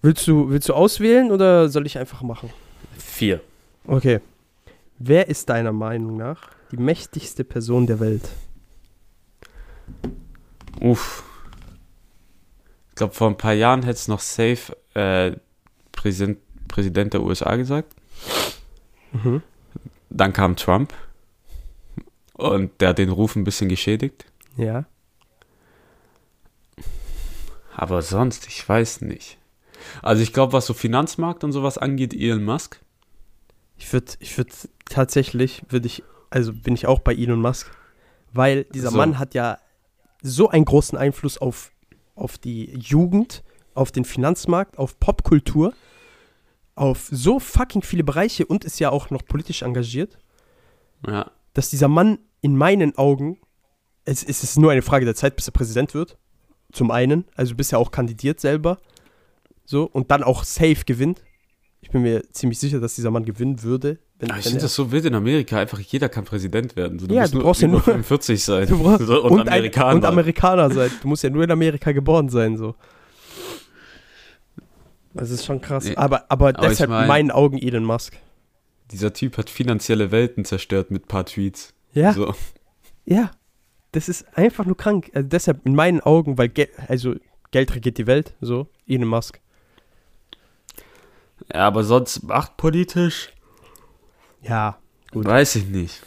Willst 0.00 0.26
du, 0.28 0.48
willst 0.50 0.68
du 0.68 0.74
auswählen 0.74 1.30
oder 1.32 1.68
soll 1.68 1.86
ich 1.86 1.98
einfach 1.98 2.22
machen? 2.22 2.50
Vier. 2.96 3.40
Okay. 3.86 4.20
Wer 4.98 5.28
ist 5.28 5.48
deiner 5.48 5.72
Meinung 5.72 6.16
nach 6.16 6.50
die 6.70 6.76
mächtigste 6.76 7.44
Person 7.44 7.86
der 7.86 7.98
Welt? 8.00 8.28
Uff. 10.80 11.24
Ich 12.90 12.94
glaube, 12.94 13.14
vor 13.14 13.28
ein 13.28 13.36
paar 13.36 13.54
Jahren 13.54 13.82
hätte 13.82 13.98
es 13.98 14.08
noch 14.08 14.20
safe 14.20 14.76
äh, 14.94 15.36
Präsident, 15.92 16.38
Präsident 16.68 17.14
der 17.14 17.22
USA 17.22 17.56
gesagt. 17.56 17.94
Mhm. 19.12 19.42
Dann 20.10 20.32
kam 20.32 20.56
Trump. 20.56 20.92
Und 22.34 22.80
der 22.80 22.90
hat 22.90 22.98
den 22.98 23.10
Ruf 23.10 23.34
ein 23.34 23.44
bisschen 23.44 23.68
geschädigt. 23.68 24.26
Ja. 24.56 24.84
Aber 27.76 28.02
sonst, 28.02 28.46
ich 28.46 28.68
weiß 28.68 29.00
nicht. 29.02 29.38
Also 30.02 30.22
ich 30.22 30.32
glaube, 30.32 30.52
was 30.52 30.66
so 30.66 30.74
Finanzmarkt 30.74 31.44
und 31.44 31.52
sowas 31.52 31.78
angeht, 31.78 32.14
Elon 32.14 32.44
Musk. 32.44 32.80
Ich 33.76 33.92
würde, 33.92 34.12
ich 34.20 34.36
würde 34.36 34.52
tatsächlich, 34.88 35.62
würde 35.68 35.86
ich, 35.86 36.02
also 36.30 36.52
bin 36.52 36.74
ich 36.74 36.86
auch 36.86 36.98
bei 37.00 37.14
Elon 37.14 37.40
Musk, 37.40 37.70
weil 38.32 38.64
dieser 38.64 38.90
So. 38.90 38.96
Mann 38.96 39.18
hat 39.18 39.34
ja 39.34 39.58
so 40.22 40.48
einen 40.48 40.64
großen 40.64 40.98
Einfluss 40.98 41.38
auf, 41.38 41.70
auf 42.16 42.38
die 42.38 42.74
Jugend, 42.76 43.44
auf 43.74 43.92
den 43.92 44.04
Finanzmarkt, 44.04 44.78
auf 44.78 44.98
Popkultur, 44.98 45.72
auf 46.74 47.08
so 47.10 47.38
fucking 47.38 47.82
viele 47.82 48.04
Bereiche 48.04 48.46
und 48.46 48.64
ist 48.64 48.80
ja 48.80 48.90
auch 48.90 49.10
noch 49.10 49.24
politisch 49.24 49.62
engagiert, 49.62 50.18
Ja. 51.06 51.30
dass 51.54 51.70
dieser 51.70 51.88
Mann 51.88 52.18
in 52.40 52.56
meinen 52.56 52.96
Augen, 52.98 53.38
es, 54.04 54.22
es 54.24 54.42
ist 54.42 54.58
nur 54.58 54.70
eine 54.72 54.82
Frage 54.82 55.04
der 55.04 55.14
Zeit, 55.14 55.36
bis 55.36 55.48
er 55.48 55.52
Präsident 55.52 55.94
wird. 55.94 56.16
Zum 56.72 56.90
einen, 56.90 57.24
also 57.34 57.54
bis 57.54 57.72
er 57.72 57.78
auch 57.78 57.90
kandidiert 57.90 58.40
selber. 58.40 58.78
So, 59.70 59.84
und 59.84 60.10
dann 60.10 60.22
auch 60.22 60.44
safe 60.44 60.78
gewinnt. 60.86 61.22
Ich 61.82 61.90
bin 61.90 62.00
mir 62.00 62.22
ziemlich 62.32 62.58
sicher, 62.58 62.80
dass 62.80 62.94
dieser 62.94 63.10
Mann 63.10 63.26
gewinnen 63.26 63.62
würde. 63.62 63.98
Wenn, 64.18 64.30
Aber 64.30 64.38
ich 64.38 64.46
finde 64.46 64.62
das 64.62 64.74
so 64.74 64.90
wild 64.90 65.04
in 65.04 65.14
Amerika. 65.14 65.58
Einfach 65.58 65.78
jeder 65.78 66.08
kann 66.08 66.24
Präsident 66.24 66.74
werden. 66.74 66.98
So, 66.98 67.06
Ja, 67.08 67.20
musst 67.20 67.34
du 67.34 67.38
brauchst 67.40 67.60
ja 67.60 67.68
über 67.68 67.74
nur- 67.76 67.82
45 67.84 68.42
sein. 68.42 68.66
Du 68.68 68.82
brauchst- 68.82 69.06
so, 69.06 69.22
und, 69.22 69.32
und, 69.32 69.40
Amerikaner. 69.48 69.90
Ein, 69.90 69.96
und 69.98 70.04
Amerikaner 70.06 70.70
sein. 70.70 70.90
Du 71.02 71.08
musst 71.08 71.22
ja 71.22 71.28
nur 71.28 71.44
in 71.44 71.50
Amerika 71.50 71.92
geboren 71.92 72.30
sein, 72.30 72.56
so. 72.56 72.74
Das 75.12 75.30
ist 75.30 75.44
schon 75.44 75.60
krass. 75.60 75.84
Nee. 75.84 75.96
Aber, 75.96 76.24
aber, 76.30 76.48
Aber 76.48 76.62
ich 76.62 76.68
deshalb 76.70 76.88
mein- 76.90 77.02
in 77.02 77.08
meinen 77.08 77.30
Augen 77.30 77.58
Elon 77.58 77.84
Musk. 77.84 78.16
Dieser 78.90 79.12
Typ 79.12 79.36
hat 79.36 79.50
finanzielle 79.50 80.10
Welten 80.10 80.46
zerstört 80.46 80.90
mit 80.90 81.04
ein 81.04 81.08
paar 81.08 81.26
Tweets. 81.26 81.74
Ja, 81.92 82.12
So. 82.14 82.34
ja. 83.04 83.30
Das 83.92 84.08
ist 84.08 84.26
einfach 84.36 84.64
nur 84.66 84.76
krank. 84.76 85.10
Also 85.14 85.28
deshalb 85.28 85.64
in 85.66 85.74
meinen 85.74 86.00
Augen, 86.00 86.36
weil 86.38 86.48
Gel 86.48 86.68
also 86.88 87.14
Geld 87.50 87.74
regiert 87.74 87.96
die 87.98 88.06
Welt, 88.06 88.34
so, 88.40 88.68
Elon 88.86 89.08
Musk. 89.08 89.40
Ja, 91.52 91.66
aber 91.66 91.84
sonst 91.84 92.22
machtpolitisch, 92.24 93.32
Ja. 94.42 94.78
Gut. 95.10 95.24
weiß 95.24 95.56
ich 95.56 95.66
nicht. 95.66 96.02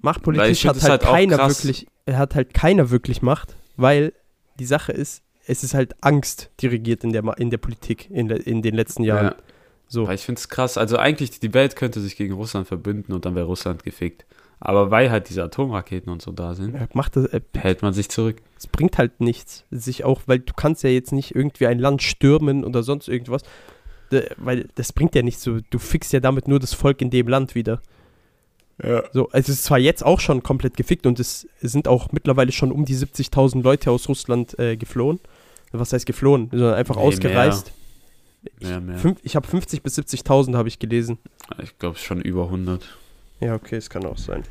Machtpolitisch 0.00 0.60
find 0.62 0.74
hat 0.74 0.82
halt, 0.82 0.90
halt 0.90 1.02
keiner 1.02 1.36
krass. 1.36 1.58
wirklich, 1.64 1.86
er 2.04 2.18
hat 2.18 2.34
halt 2.34 2.54
keiner 2.54 2.90
wirklich 2.90 3.22
Macht, 3.22 3.56
weil 3.76 4.12
die 4.58 4.66
Sache 4.66 4.92
ist, 4.92 5.22
es 5.46 5.64
ist 5.64 5.74
halt 5.74 5.94
Angst, 6.02 6.50
die 6.60 6.66
regiert 6.68 7.04
in 7.04 7.12
der, 7.12 7.22
in 7.38 7.50
der 7.50 7.58
Politik 7.58 8.10
in, 8.10 8.30
in 8.30 8.62
den 8.62 8.74
letzten 8.74 9.02
Jahren. 9.04 9.26
Ja. 9.26 9.36
So. 9.88 10.06
Weil 10.06 10.16
ich 10.16 10.22
finde 10.22 10.38
es 10.40 10.48
krass. 10.48 10.76
Also 10.78 10.96
eigentlich, 10.98 11.38
die 11.38 11.54
Welt 11.54 11.76
könnte 11.76 12.00
sich 12.00 12.16
gegen 12.16 12.34
Russland 12.34 12.66
verbünden 12.66 13.12
und 13.14 13.24
dann 13.24 13.34
wäre 13.36 13.46
Russland 13.46 13.84
gefickt. 13.84 14.24
Aber 14.58 14.90
weil 14.90 15.10
halt 15.10 15.28
diese 15.28 15.44
Atomraketen 15.44 16.10
und 16.10 16.22
so 16.22 16.32
da 16.32 16.54
sind, 16.54 16.74
Er 16.74 16.88
macht 16.94 17.14
das, 17.16 17.26
er, 17.26 17.42
hält 17.56 17.82
man 17.82 17.92
sich 17.92 18.08
zurück. 18.08 18.38
es 18.56 18.66
bringt 18.66 18.98
halt 18.98 19.20
nichts, 19.20 19.64
sich 19.70 20.04
auch, 20.04 20.22
weil 20.26 20.38
du 20.40 20.54
kannst 20.54 20.82
ja 20.82 20.90
jetzt 20.90 21.12
nicht 21.12 21.34
irgendwie 21.34 21.66
ein 21.66 21.78
Land 21.78 22.02
stürmen 22.02 22.64
oder 22.64 22.82
sonst 22.82 23.06
irgendwas, 23.08 23.42
weil 24.36 24.68
das 24.74 24.92
bringt 24.92 25.14
ja 25.14 25.22
nichts 25.22 25.42
so, 25.42 25.58
du 25.70 25.78
fixst 25.78 26.12
ja 26.12 26.20
damit 26.20 26.48
nur 26.48 26.58
das 26.60 26.74
Volk 26.74 27.00
in 27.02 27.10
dem 27.10 27.28
Land 27.28 27.54
wieder. 27.54 27.80
Ja. 28.82 29.04
So, 29.12 29.28
also 29.30 29.52
es 29.52 29.58
ist 29.58 29.64
zwar 29.64 29.78
jetzt 29.78 30.04
auch 30.04 30.20
schon 30.20 30.42
komplett 30.42 30.76
gefickt 30.76 31.06
und 31.06 31.18
es 31.18 31.48
sind 31.60 31.88
auch 31.88 32.12
mittlerweile 32.12 32.52
schon 32.52 32.72
um 32.72 32.84
die 32.84 32.94
70.000 32.94 33.62
Leute 33.62 33.90
aus 33.90 34.08
Russland 34.08 34.58
äh, 34.58 34.76
geflohen. 34.76 35.18
Was 35.72 35.92
heißt 35.92 36.06
geflohen? 36.06 36.48
Sondern 36.50 36.74
einfach 36.74 36.96
Nee, 36.96 37.02
ausgereist. 37.02 37.72
Mehr, 38.60 38.80
mehr. 38.80 38.98
Fünf, 38.98 39.18
ich 39.22 39.34
habe 39.34 39.46
50 39.46 39.82
bis 39.82 39.98
70.000 39.98 40.56
habe 40.56 40.68
ich 40.68 40.78
gelesen. 40.78 41.18
Ich 41.62 41.78
glaube 41.78 41.98
schon 41.98 42.20
über 42.20 42.44
100. 42.44 42.86
Ja, 43.40 43.54
okay, 43.54 43.76
es 43.76 43.90
kann 43.90 44.04
auch 44.04 44.18
sein. 44.18 44.44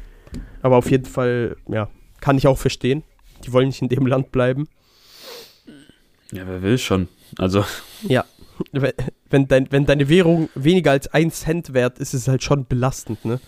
Aber 0.62 0.78
auf 0.78 0.92
jeden 0.92 1.06
Fall, 1.06 1.56
ja, 1.68 1.90
kann 2.20 2.38
ich 2.38 2.48
auch 2.48 2.58
verstehen. 2.58 3.04
Die 3.46 3.54
wollen 3.54 3.68
nicht 3.68 3.82
in 3.82 3.90
dem 3.90 4.06
Land 4.06 4.32
bleiben. 4.32 4.68
Ja, 6.32 6.46
wer 6.48 6.62
will 6.62 6.78
schon. 6.78 7.08
Also, 7.38 7.64
Ja, 8.04 8.26
wenn, 9.30 9.48
dein, 9.48 9.72
wenn 9.72 9.86
deine 9.86 10.10
Währung 10.10 10.50
weniger 10.56 10.92
als 10.92 11.08
1 11.08 11.40
Cent 11.42 11.74
wert 11.74 12.00
ist, 12.00 12.14
ist 12.14 12.22
es 12.22 12.28
halt 12.28 12.44
schon 12.44 12.66
belastend, 12.66 13.26
ne? 13.26 13.40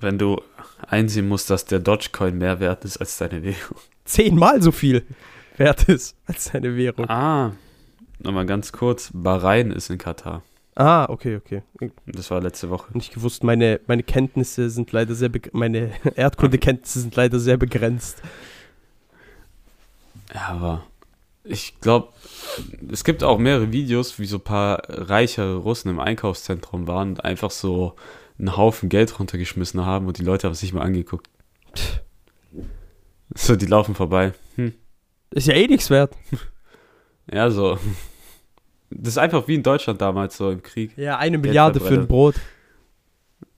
wenn 0.00 0.18
du 0.18 0.40
einsehen 0.86 1.28
musst, 1.28 1.50
dass 1.50 1.64
der 1.64 1.80
Dogecoin 1.80 2.38
mehr 2.38 2.60
wert 2.60 2.84
ist 2.84 2.98
als 2.98 3.18
deine 3.18 3.42
Währung. 3.42 3.78
Zehnmal 4.04 4.62
so 4.62 4.72
viel 4.72 5.04
wert 5.56 5.88
ist 5.88 6.16
als 6.26 6.52
deine 6.52 6.76
Währung. 6.76 7.08
Ah, 7.08 7.52
nochmal 8.18 8.46
ganz 8.46 8.72
kurz. 8.72 9.10
Bahrain 9.12 9.70
ist 9.70 9.90
in 9.90 9.98
Katar. 9.98 10.42
Ah, 10.74 11.06
okay, 11.08 11.36
okay. 11.36 11.62
Das 12.06 12.30
war 12.30 12.40
letzte 12.40 12.70
Woche. 12.70 12.96
Nicht 12.96 13.12
gewusst, 13.12 13.42
meine, 13.42 13.80
meine 13.88 14.04
Kenntnisse 14.04 14.70
sind 14.70 14.92
leider 14.92 15.14
sehr, 15.14 15.30
meine 15.52 15.90
Erdkundekenntnisse 16.14 17.00
sind 17.00 17.16
leider 17.16 17.40
sehr 17.40 17.56
begrenzt. 17.56 18.22
Ja, 20.32 20.48
aber 20.48 20.86
ich 21.48 21.80
glaube, 21.80 22.08
es 22.90 23.04
gibt 23.04 23.24
auch 23.24 23.38
mehrere 23.38 23.72
Videos, 23.72 24.18
wie 24.18 24.26
so 24.26 24.36
ein 24.36 24.44
paar 24.44 24.82
reichere 24.88 25.56
Russen 25.56 25.90
im 25.90 26.00
Einkaufszentrum 26.00 26.86
waren 26.86 27.10
und 27.10 27.24
einfach 27.24 27.50
so 27.50 27.96
einen 28.38 28.56
Haufen 28.56 28.88
Geld 28.88 29.18
runtergeschmissen 29.18 29.84
haben 29.84 30.06
und 30.06 30.18
die 30.18 30.22
Leute 30.22 30.46
haben 30.46 30.52
es 30.52 30.62
nicht 30.62 30.74
mal 30.74 30.82
angeguckt. 30.82 31.28
So, 33.34 33.56
die 33.56 33.66
laufen 33.66 33.94
vorbei. 33.94 34.32
Hm. 34.56 34.74
Ist 35.30 35.48
ja 35.48 35.54
eh 35.54 35.66
nichts 35.66 35.90
wert. 35.90 36.14
Ja, 37.30 37.50
so. 37.50 37.78
Das 38.88 39.08
ist 39.08 39.18
einfach 39.18 39.46
wie 39.48 39.56
in 39.56 39.62
Deutschland 39.62 40.00
damals, 40.00 40.38
so 40.38 40.50
im 40.50 40.62
Krieg. 40.62 40.96
Ja, 40.96 41.18
eine 41.18 41.36
Milliarde 41.36 41.78
für 41.78 41.92
ein. 41.92 42.08
Brot. 42.08 42.36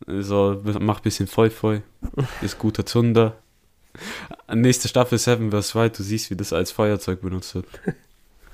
So, 0.09 0.61
mach 0.81 0.96
ein 0.96 1.03
bisschen 1.05 1.29
voll 1.29 1.50
voll. 1.50 1.85
Ist 2.42 2.59
guter 2.59 2.85
Zunder. 2.85 3.37
Nächste 4.53 4.88
Staffel 4.88 5.18
Seven 5.18 5.50
vs. 5.50 5.74
Wild, 5.74 5.98
du 5.98 6.03
siehst, 6.03 6.31
wie 6.31 6.37
das 6.37 6.53
als 6.53 6.70
Feuerzeug 6.70 7.20
benutzt 7.20 7.55
wird. 7.55 7.66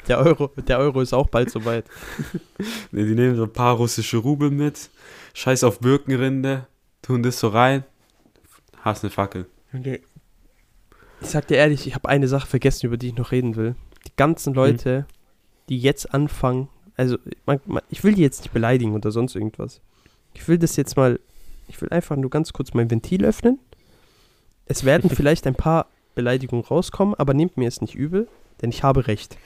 Der 0.08 0.18
Euro, 0.18 0.52
der 0.68 0.78
Euro 0.78 1.00
ist 1.00 1.12
auch 1.12 1.28
bald 1.28 1.50
soweit. 1.50 1.84
Nee, 2.92 3.04
die 3.04 3.16
nehmen 3.16 3.34
so 3.34 3.42
ein 3.42 3.52
paar 3.52 3.74
russische 3.74 4.18
Rubel 4.18 4.52
mit, 4.52 4.88
scheiß 5.34 5.64
auf 5.64 5.80
Birkenrinde, 5.80 6.68
tun 7.02 7.24
das 7.24 7.40
so 7.40 7.48
rein, 7.48 7.82
hast 8.82 9.02
eine 9.02 9.10
Fackel. 9.10 9.46
Ich 9.72 11.28
sag 11.28 11.48
dir 11.48 11.56
ehrlich, 11.56 11.88
ich 11.88 11.96
habe 11.96 12.08
eine 12.08 12.28
Sache 12.28 12.46
vergessen, 12.46 12.86
über 12.86 12.96
die 12.96 13.08
ich 13.08 13.16
noch 13.16 13.32
reden 13.32 13.56
will. 13.56 13.74
Die 14.06 14.12
ganzen 14.16 14.54
Leute, 14.54 15.06
die 15.68 15.78
jetzt 15.78 16.14
anfangen, 16.14 16.68
also 16.96 17.18
man, 17.44 17.60
man, 17.66 17.82
ich 17.90 18.04
will 18.04 18.14
die 18.14 18.22
jetzt 18.22 18.42
nicht 18.42 18.52
beleidigen 18.52 18.94
oder 18.94 19.10
sonst 19.10 19.34
irgendwas. 19.34 19.80
Ich 20.34 20.46
will 20.48 20.58
das 20.58 20.76
jetzt 20.76 20.96
mal, 20.96 21.18
ich 21.68 21.80
will 21.80 21.88
einfach 21.90 22.16
nur 22.16 22.30
ganz 22.30 22.52
kurz 22.52 22.74
mein 22.74 22.90
Ventil 22.90 23.24
öffnen. 23.24 23.58
Es 24.66 24.84
werden 24.84 25.10
vielleicht 25.10 25.46
ein 25.46 25.54
paar 25.54 25.86
Beleidigungen 26.14 26.64
rauskommen, 26.64 27.14
aber 27.14 27.34
nehmt 27.34 27.56
mir 27.56 27.68
es 27.68 27.80
nicht 27.80 27.94
übel, 27.94 28.28
denn 28.60 28.70
ich 28.70 28.82
habe 28.82 29.06
recht. 29.06 29.36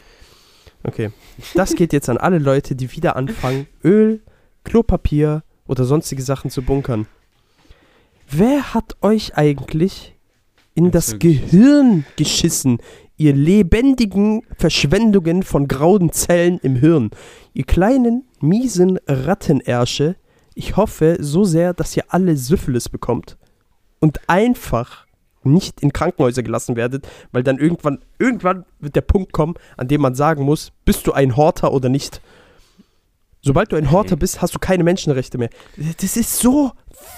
Okay. 0.83 1.11
Das 1.55 1.75
geht 1.75 1.93
jetzt 1.93 2.09
an 2.09 2.17
alle 2.17 2.39
Leute, 2.39 2.75
die 2.75 2.91
wieder 2.93 3.17
anfangen, 3.17 3.67
Öl, 3.85 4.23
Klopapier 4.65 5.43
oder 5.67 5.85
sonstige 5.85 6.23
Sachen 6.23 6.51
zu 6.51 6.63
bunkern. 6.63 7.07
Wer 8.31 8.75
hat 8.75 8.97
euch 9.03 9.37
eigentlich 9.37 10.15
in 10.75 10.91
das 10.91 11.19
Persönliches. 11.19 11.51
Gehirn 11.51 12.07
geschissen, 12.17 12.79
ihr 13.17 13.35
lebendigen 13.35 14.43
Verschwendungen 14.57 15.43
von 15.43 15.69
grauen 15.69 16.13
Zellen 16.13 16.59
im 16.63 16.77
Hirn? 16.77 17.11
Ihr 17.53 17.65
kleinen, 17.65 18.25
miesen 18.41 18.99
Rattenersche, 19.07 20.17
ich 20.55 20.77
hoffe 20.77 21.19
so 21.21 21.45
sehr, 21.45 21.75
dass 21.75 21.97
ihr 21.97 22.05
alle 22.09 22.37
Syphilis 22.37 22.89
bekommt 22.89 23.37
und 23.99 24.29
einfach 24.29 25.07
nicht 25.43 25.81
in 25.81 25.93
Krankenhäuser 25.93 26.43
gelassen 26.43 26.77
werdet, 26.77 27.07
weil 27.33 27.43
dann 27.43 27.59
irgendwann, 27.59 28.01
irgendwann 28.19 28.65
wird 28.79 28.97
der 28.97 29.01
Punkt 29.01 29.33
kommen, 29.33 29.55
an 29.77 29.89
dem 29.89 30.01
man 30.01 30.15
sagen 30.15 30.45
muss, 30.45 30.73
bist 30.85 31.07
du 31.07 31.13
ein 31.13 31.37
Horter 31.37 31.73
oder 31.73 31.89
nicht. 31.89 32.21
Sobald 33.43 33.73
du 33.73 33.77
ein 33.77 33.91
Horter 33.91 34.17
bist, 34.17 34.43
hast 34.43 34.55
du 34.55 34.59
keine 34.59 34.85
Menschenrechte 34.85 35.39
mehr. 35.39 35.49
Das 36.01 36.17
ist 36.17 36.39
so 36.39 36.73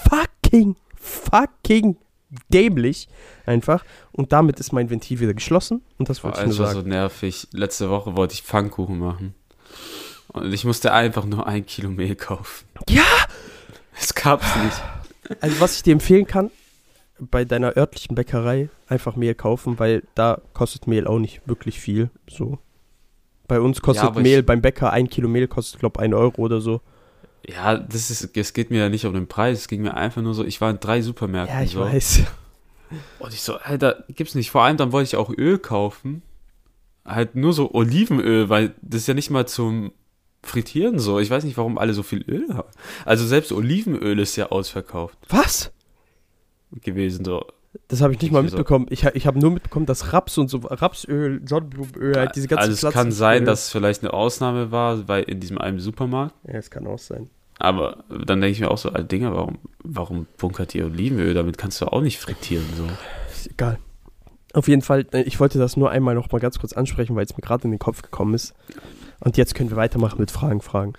fucking, 0.09 0.77
fucking 0.97 1.97
dämlich 2.49 3.09
einfach. 3.45 3.85
Und 4.13 4.33
damit 4.33 4.61
ist 4.61 4.73
mein 4.73 4.89
Ventil 4.89 5.21
wieder 5.21 5.35
geschlossen. 5.35 5.83
Und 5.99 6.09
das 6.09 6.23
War 6.23 6.31
wollte 6.31 6.49
ich 6.49 6.57
nur 6.57 6.67
sagen. 6.67 6.81
so 6.81 6.87
nervig. 6.89 7.49
Letzte 7.53 7.91
Woche 7.91 8.17
wollte 8.17 8.35
ich 8.35 8.43
Pfannkuchen 8.43 8.99
machen. 8.99 9.35
Und 10.29 10.53
ich 10.53 10.65
musste 10.65 10.93
einfach 10.93 11.25
nur 11.25 11.47
ein 11.47 11.67
Kilo 11.67 11.91
Mehl 11.91 12.15
kaufen. 12.15 12.67
Ja! 12.89 13.03
Es 14.01 14.15
gab's 14.15 14.47
nicht. 14.57 15.39
Also 15.41 15.61
was 15.61 15.77
ich 15.77 15.83
dir 15.83 15.93
empfehlen 15.93 16.27
kann, 16.27 16.51
bei 17.31 17.45
deiner 17.45 17.77
örtlichen 17.77 18.15
Bäckerei 18.15 18.69
einfach 18.89 19.17
Mehl 19.17 19.35
kaufen, 19.35 19.79
weil 19.79 20.03
da 20.15 20.41
kostet 20.55 20.87
Mehl 20.87 21.07
auch 21.07 21.19
nicht 21.19 21.41
wirklich 21.47 21.81
viel. 21.81 22.11
So. 22.29 22.59
Bei 23.49 23.61
uns 23.61 23.81
kostet 23.81 24.11
ich- 24.17 24.23
Mehl 24.23 24.43
beim 24.43 24.61
Bäcker 24.63 24.93
ein 24.93 25.09
Kilo 25.09 25.29
Mehl 25.29 25.49
kostet, 25.49 25.81
glaube 25.81 25.99
ich, 25.99 26.05
ein 26.05 26.15
Euro 26.15 26.43
oder 26.43 26.61
so. 26.61 26.81
Ja, 27.47 27.77
das 27.77 28.11
ist, 28.11 28.37
es 28.37 28.53
geht 28.53 28.71
mir 28.71 28.79
ja 28.81 28.89
nicht 28.89 29.05
um 29.05 29.15
den 29.15 29.27
Preis. 29.27 29.59
Es 29.61 29.69
ging 29.69 29.83
mir 29.83 29.95
einfach 29.95 30.23
nur 30.23 30.35
so, 30.35 30.45
ich 30.45 30.61
war 30.61 30.71
in 30.71 30.79
drei 30.81 31.03
Supermärkten. 31.03 31.57
Ja, 31.57 31.65
ich 31.65 31.73
so. 31.73 31.81
weiß. 31.81 32.23
Und 33.19 33.33
ich 33.33 33.41
so, 33.41 33.57
Alter, 33.57 34.05
gibt's 34.09 34.35
nicht. 34.35 34.51
Vor 34.51 34.63
allem 34.63 34.77
dann 34.77 34.93
wollte 34.93 35.07
ich 35.09 35.17
auch 35.17 35.31
Öl 35.37 35.59
kaufen. 35.59 36.23
Halt 37.05 37.35
nur 37.35 37.53
so 37.53 37.73
Olivenöl, 37.75 38.49
weil 38.49 38.75
das 38.81 39.03
ist 39.03 39.07
ja 39.09 39.15
nicht 39.15 39.31
mal 39.31 39.47
zum 39.49 39.93
Frittieren 40.45 40.99
so. 41.01 41.19
Ich 41.19 41.31
weiß 41.31 41.43
nicht, 41.45 41.57
warum 41.57 41.79
alle 41.79 41.95
so 41.95 42.03
viel 42.05 42.23
Öl 42.29 42.55
haben. 42.55 42.69
Also 43.05 43.27
selbst 43.27 43.51
Olivenöl 43.53 44.19
ist 44.21 44.37
ja 44.37 44.51
ausverkauft 44.51 45.17
Was? 45.29 45.73
Gewesen. 46.81 47.25
So. 47.25 47.45
Das 47.89 48.01
habe 48.03 48.13
ich 48.13 48.21
nicht 48.21 48.33
mal 48.33 48.43
mitbekommen. 48.43 48.87
Ich, 48.91 49.05
ich 49.05 49.27
habe 49.27 49.39
nur 49.39 49.51
mitbekommen, 49.51 49.87
dass 49.87 50.13
Raps 50.13 50.37
und 50.39 50.49
so, 50.49 50.59
Rapsöl, 50.59 51.41
Sonnenblumenöl, 51.47 52.17
halt 52.17 52.37
diese 52.37 52.49
ganzen 52.49 52.71
also 52.71 52.89
es 52.89 52.95
kann 52.95 53.13
sein, 53.13 53.45
dass 53.45 53.65
es 53.67 53.71
vielleicht 53.71 54.03
eine 54.03 54.13
Ausnahme 54.13 54.71
war, 54.71 55.09
weil 55.09 55.25
in 55.25 55.41
diesem 55.41 55.59
einen 55.59 55.79
Supermarkt. 55.79 56.35
Ja, 56.47 56.55
es 56.55 56.71
kann 56.71 56.87
auch 56.87 56.99
sein. 56.99 57.31
Aber 57.59 58.05
dann 58.09 58.41
denke 58.41 58.49
ich 58.49 58.61
mir 58.61 58.71
auch 58.71 58.79
so, 58.79 58.89
Alter, 58.89 59.05
Dinger, 59.05 59.35
warum, 59.35 59.59
warum 59.85 60.27
bunkert 60.37 60.75
ihr 60.75 60.87
Olivenöl? 60.87 61.33
Damit 61.33 61.59
kannst 61.59 61.81
du 61.81 61.87
auch 61.87 62.01
nicht 62.01 62.19
frittieren. 62.19 62.67
So. 62.77 62.85
Ist 63.31 63.51
egal. 63.51 63.79
Auf 64.53 64.69
jeden 64.69 64.83
Fall, 64.83 65.07
äh, 65.13 65.23
ich 65.23 65.41
wollte 65.41 65.59
das 65.59 65.77
nur 65.77 65.91
einmal 65.91 66.15
noch 66.15 66.31
mal 66.31 66.41
ganz 66.41 66.59
kurz 66.59 66.73
ansprechen, 66.73 67.17
weil 67.17 67.25
es 67.25 67.37
mir 67.37 67.43
gerade 67.43 67.65
in 67.65 67.71
den 67.71 67.79
Kopf 67.79 68.03
gekommen 68.03 68.35
ist. 68.35 68.55
Und 69.21 69.37
jetzt 69.37 69.55
können 69.55 69.71
wir 69.71 69.77
weitermachen 69.77 70.19
mit 70.19 70.31
Fragen, 70.31 70.61
Fragen. 70.61 70.95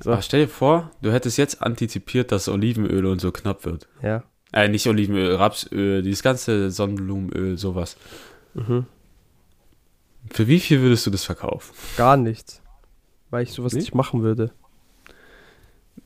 So. 0.00 0.12
Aber 0.12 0.22
stell 0.22 0.42
dir 0.42 0.48
vor, 0.48 0.90
du 1.02 1.12
hättest 1.12 1.38
jetzt 1.38 1.62
antizipiert, 1.62 2.32
dass 2.32 2.48
Olivenöl 2.48 3.06
und 3.06 3.20
so 3.20 3.32
knapp 3.32 3.64
wird. 3.64 3.88
Ja. 4.02 4.22
Äh, 4.54 4.68
nicht 4.68 4.86
Olivenöl, 4.86 5.34
Rapsöl, 5.34 6.02
dieses 6.02 6.22
ganze 6.22 6.70
Sonnenblumenöl, 6.70 7.58
sowas. 7.58 7.96
Mhm. 8.54 8.86
Für 10.30 10.46
wie 10.46 10.60
viel 10.60 10.80
würdest 10.80 11.04
du 11.06 11.10
das 11.10 11.24
verkaufen? 11.24 11.74
Gar 11.96 12.16
nichts. 12.16 12.62
Weil 13.30 13.42
ich 13.42 13.52
sowas 13.52 13.72
Nee? 13.72 13.80
nicht 13.80 13.96
machen 13.96 14.22
würde. 14.22 14.52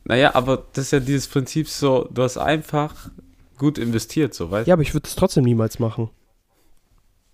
Naja, 0.04 0.34
aber 0.34 0.64
das 0.72 0.86
ist 0.86 0.90
ja 0.92 1.00
dieses 1.00 1.26
Prinzip 1.26 1.68
so, 1.68 2.08
du 2.10 2.22
hast 2.22 2.38
einfach 2.38 3.10
gut 3.58 3.76
investiert, 3.76 4.32
so, 4.32 4.50
weißt 4.50 4.66
Ja, 4.66 4.74
aber 4.74 4.82
ich 4.82 4.94
würde 4.94 5.06
es 5.06 5.14
trotzdem 5.14 5.44
niemals 5.44 5.78
machen. 5.78 6.08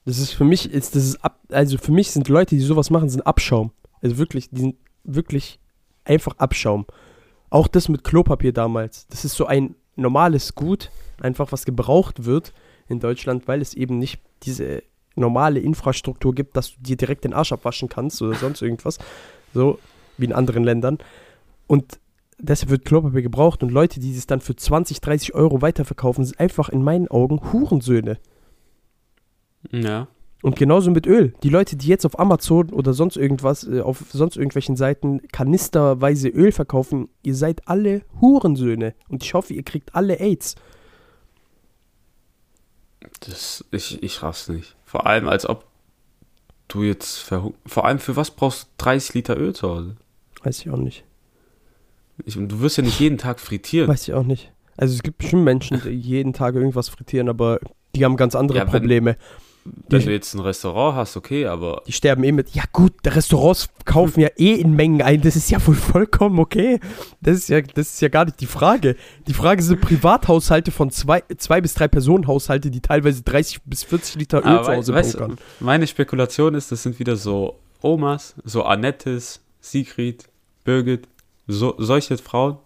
Das 0.05 0.19
ist 0.19 0.33
für 0.33 0.45
mich, 0.45 0.71
ist, 0.73 0.97
das 0.97 1.05
ist 1.05 1.25
ab, 1.25 1.39
also 1.49 1.79
für 1.79 1.93
mich 1.93 2.11
sind 2.11 2.29
Leute, 2.29 2.57
die 2.57 2.61
sowas 2.61 2.91
machen, 2.91 3.09
sind 3.09 3.23
Abschaum. 3.27 3.71
Also 4.03 4.19
wirklich, 4.19 4.51
die 4.51 4.61
sind 4.63 4.77
wirklich 5.05 5.61
einfach 6.05 6.37
Abschaum. 6.39 6.87
Auch 7.51 7.69
das 7.69 7.89
mit 7.89 8.03
Klopapier 8.03 8.53
damals. 8.53 9.07
Das 9.07 9.25
ist 9.25 9.37
so 9.37 9.47
ein 9.47 9.77
normales 9.97 10.55
Gut, 10.55 10.91
einfach 11.21 11.53
was 11.53 11.65
gebraucht 11.65 12.25
wird 12.25 12.53
in 12.89 13.01
Deutschland, 13.01 13.49
weil 13.49 13.61
es 13.61 13.75
eben 13.75 13.99
nicht 13.99 14.21
diese 14.43 14.83
normale 15.17 15.61
Infrastruktur 15.61 16.35
gibt, 16.35 16.57
dass 16.57 16.75
du 16.75 16.83
dir 16.83 16.97
direkt 16.97 17.25
den 17.25 17.33
Arsch 17.33 17.53
abwaschen 17.53 17.89
kannst 17.89 18.21
oder 18.21 18.35
sonst 18.35 18.63
irgendwas. 18.63 18.99
So 19.53 19.79
wie 20.19 20.27
in 20.27 20.33
anderen 20.33 20.65
Ländern. 20.65 20.99
Und 21.67 21.99
deshalb 22.39 22.71
wird 22.71 22.85
Klopapier 22.85 23.23
gebraucht 23.23 23.63
und 23.63 23.71
Leute, 23.71 24.01
die 24.01 24.17
es 24.17 24.27
dann 24.27 24.41
für 24.41 24.57
20, 24.57 25.01
30 25.01 25.35
Euro 25.35 25.63
weiterverkaufen, 25.63 26.25
sind 26.25 26.41
einfach 26.41 26.69
in 26.69 26.83
meinen 26.83 27.09
Augen 27.09 27.53
Hurensöhne. 27.53 28.19
Ja. 29.71 30.09
Und 30.45 30.57
genauso 30.57 30.91
mit 30.91 31.07
Öl. 31.07 31.33
Die 31.43 31.49
Leute, 31.49 31.75
die 31.75 31.89
jetzt 31.89 32.05
auf 32.05 32.19
Amazon 32.19 32.69
oder 32.69 32.93
sonst 32.93 33.17
irgendwas, 33.17 33.67
äh, 33.67 33.81
auf 33.81 34.05
sonst 34.13 34.37
irgendwelchen 34.37 34.77
Seiten 34.77 35.27
kanisterweise 35.29 36.29
Öl 36.29 36.53
verkaufen, 36.53 37.09
ihr 37.23 37.35
seid 37.35 37.67
alle 37.67 38.03
Hurensöhne. 38.21 38.95
Und 39.09 39.23
ich 39.23 39.33
hoffe, 39.33 39.55
ihr 39.55 39.63
kriegt 39.63 39.95
alle 39.95 40.21
AIDS. 40.21 40.57
Das, 43.21 43.65
ich, 43.71 44.03
ich 44.03 44.23
raff's 44.23 44.51
nicht. 44.51 44.77
Vor 44.85 45.07
allem, 45.07 45.29
als 45.29 45.49
ob 45.49 45.65
du 46.69 46.83
jetzt 46.83 47.17
verhung 47.21 47.55
Vor 47.65 47.87
allem, 47.87 47.99
für 47.99 48.15
was 48.15 48.31
brauchst 48.31 48.65
du 48.65 48.69
30 48.85 49.15
Liter 49.15 49.39
Öl 49.39 49.55
zu 49.55 49.71
Hause? 49.71 49.97
Weiß 50.43 50.59
ich 50.59 50.69
auch 50.69 50.77
nicht. 50.77 51.05
Ich, 52.27 52.35
du 52.35 52.61
wirst 52.61 52.77
ja 52.77 52.83
nicht 52.83 53.01
jeden 53.01 53.17
Tag 53.17 53.41
frittieren. 53.41 53.89
Weiß 53.89 54.07
ich 54.07 54.13
auch 54.13 54.25
nicht. 54.25 54.53
Also 54.77 54.95
es 54.95 55.03
gibt 55.03 55.17
bestimmt 55.17 55.45
Menschen, 55.45 55.81
die 55.83 55.89
jeden 55.89 56.35
Tag 56.35 56.55
irgendwas 56.55 56.91
frittieren, 56.91 57.31
aber 57.31 57.61
die 57.97 58.05
haben 58.05 58.19
ganz 58.19 58.35
andere 58.35 58.59
Ja, 58.59 58.65
Probleme. 58.67 59.13
Wenn 59.13 59.54
die- 59.65 60.05
du 60.05 60.13
jetzt 60.13 60.35
ein 60.35 60.41
Restaurant 60.41 60.97
hast, 60.97 61.17
okay, 61.17 61.47
aber 61.47 61.83
Die 61.87 61.93
sterben 61.93 62.23
eh 62.25 62.33
mit. 62.33 62.51
Ja 62.55 62.65
gut, 62.73 62.93
Restaurants 63.07 63.69
kaufen 63.85 64.21
ja 64.21 64.29
eh 64.37 64.55
in 64.55 64.75
Mengen 64.75 65.01
ein. 65.03 65.21
Das 65.23 65.37
ist 65.37 65.51
ja 65.51 65.65
wohl 65.67 65.75
vollkommen 65.75 66.39
okay. 66.39 66.81
Das 67.21 67.37
ist 67.39 67.49
ja, 67.49 67.61
das 67.61 67.95
ist 67.95 68.01
ja 68.03 68.09
gar 68.09 68.25
nicht 68.27 68.41
die 68.41 68.47
Frage. 68.47 68.97
Die 69.27 69.35
Frage 69.35 69.63
sind 69.63 69.81
Privathaushalte 69.81 70.71
von 70.71 70.91
zwei, 70.91 71.23
zwei 71.39 71.61
bis 71.61 71.75
drei 71.75 71.89
Personenhaushalte, 71.89 72.71
die 72.71 72.81
teilweise 72.81 73.23
30 73.23 73.63
bis 73.65 73.83
40 73.85 74.17
Liter 74.17 74.39
Öl 74.41 74.47
Aber 74.47 74.65
zu 74.65 74.73
Hause 74.77 74.95
weißt 74.95 75.19
bunkern. 75.19 75.39
meine 75.61 75.87
Spekulation 75.87 76.55
ist, 76.55 76.71
das 76.73 76.83
sind 76.83 76.99
wieder 76.99 77.17
so 77.17 77.59
Omas, 77.81 78.35
so 78.45 78.63
Annettes, 78.65 79.41
Sigrid, 79.61 80.25
Birgit, 80.65 81.09
so, 81.47 81.75
solche 81.79 82.17
Frauen, 82.19 82.57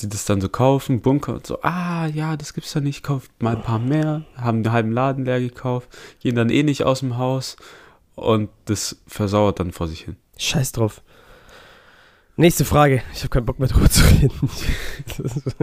die 0.00 0.08
das 0.08 0.24
dann 0.26 0.40
so 0.40 0.48
kaufen, 0.48 1.00
bunkern 1.00 1.36
und 1.36 1.46
so, 1.46 1.62
ah 1.62 2.06
ja, 2.06 2.36
das 2.36 2.52
gibt's 2.52 2.72
da 2.72 2.80
nicht, 2.80 3.02
kauft 3.02 3.30
mal 3.42 3.56
ein 3.56 3.62
paar 3.62 3.78
mehr, 3.78 4.24
haben 4.36 4.58
einen 4.58 4.72
halben 4.72 4.92
Laden 4.92 5.24
leer 5.24 5.40
gekauft, 5.40 5.88
gehen 6.20 6.34
dann 6.34 6.50
eh 6.50 6.62
nicht 6.62 6.84
aus 6.84 7.00
dem 7.00 7.16
Haus 7.16 7.56
und 8.14 8.50
das 8.66 8.98
versauert 9.06 9.58
dann 9.58 9.72
vor 9.72 9.88
sich 9.88 10.02
hin. 10.02 10.16
Scheiß 10.36 10.72
drauf. 10.72 11.02
Nächste 12.38 12.66
Frage. 12.66 13.02
Ich 13.14 13.20
habe 13.20 13.30
keinen 13.30 13.46
Bock 13.46 13.58
mehr 13.58 13.68
drüber 13.68 13.88
zu 13.90 14.02
reden. 14.04 14.50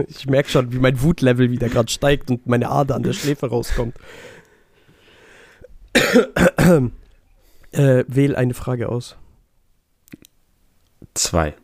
Ich 0.08 0.26
merke 0.26 0.50
schon, 0.50 0.72
wie 0.72 0.80
mein 0.80 1.00
Wutlevel 1.00 1.52
wieder 1.52 1.68
gerade 1.68 1.90
steigt 1.90 2.30
und 2.30 2.46
meine 2.48 2.68
Ader 2.68 2.96
an 2.96 3.04
der 3.04 3.12
Schläfe 3.12 3.48
rauskommt. 3.48 3.94
äh, 7.70 8.04
wähl 8.08 8.34
eine 8.34 8.54
Frage 8.54 8.88
aus. 8.88 9.16
Zwei. 11.14 11.54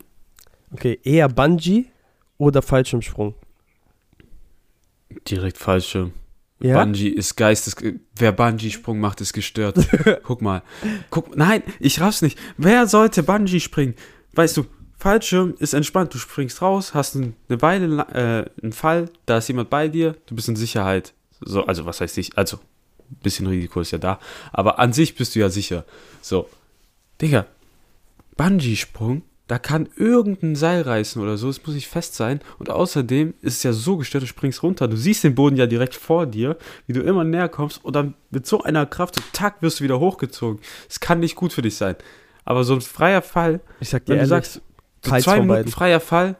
Okay, 0.71 0.97
eher 1.03 1.27
Bungee 1.27 1.90
oder 2.41 2.61
Fallschirmsprung? 2.61 3.35
Direkt 5.27 5.57
Fallschirm. 5.57 6.13
Ja? 6.61 6.83
Bungee 6.83 7.07
ist 7.09 7.35
geistes. 7.35 7.75
Wer 8.15 8.31
Bungee-Sprung 8.31 8.99
macht, 8.99 9.21
ist 9.21 9.33
gestört. 9.33 9.77
Guck 10.23 10.41
mal. 10.41 10.61
Guck, 11.09 11.35
nein, 11.35 11.63
ich 11.79 11.99
raff's 12.01 12.21
nicht. 12.21 12.37
Wer 12.57 12.87
sollte 12.87 13.23
Bungee 13.23 13.59
springen? 13.59 13.95
Weißt 14.33 14.57
du, 14.57 14.65
Fallschirm 14.97 15.55
ist 15.59 15.73
entspannt. 15.73 16.13
Du 16.13 16.17
springst 16.17 16.61
raus, 16.61 16.93
hast 16.93 17.15
ein- 17.15 17.35
eine 17.49 17.61
Weile 17.61 18.47
äh, 18.59 18.61
einen 18.63 18.73
Fall, 18.73 19.09
da 19.25 19.37
ist 19.39 19.47
jemand 19.47 19.69
bei 19.69 19.87
dir, 19.87 20.15
du 20.27 20.35
bist 20.35 20.47
in 20.49 20.55
Sicherheit. 20.55 21.13
So, 21.41 21.65
also 21.65 21.85
was 21.85 21.99
heißt 22.01 22.17
ich? 22.19 22.37
Also, 22.37 22.57
ein 23.09 23.17
bisschen 23.23 23.47
Risiko 23.47 23.81
ist 23.81 23.91
ja 23.91 23.97
da. 23.97 24.19
Aber 24.53 24.77
an 24.79 24.93
sich 24.93 25.15
bist 25.15 25.35
du 25.35 25.39
ja 25.39 25.49
sicher. 25.49 25.85
So. 26.21 26.47
Digga, 27.19 27.47
Bungee-Sprung, 28.37 29.23
da 29.51 29.59
kann 29.59 29.89
irgendein 29.97 30.55
Seil 30.55 30.81
reißen 30.83 31.21
oder 31.21 31.35
so, 31.35 31.49
es 31.49 31.61
muss 31.65 31.75
nicht 31.75 31.89
fest 31.89 32.15
sein. 32.15 32.39
Und 32.57 32.69
außerdem 32.69 33.33
ist 33.41 33.57
es 33.57 33.63
ja 33.63 33.73
so 33.73 33.97
gestört, 33.97 34.23
du 34.23 34.27
springst 34.27 34.63
runter, 34.63 34.87
du 34.87 34.95
siehst 34.95 35.25
den 35.25 35.35
Boden 35.35 35.57
ja 35.57 35.67
direkt 35.67 35.93
vor 35.93 36.25
dir, 36.25 36.55
wie 36.87 36.93
du 36.93 37.01
immer 37.01 37.25
näher 37.25 37.49
kommst 37.49 37.83
und 37.83 37.93
dann 37.93 38.13
mit 38.29 38.45
so 38.47 38.63
einer 38.63 38.85
Kraft, 38.85 39.15
so 39.15 39.21
tack, 39.33 39.61
wirst 39.61 39.81
du 39.81 39.83
wieder 39.83 39.99
hochgezogen. 39.99 40.61
Es 40.89 41.01
kann 41.01 41.19
nicht 41.19 41.35
gut 41.35 41.51
für 41.51 41.61
dich 41.61 41.75
sein. 41.75 41.97
Aber 42.45 42.63
so 42.63 42.73
ein 42.73 42.79
freier 42.79 43.21
Fall, 43.21 43.59
Ich 43.81 43.89
sag 43.89 44.05
dir 44.05 44.11
wenn 44.11 44.19
du 44.19 44.19
ehrlich, 44.19 44.29
sagst, 44.29 44.61
so 45.03 45.17
zwei 45.17 45.33
Minuten 45.41 45.47
beiden. 45.49 45.71
freier 45.73 45.99
Fall, 45.99 46.37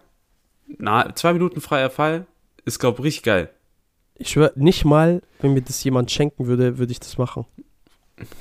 na, 0.77 1.13
zwei 1.13 1.33
Minuten 1.33 1.59
freier 1.59 1.89
Fall, 1.89 2.27
ist, 2.63 2.79
glaub 2.79 2.97
ich, 2.99 3.03
richtig 3.03 3.23
geil. 3.23 3.49
ich 4.15 4.29
schwör, 4.29 4.53
nicht 4.55 4.85
mal, 4.85 5.21
wenn 5.41 5.51
mir 5.53 5.61
das 5.61 5.83
jemand 5.83 6.11
schenken 6.11 6.47
würde, 6.47 6.77
würde 6.77 6.93
ich 6.93 7.01
das 7.01 7.17
machen. 7.17 7.43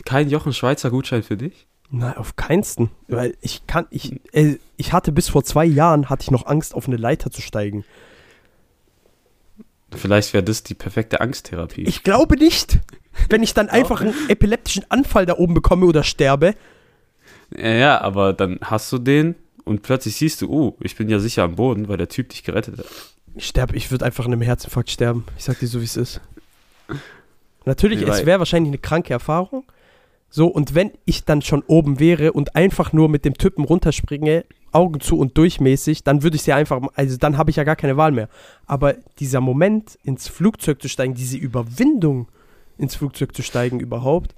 Kein 0.04 0.30
Jochen 0.30 0.52
Schweizer 0.52 0.90
Gutschein 0.90 1.24
für 1.24 1.36
dich? 1.36 1.66
Nein, 1.90 2.16
auf 2.16 2.36
keinsten. 2.36 2.90
Weil 3.08 3.36
ich 3.40 3.66
kann, 3.66 3.86
ich, 3.90 4.20
äh, 4.32 4.56
ich 4.76 4.92
hatte 4.92 5.12
bis 5.12 5.28
vor 5.28 5.42
zwei 5.42 5.64
Jahren, 5.64 6.08
hatte 6.08 6.22
ich 6.22 6.30
noch 6.30 6.46
Angst, 6.46 6.74
auf 6.74 6.86
eine 6.86 6.96
Leiter 6.96 7.30
zu 7.30 7.42
steigen. 7.42 7.84
Vielleicht 9.92 10.32
wäre 10.32 10.44
das 10.44 10.62
die 10.62 10.74
perfekte 10.74 11.20
Angsttherapie. 11.20 11.82
Ich 11.82 12.04
glaube 12.04 12.36
nicht. 12.36 12.78
Wenn 13.28 13.42
ich 13.42 13.54
dann 13.54 13.68
einfach 13.68 14.00
einen 14.00 14.14
epileptischen 14.28 14.84
Anfall 14.88 15.26
da 15.26 15.36
oben 15.36 15.52
bekomme 15.52 15.86
oder 15.86 16.04
sterbe. 16.04 16.54
Ja, 17.56 17.68
ja, 17.70 18.00
aber 18.00 18.32
dann 18.32 18.60
hast 18.62 18.92
du 18.92 18.98
den 18.98 19.34
und 19.64 19.82
plötzlich 19.82 20.16
siehst 20.16 20.42
du, 20.42 20.50
oh, 20.50 20.76
ich 20.80 20.96
bin 20.96 21.08
ja 21.08 21.18
sicher 21.18 21.42
am 21.42 21.56
Boden, 21.56 21.88
weil 21.88 21.96
der 21.96 22.08
Typ 22.08 22.28
dich 22.28 22.44
gerettet 22.44 22.78
hat. 22.78 22.86
Ich 23.34 23.48
sterbe, 23.48 23.76
ich 23.76 23.90
würde 23.90 24.04
einfach 24.04 24.26
an 24.26 24.32
einem 24.32 24.42
Herzinfarkt 24.42 24.90
sterben. 24.90 25.24
Ich 25.36 25.44
sag 25.44 25.58
dir 25.58 25.66
so, 25.66 25.80
wie 25.80 25.84
es 25.84 25.96
ist. 25.96 26.20
Natürlich, 27.64 28.02
es 28.02 28.26
wäre 28.26 28.38
wahrscheinlich 28.38 28.70
eine 28.70 28.78
kranke 28.78 29.12
Erfahrung. 29.12 29.64
So, 30.30 30.46
und 30.46 30.74
wenn 30.74 30.92
ich 31.04 31.24
dann 31.24 31.42
schon 31.42 31.62
oben 31.66 31.98
wäre 31.98 32.32
und 32.32 32.54
einfach 32.54 32.92
nur 32.92 33.08
mit 33.08 33.24
dem 33.24 33.34
Typen 33.34 33.64
runterspringe, 33.64 34.44
Augen 34.72 35.00
zu 35.00 35.18
und 35.18 35.36
durchmäßig, 35.36 36.04
dann 36.04 36.22
würde 36.22 36.36
ich 36.36 36.42
sie 36.44 36.52
einfach, 36.52 36.80
also 36.94 37.16
dann 37.16 37.36
habe 37.36 37.50
ich 37.50 37.56
ja 37.56 37.64
gar 37.64 37.74
keine 37.74 37.96
Wahl 37.96 38.12
mehr. 38.12 38.28
Aber 38.66 38.94
dieser 39.18 39.40
Moment, 39.40 39.98
ins 40.04 40.28
Flugzeug 40.28 40.80
zu 40.80 40.88
steigen, 40.88 41.14
diese 41.14 41.36
Überwindung, 41.36 42.28
ins 42.78 42.94
Flugzeug 42.94 43.34
zu 43.34 43.42
steigen 43.42 43.80
überhaupt. 43.80 44.34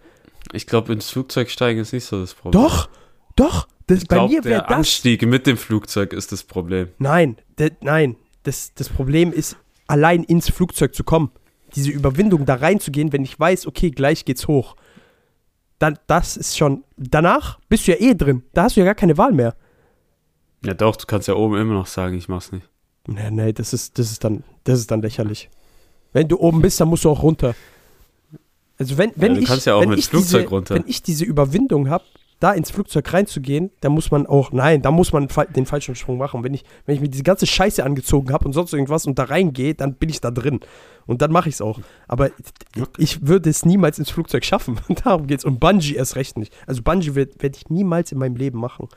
Ich 0.53 0.66
glaube, 0.66 0.93
ins 0.95 1.11
Flugzeug 1.11 1.51
steigen 1.51 1.80
ist 1.80 1.93
nicht 1.93 2.07
so 2.07 2.18
das 2.18 2.32
Problem. 2.32 2.62
Doch, 2.62 2.88
doch, 3.36 3.68
das, 3.86 4.03
ich 4.03 4.09
bei 4.09 4.16
glaub, 4.16 4.30
mir 4.30 4.45
wäre 4.45 4.61
der 4.61 4.68
das. 4.68 4.76
Anstieg 4.78 5.26
mit 5.26 5.47
dem 5.47 5.59
Flugzeug 5.59 6.14
ist 6.14 6.32
das 6.32 6.43
Problem. 6.43 6.88
Nein, 6.99 7.36
de, 7.59 7.70
nein. 7.82 8.16
Das, 8.45 8.72
das 8.74 8.88
Problem 8.88 9.32
ist, 9.32 9.57
allein 9.86 10.24
ins 10.24 10.51
Flugzeug 10.51 10.95
zu 10.95 11.05
kommen. 11.05 11.30
Diese 11.76 11.90
Überwindung 11.90 12.45
da 12.45 12.57
reinzugehen, 12.57 13.12
wenn 13.12 13.22
ich 13.22 13.38
weiß, 13.38 13.66
okay, 13.66 13.90
gleich 13.90 14.24
geht's 14.24 14.49
hoch. 14.49 14.74
Dann, 15.83 15.99
das 16.07 16.37
ist 16.37 16.57
schon. 16.57 16.85
Danach 16.97 17.59
bist 17.68 17.89
du 17.89 17.91
ja 17.91 17.99
eh 17.99 18.14
drin. 18.14 18.45
Da 18.53 18.62
hast 18.62 18.76
du 18.76 18.80
ja 18.80 18.87
gar 18.87 18.95
keine 18.95 19.18
Wahl 19.18 19.33
mehr. 19.33 19.57
Ja, 20.64 20.74
doch, 20.74 20.95
du 20.95 21.07
kannst 21.07 21.26
ja 21.26 21.35
oben 21.35 21.57
immer 21.57 21.74
noch 21.74 21.89
sagen, 21.89 22.16
ich 22.16 22.28
mach's 22.28 22.53
nicht. 22.53 22.68
Nee, 23.09 23.33
nee, 23.33 23.53
das 23.53 23.72
ist, 23.72 23.99
das 23.99 24.12
ist 24.12 24.22
dann, 24.22 24.45
das 24.62 24.78
ist 24.78 24.93
dann 24.93 25.03
lächerlich. 25.03 25.51
Wenn 26.12 26.28
du 26.28 26.39
oben 26.39 26.62
bist, 26.62 26.80
dann 26.80 26.87
musst 26.87 27.05
du 27.05 27.11
auch 27.11 27.24
runter. 27.24 27.57
Also 28.78 28.97
wenn, 28.97 29.11
wenn 29.16 29.35
du 29.35 29.41
ich, 29.41 29.47
kannst 29.49 29.66
ja 29.66 29.74
auch 29.74 29.80
wenn 29.80 29.89
mit 29.89 29.99
ich 29.99 30.07
Flugzeug 30.07 30.43
diese, 30.43 30.51
runter. 30.51 30.74
Wenn 30.76 30.85
ich 30.87 31.03
diese 31.03 31.24
Überwindung 31.24 31.91
habe, 31.91 32.05
da 32.43 32.53
ins 32.53 32.70
Flugzeug 32.70 33.12
reinzugehen, 33.12 33.70
dann 33.80 33.93
muss 33.93 34.11
man 34.11 34.26
auch, 34.26 34.51
nein, 34.53 34.82
da 34.82 34.90
muss 34.90 35.12
man 35.12 35.28
den 35.55 35.66
Fallschirmsprung 35.66 36.18
machen. 36.18 36.43
Wenn 36.43 36.55
ich, 36.55 36.64
wenn 36.86 36.95
ich 36.97 37.01
mir 37.01 37.09
diese 37.09 37.22
ganze 37.22 37.47
Scheiße 37.47 37.84
angezogen 37.84 38.32
habe 38.32 38.45
und 38.45 38.53
sonst 38.53 38.72
irgendwas 38.72 39.07
und 39.07 39.18
da 39.18 39.24
reingehe, 39.24 39.74
dann 39.74 39.95
bin 39.95 40.09
ich 40.09 40.20
da 40.20 40.30
drin. 40.30 40.61
Und 41.07 41.22
dann 41.22 41.30
mache 41.32 41.49
ich 41.49 41.57
es 41.57 41.61
auch. 41.61 41.80
Aber 42.09 42.30
ich 42.99 43.26
würde 43.26 43.51
es 43.51 43.64
niemals 43.64 43.99
ins 43.99 44.11
Flugzeug 44.11 44.45
schaffen. 44.45 44.78
Darum 45.05 45.26
geht's. 45.26 45.45
Und 45.45 45.61
Bungee 45.61 45.95
erst 45.95 46.16
recht 46.16 46.36
nicht. 46.38 46.53
Also 46.66 46.82
Bungee 46.82 47.14
werde 47.14 47.32
werd 47.38 47.57
ich 47.57 47.70
niemals 47.70 48.12
in 48.12 48.18
meinem 48.18 48.36
Leben 48.36 48.59
machen. 48.59 48.88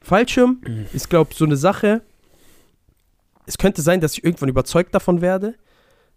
Fallschirm 0.00 0.60
Mhm. 0.66 0.86
ist, 0.92 1.08
glaube 1.10 1.30
ich, 1.32 1.38
so 1.38 1.44
eine 1.44 1.56
Sache. 1.56 2.02
Es 3.46 3.58
könnte 3.58 3.82
sein, 3.82 4.00
dass 4.00 4.12
ich 4.14 4.24
irgendwann 4.24 4.48
überzeugt 4.48 4.94
davon 4.94 5.20
werde, 5.20 5.54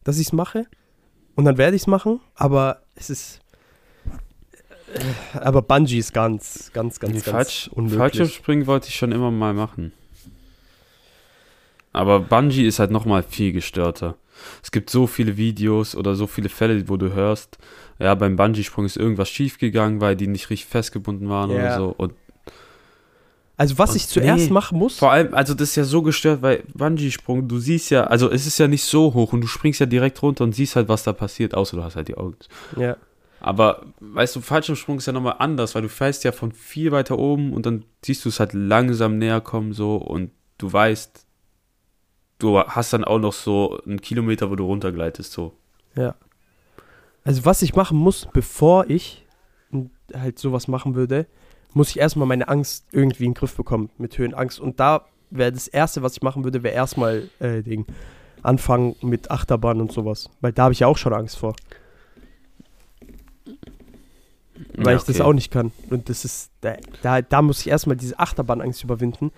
dass 0.04 0.18
ich 0.20 0.28
es 0.28 0.34
mache. 0.34 0.66
Und 1.36 1.46
dann 1.46 1.58
werde 1.58 1.76
ich 1.76 1.84
es 1.84 1.88
machen. 1.88 2.20
Aber 2.36 2.82
es 2.96 3.10
ist. 3.10 3.40
Aber 5.34 5.62
Bungee 5.62 5.98
ist 5.98 6.14
ganz, 6.14 6.72
ganz, 6.74 7.00
ganz, 7.00 7.14
Nee, 7.14 7.20
ganz 7.22 7.30
Falsch, 7.30 7.70
unmöglich. 7.74 7.98
Fallschirmspringen 8.00 8.68
wollte 8.68 8.88
ich 8.90 8.96
schon 8.96 9.12
immer 9.12 9.32
mal 9.32 9.54
machen. 9.54 9.92
Aber 11.94 12.20
Bungee 12.20 12.68
ist 12.68 12.80
halt 12.80 12.92
nochmal 12.92 13.24
viel 13.24 13.52
gestörter. 13.52 14.16
Es 14.64 14.72
gibt 14.72 14.90
so 14.90 15.08
viele 15.08 15.36
Videos 15.38 15.96
oder 15.96 16.16
so 16.16 16.28
viele 16.28 16.50
Fälle, 16.50 16.88
wo 16.90 16.98
du 16.98 17.12
hörst, 17.14 17.58
ja, 18.00 18.14
beim 18.14 18.36
Bungee-Sprung 18.36 18.86
ist 18.86 18.96
irgendwas 18.96 19.30
schiefgegangen, 19.30 20.00
weil 20.00 20.16
die 20.16 20.28
nicht 20.28 20.50
richtig 20.52 20.70
festgebunden 20.70 21.28
waren 21.30 21.50
oder 21.50 21.64
Ja. 21.64 21.78
so. 21.78 21.94
Und 21.98 22.14
Also 23.60 23.80
was 23.80 23.90
Und 23.92 23.96
ich 23.96 24.08
zuerst 24.08 24.46
nee, 24.48 24.54
machen 24.54 24.78
muss. 24.78 25.00
vor 25.00 25.12
allem, 25.12 25.34
also 25.34 25.56
das 25.56 25.70
ist 25.70 25.76
ja 25.78 25.84
so 25.84 26.04
gestört, 26.04 26.44
weil 26.44 26.64
Bungee-Sprung, 26.76 27.48
du 27.48 27.58
siehst 27.58 27.90
ja, 27.90 28.04
also 28.04 28.30
es 28.30 28.46
ist 28.46 28.60
ja 28.60 28.68
nicht 28.68 28.84
so 28.84 29.16
hoch 29.16 29.34
und 29.34 29.42
du 29.42 29.48
springst 29.48 29.80
ja 29.80 29.88
direkt 29.88 30.22
runter 30.22 30.44
und 30.44 30.54
siehst 30.54 30.76
halt, 30.76 30.88
was 30.90 31.02
da 31.04 31.14
passiert, 31.14 31.56
außer 31.56 31.76
du 31.78 31.84
hast 31.84 31.96
halt 31.96 32.08
die 32.08 32.16
Augen. 32.18 32.36
Ja. 32.80 32.96
Aber, 33.48 33.86
weißt 34.02 34.36
du, 34.36 34.42
Fallschirmsprung 34.42 34.98
ist 34.98 35.06
ja 35.06 35.14
nochmal 35.14 35.38
anders, 35.40 35.74
weil 35.74 35.82
du 35.82 35.88
fällst 35.88 36.26
ja 36.26 36.34
von 36.34 36.52
viel 36.52 36.92
weiter 36.92 37.18
oben 37.18 37.54
und 37.54 37.66
dann 37.66 37.86
siehst 38.04 38.26
du 38.26 38.30
es 38.30 38.42
halt 38.42 38.52
langsam 38.52 39.18
näher 39.18 39.40
kommen 39.40 39.72
so 39.72 39.96
und 39.96 40.32
du 40.58 40.74
weißt, 40.74 41.26
du 42.40 42.60
hast 42.60 42.92
dann 42.92 43.06
auch 43.06 43.20
noch 43.20 43.32
so 43.32 43.80
einen 43.86 44.02
Kilometer, 44.02 44.52
wo 44.52 44.58
du 44.58 44.66
runtergleitest 44.66 45.32
so. 45.32 45.54
Ja. 45.96 46.16
Also 47.24 47.46
was 47.46 47.62
ich 47.62 47.74
machen 47.74 47.98
muss, 47.98 48.28
bevor 48.34 48.90
ich 48.90 49.26
halt 50.14 50.40
sowas 50.40 50.68
machen 50.68 50.96
würde, 50.96 51.26
muss 51.74 51.92
ich 51.92 52.00
erstmal 52.00 52.28
meine 52.28 52.50
Angst 52.50 52.86
irgendwie 52.92 53.24
in 53.24 53.32
den 53.32 53.36
Griff 53.36 53.56
bekommen 53.56 53.90
mit 53.98 54.18
Höhenangst. 54.18 54.60
Und 54.60 54.82
da 54.82 55.06
wäre 55.30 55.54
das 55.54 55.70
Erste, 55.70 56.02
was 56.02 56.18
ich 56.18 56.22
machen 56.22 56.44
würde, 56.44 56.64
wäre 56.64 56.76
erstmal 56.76 57.30
äh, 57.40 57.64
Ding, 57.64 57.86
anfangen 58.44 58.98
mit 59.02 59.32
Achterbahn 59.32 59.80
und 59.80 59.94
sowas. 59.94 60.30
Weil 60.42 60.52
da 60.52 60.64
habe 60.64 60.74
ich 60.74 60.82
ja 60.82 60.88
auch 60.88 60.98
schon 60.98 61.14
Angst 61.14 61.38
vor. 61.38 61.56
Weil 64.76 64.94
Ja, 64.94 64.98
ich 64.98 65.04
das 65.04 65.16
okay. 65.18 65.22
auch 65.22 65.34
nicht 65.34 65.52
kann. 65.52 65.72
Und 65.90 66.10
das 66.10 66.26
ist, 66.26 66.52
da, 66.62 66.76
da, 67.02 67.22
da 67.22 67.42
muss 67.42 67.62
ich 67.62 67.68
erstmal 67.68 67.96
diese 67.96 68.20
Achterbahnangst 68.20 68.84
überwinden, 68.84 69.32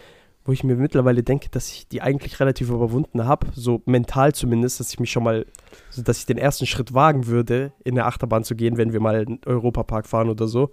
wo 0.46 0.52
ich 0.52 0.64
mir 0.64 0.76
mittlerweile 0.76 1.22
denke, 1.22 1.50
dass 1.50 1.70
ich 1.72 1.88
die 1.88 2.02
eigentlich 2.02 2.40
relativ 2.40 2.70
überwunden 2.70 3.26
habe, 3.26 3.48
so 3.54 3.82
mental 3.86 4.34
zumindest, 4.34 4.80
dass 4.80 4.92
ich 4.92 5.00
mich 5.00 5.12
schon 5.12 5.24
mal, 5.24 5.46
so 5.90 6.02
dass 6.02 6.18
ich 6.20 6.26
den 6.26 6.38
ersten 6.38 6.66
Schritt 6.66 6.94
wagen 6.94 7.28
würde, 7.28 7.72
in 7.84 7.96
der 7.96 8.08
Achterbahn 8.08 8.44
zu 8.44 8.56
gehen, 8.56 8.78
wenn 8.78 8.94
wir 8.94 9.00
mal 9.00 9.22
in 9.22 9.26
den 9.26 9.42
Europapark 9.46 10.08
fahren 10.08 10.30
oder 10.30 10.48
so. 10.48 10.72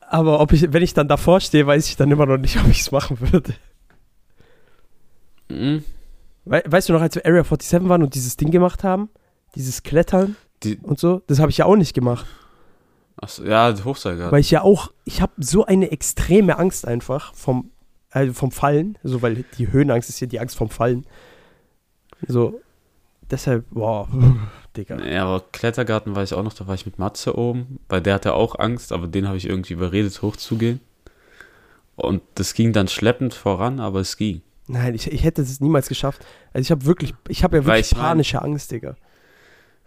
Aber 0.00 0.40
ob 0.40 0.52
ich, 0.52 0.72
wenn 0.72 0.82
ich 0.82 0.92
dann 0.92 1.08
davor 1.08 1.40
stehe, 1.40 1.66
weiß 1.66 1.88
ich 1.88 1.96
dann 1.96 2.10
immer 2.10 2.26
noch 2.26 2.36
nicht, 2.36 2.58
ob 2.60 2.68
ich 2.68 2.80
es 2.80 2.90
machen 2.92 3.18
würde. 3.20 3.54
Mhm. 5.48 5.84
We 6.44 6.62
weißt 6.66 6.88
du 6.88 6.92
noch, 6.92 7.00
als 7.00 7.14
wir 7.14 7.24
Area 7.24 7.44
47 7.44 7.88
waren 7.88 8.02
und 8.02 8.14
dieses 8.14 8.36
Ding 8.36 8.50
gemacht 8.50 8.82
haben? 8.84 9.10
Dieses 9.54 9.82
Klettern 9.82 10.36
Die, 10.64 10.76
und 10.78 10.98
so? 10.98 11.22
Das 11.28 11.38
habe 11.38 11.50
ich 11.50 11.58
ja 11.58 11.66
auch 11.66 11.76
nicht 11.76 11.94
gemacht. 11.94 12.26
Achso, 13.22 13.44
ja, 13.44 13.74
Hochseilgarten. 13.84 14.32
Weil 14.32 14.40
ich 14.40 14.50
ja 14.50 14.60
auch, 14.62 14.92
ich 15.04 15.22
habe 15.22 15.32
so 15.38 15.64
eine 15.64 15.90
extreme 15.90 16.58
Angst 16.58 16.86
einfach 16.86 17.32
vom, 17.34 17.70
also 18.10 18.32
vom 18.34 18.50
Fallen, 18.52 18.98
so 19.02 19.22
weil 19.22 19.44
die 19.56 19.72
Höhenangst 19.72 20.10
ist 20.10 20.20
ja 20.20 20.26
die 20.26 20.38
Angst 20.40 20.56
vom 20.56 20.68
Fallen. 20.68 21.06
So, 22.28 22.60
deshalb, 23.30 23.64
boah, 23.70 24.06
Digga. 24.76 25.02
Ja, 25.04 25.24
aber 25.24 25.44
Klettergarten 25.52 26.14
war 26.14 26.22
ich 26.22 26.34
auch 26.34 26.42
noch, 26.42 26.52
da 26.52 26.66
war 26.66 26.74
ich 26.74 26.86
mit 26.86 26.98
Matze 26.98 27.36
oben, 27.38 27.78
weil 27.88 28.00
der 28.00 28.14
hatte 28.14 28.34
auch 28.34 28.58
Angst, 28.58 28.92
aber 28.92 29.06
den 29.06 29.26
habe 29.28 29.36
ich 29.38 29.48
irgendwie 29.48 29.72
überredet, 29.74 30.20
hochzugehen. 30.22 30.80
Und 31.96 32.22
das 32.36 32.54
ging 32.54 32.72
dann 32.72 32.88
schleppend 32.88 33.34
voran, 33.34 33.80
aber 33.80 34.00
es 34.00 34.16
ging. 34.16 34.42
Nein, 34.66 34.94
ich, 34.94 35.10
ich 35.12 35.24
hätte 35.24 35.42
es 35.42 35.60
niemals 35.60 35.88
geschafft. 35.88 36.24
Also 36.52 36.62
ich 36.62 36.70
habe 36.70 36.86
wirklich, 36.86 37.14
ich 37.28 37.44
habe 37.44 37.58
ja 37.58 37.64
wirklich 37.64 37.90
ich 37.90 37.96
mein- 37.96 38.02
panische 38.04 38.40
Angst, 38.40 38.70
Digga. 38.70 38.94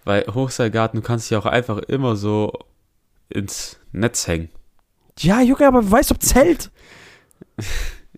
Weil 0.03 0.23
Hochseilgarten, 0.31 1.01
du 1.01 1.05
kannst 1.07 1.31
dich 1.31 1.37
auch 1.37 1.47
einfach 1.47 1.79
immer 1.79 2.15
so 2.15 2.53
ins 3.29 3.79
Netz 3.91 4.27
hängen. 4.27 4.49
Ja, 5.19 5.41
Junge, 5.41 5.67
aber 5.67 5.89
weißt 5.89 6.11
du, 6.11 6.15
ob? 6.15 6.21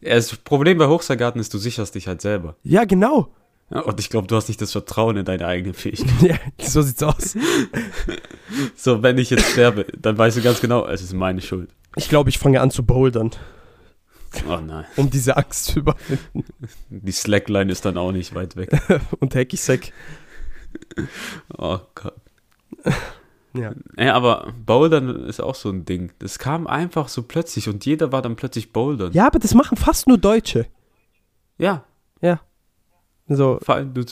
Ja, 0.02 0.14
Das 0.16 0.36
Problem 0.38 0.78
bei 0.78 0.88
Hochseilgarten 0.88 1.42
ist, 1.42 1.54
du 1.54 1.58
sicherst 1.58 1.96
dich 1.96 2.08
halt 2.08 2.22
selber. 2.22 2.56
Ja, 2.64 2.86
genau. 2.86 3.34
Ja, 3.72 3.82
und 3.82 4.00
ich 4.00 4.10
glaube, 4.10 4.28
du 4.28 4.36
hast 4.36 4.48
nicht 4.48 4.62
das 4.62 4.72
Vertrauen 4.72 5.18
in 5.18 5.26
deine 5.26 5.46
eigenen 5.48 5.74
Fähigkeiten. 5.74 6.26
Ja, 6.26 6.38
so 6.66 6.82
sieht's 6.82 7.02
aus. 7.04 7.36
So, 8.76 9.04
wenn 9.04 9.18
ich 9.18 9.30
jetzt 9.30 9.52
sterbe, 9.52 9.86
dann 9.98 10.18
weißt 10.18 10.38
du 10.38 10.42
ganz 10.42 10.62
genau, 10.62 10.86
es 10.88 11.02
ist 11.02 11.14
meine 11.14 11.42
Schuld. 11.42 11.70
Ich 11.96 12.08
glaube, 12.10 12.30
ich 12.30 12.38
fange 12.38 12.62
an 12.62 12.72
zu 12.72 12.84
bouldern, 12.86 13.32
Oh 14.48 14.58
nein. 14.58 14.86
um 14.96 15.10
diese 15.10 15.36
Angst 15.36 15.66
zu 15.66 15.80
überwinden. 15.80 16.46
Die 16.90 17.12
Slackline 17.12 17.72
ist 17.72 17.84
dann 17.86 17.98
auch 17.98 18.12
nicht 18.12 18.34
weit 18.36 18.56
weg. 18.56 18.70
Und 19.20 19.36
Hacky-Sack. 19.36 19.92
Oh 21.58 21.80
Gott. 21.96 22.16
Ja. 23.58 23.74
Ja, 23.98 24.14
aber 24.16 24.54
Bouldern 24.66 25.26
ist 25.26 25.42
auch 25.42 25.56
so 25.56 25.70
ein 25.70 25.86
Ding. 25.86 26.12
Das 26.20 26.40
kam 26.40 26.68
einfach 26.68 27.08
so 27.10 27.24
plötzlich 27.24 27.68
und 27.70 27.86
jeder 27.86 28.12
war 28.12 28.22
dann 28.22 28.36
plötzlich 28.36 28.72
Bouldern. 28.74 29.12
ja, 29.14 29.28
aber 29.28 29.40
das 29.40 29.54
machen 29.54 29.78
fast 29.78 30.08
nur 30.08 30.18
Deutsche. 30.18 30.68
Ja, 31.58 31.84
So, 33.30 33.60
vor 33.62 33.76
allem 33.76 33.94
du. 33.94 34.06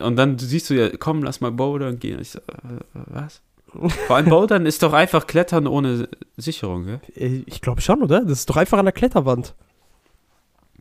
Und 0.00 0.16
dann 0.16 0.38
siehst 0.38 0.70
du 0.70 0.74
ja, 0.74 0.96
komm, 0.96 1.22
lass 1.24 1.40
mal 1.40 1.50
Bouldern 1.50 1.98
gehen. 1.98 2.20
Ich 2.20 2.30
so, 2.30 2.38
äh, 2.38 2.78
was? 2.92 3.42
Vor 4.06 4.16
allem 4.16 4.28
Bouldern 4.28 4.66
ist 4.66 4.82
doch 4.82 4.92
einfach 4.92 5.26
Klettern 5.26 5.66
ohne 5.66 6.06
Sicherung, 6.36 6.84
gell? 6.84 7.00
äh, 7.16 7.42
ich 7.46 7.62
glaube 7.62 7.80
schon, 7.80 8.02
oder? 8.02 8.20
Das 8.20 8.40
ist 8.40 8.50
doch 8.50 8.56
einfach 8.58 8.78
an 8.78 8.84
der 8.84 8.92
Kletterwand. 8.92 9.54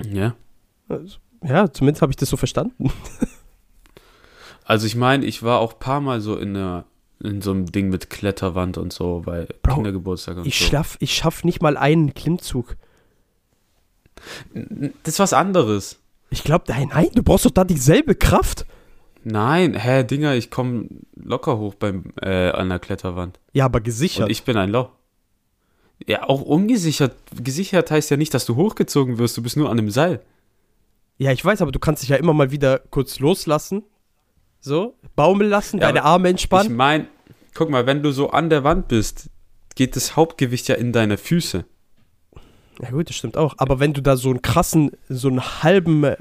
Ja. 0.05 0.35
Ja, 1.41 1.71
zumindest 1.71 2.01
habe 2.01 2.11
ich 2.11 2.17
das 2.17 2.29
so 2.29 2.37
verstanden. 2.37 2.91
Also 4.63 4.87
ich 4.87 4.95
meine, 4.95 5.25
ich 5.25 5.43
war 5.43 5.59
auch 5.59 5.73
ein 5.73 5.79
paar 5.79 5.99
Mal 6.01 6.21
so 6.21 6.37
in 6.37 6.55
einer 6.55 6.85
in 7.23 7.41
so 7.41 7.51
einem 7.51 7.71
Ding 7.71 7.89
mit 7.89 8.09
Kletterwand 8.09 8.77
und 8.77 8.91
so, 8.93 9.21
bei 9.25 9.47
Bro, 9.63 9.75
Kindergeburtstag 9.75 10.37
und 10.37 10.45
Ich 10.47 10.59
so. 10.59 10.65
schaff, 10.65 10.97
ich 10.99 11.13
schaff 11.15 11.43
nicht 11.43 11.61
mal 11.61 11.77
einen 11.77 12.13
Klimmzug. 12.13 12.75
Das 14.53 15.13
ist 15.15 15.19
was 15.19 15.33
anderes. 15.33 15.99
Ich 16.29 16.43
glaube, 16.43 16.65
nein, 16.67 16.89
nein, 16.93 17.07
du 17.13 17.23
brauchst 17.23 17.45
doch 17.45 17.51
da 17.51 17.63
dieselbe 17.63 18.15
Kraft. 18.15 18.65
Nein, 19.23 19.75
hä, 19.75 20.03
Dinger, 20.03 20.35
ich 20.35 20.49
komme 20.49 20.87
locker 21.15 21.57
hoch 21.57 21.75
beim 21.75 22.05
äh, 22.21 22.49
an 22.49 22.69
der 22.69 22.79
Kletterwand. 22.79 23.39
Ja, 23.53 23.65
aber 23.65 23.81
gesichert. 23.81 24.25
Und 24.25 24.31
ich 24.31 24.43
bin 24.43 24.57
ein 24.57 24.69
Loch. 24.69 24.89
Ja, 26.07 26.27
auch 26.27 26.41
ungesichert. 26.41 27.15
Gesichert 27.39 27.91
heißt 27.91 28.09
ja 28.09 28.17
nicht, 28.17 28.33
dass 28.33 28.45
du 28.45 28.55
hochgezogen 28.55 29.17
wirst, 29.19 29.37
du 29.37 29.43
bist 29.43 29.57
nur 29.57 29.69
an 29.69 29.77
dem 29.77 29.91
Seil. 29.91 30.21
ja, 31.17 31.31
ich 31.31 31.43
weiß, 31.45 31.61
aber 31.61 31.71
du 31.71 31.77
kannst 31.79 32.01
dich 32.01 32.09
ja 32.09 32.15
immer 32.15 32.33
mal 32.33 32.49
wieder 32.51 32.79
kurz 32.79 33.19
loslassen. 33.19 33.83
So, 34.61 34.95
baumeln 35.15 35.49
lassen, 35.49 35.79
Ja, 35.79 35.87
deine 35.87 36.03
Arme 36.03 36.27
Ich 36.29 36.31
entspannen. 36.33 36.75
meine, 36.75 37.07
guck 37.55 37.69
mal, 37.69 37.85
wenn 37.87 38.03
du 38.03 38.11
so 38.11 38.29
an 38.29 38.49
der 38.49 38.63
Wand 38.63 38.87
bist, 38.87 39.29
geht 39.75 39.95
das 39.95 40.15
Hauptgewicht 40.15 40.67
ja 40.67 40.75
in 40.75 40.91
deine 40.93 41.17
Füße. 41.17 41.65
ja, 42.81 42.89
gut, 42.91 43.09
das 43.09 43.15
stimmt 43.15 43.37
auch. 43.37 43.55
Aber 43.57 43.79
wenn 43.79 43.93
du 43.93 44.01
da 44.01 44.15
so 44.17 44.29
einen 44.29 44.41
krassen, 44.43 44.91
so 45.09 45.29
einen 45.29 45.41
halben 45.63 46.03
äh, 46.03 46.17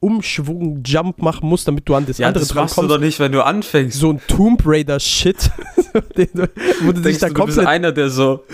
Umschwung-Jump 0.00 1.20
machen 1.20 1.48
musst, 1.48 1.66
damit 1.66 1.88
du 1.88 1.94
an 1.94 2.06
das 2.06 2.18
Ja, 2.18 2.28
andere 2.28 2.44
das 2.44 2.54
machst 2.54 2.76
du 2.76 2.82
drankommst, 2.82 2.96
doch 2.96 3.04
nicht, 3.04 3.18
wenn 3.20 3.32
du 3.32 3.44
anfängst. 3.44 3.98
so 3.98 4.10
ein 4.10 4.20
Tomb 4.28 4.62
Raider-Shit, 4.64 5.50
den 6.16 6.28
du- 6.34 6.48
wo 6.82 6.92
du 6.92 7.00
dich 7.00 7.18
da 7.18 7.28
du, 7.28 7.34
du 7.34 7.46
bist 7.46 7.58
einer, 7.58 7.90
der 7.92 8.10
so 8.10 8.44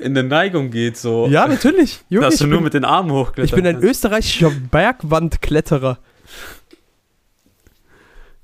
in 0.00 0.14
der 0.14 0.24
Neigung 0.24 0.70
geht, 0.70 0.96
so. 0.96 1.28
Ja, 1.28 1.46
natürlich. 1.46 2.00
Junge, 2.08 2.24
dass 2.26 2.34
ich 2.34 2.40
du 2.40 2.46
nur 2.48 2.58
bin, 2.58 2.64
mit 2.64 2.74
den 2.74 2.84
Armen 2.84 3.12
hochkletterst. 3.12 3.52
ich 3.52 3.54
bin 3.54 3.66
ein 3.66 3.80
österreichischer 3.82 4.50
Bergwandkletterer. 4.50 5.98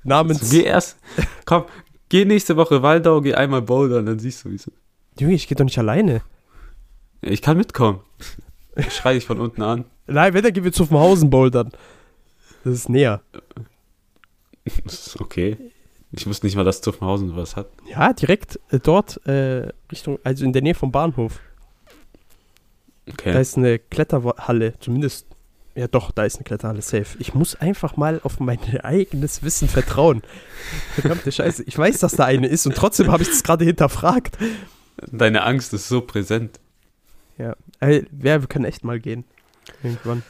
Namens. 0.03 0.49
Geh 0.49 0.63
erst, 0.63 0.97
komm, 1.45 1.65
geh 2.09 2.25
nächste 2.25 2.55
Woche 2.57 2.81
Waldau, 2.81 3.21
geh 3.21 3.33
einmal 3.33 3.61
bouldern, 3.61 4.05
dann 4.05 4.19
siehst 4.19 4.45
du, 4.45 4.51
wie 4.51 4.55
es 4.55 4.67
ist. 4.67 4.77
Junge, 5.19 5.33
ich 5.33 5.47
geh 5.47 5.55
doch 5.55 5.65
nicht 5.65 5.77
alleine. 5.77 6.21
Ich 7.21 7.41
kann 7.41 7.57
mitkommen. 7.57 7.99
Ich 8.75 8.93
schrei 8.93 9.13
dich 9.13 9.25
von 9.25 9.39
unten 9.39 9.61
an. 9.61 9.85
Nein, 10.07 10.33
wenn, 10.33 10.43
dann 10.43 10.53
gehen 10.53 10.63
wir 10.63 10.71
zu 10.71 10.89
Hausen 10.89 11.29
bouldern. 11.29 11.71
Das 12.63 12.73
ist 12.73 12.89
näher. 12.89 13.21
Okay. 15.19 15.57
Ich 16.11 16.27
wusste 16.27 16.45
nicht 16.45 16.55
mal, 16.55 16.63
dass 16.65 16.81
Zuffenhausen 16.81 17.35
was 17.35 17.55
hat. 17.55 17.67
Ja, 17.89 18.11
direkt 18.13 18.59
äh, 18.69 18.79
dort, 18.79 19.25
äh, 19.25 19.69
Richtung, 19.91 20.19
also 20.23 20.43
in 20.43 20.51
der 20.51 20.61
Nähe 20.61 20.75
vom 20.75 20.91
Bahnhof. 20.91 21.39
Okay. 23.09 23.31
Da 23.31 23.39
ist 23.39 23.57
eine 23.57 23.79
Kletterhalle, 23.79 24.73
zumindest 24.79 25.27
Ja, 25.73 25.87
doch, 25.87 26.11
da 26.11 26.25
ist 26.25 26.35
eine 26.35 26.43
Kletterhalle 26.43 26.81
safe. 26.81 27.17
Ich 27.19 27.33
muss 27.33 27.55
einfach 27.55 27.95
mal 27.95 28.19
auf 28.23 28.39
mein 28.39 28.59
eigenes 28.83 29.43
Wissen 29.43 29.67
vertrauen. 29.69 30.21
Verdammte 30.95 31.31
Scheiße. 31.31 31.63
Ich 31.63 31.77
weiß, 31.77 31.99
dass 31.99 32.13
da 32.13 32.25
eine 32.25 32.47
ist 32.47 32.65
und 32.65 32.75
trotzdem 32.75 33.11
habe 33.11 33.23
ich 33.23 33.29
das 33.29 33.43
gerade 33.43 33.63
hinterfragt. 33.63 34.37
Deine 35.11 35.43
Angst 35.43 35.73
ist 35.73 35.87
so 35.87 36.01
präsent. 36.01 36.59
Ja. 37.37 37.55
Ey, 37.79 38.05
ja, 38.21 38.41
wir 38.41 38.47
können 38.47 38.65
echt 38.65 38.83
mal 38.83 38.99
gehen. 38.99 39.23
Irgendwann. 39.81 40.23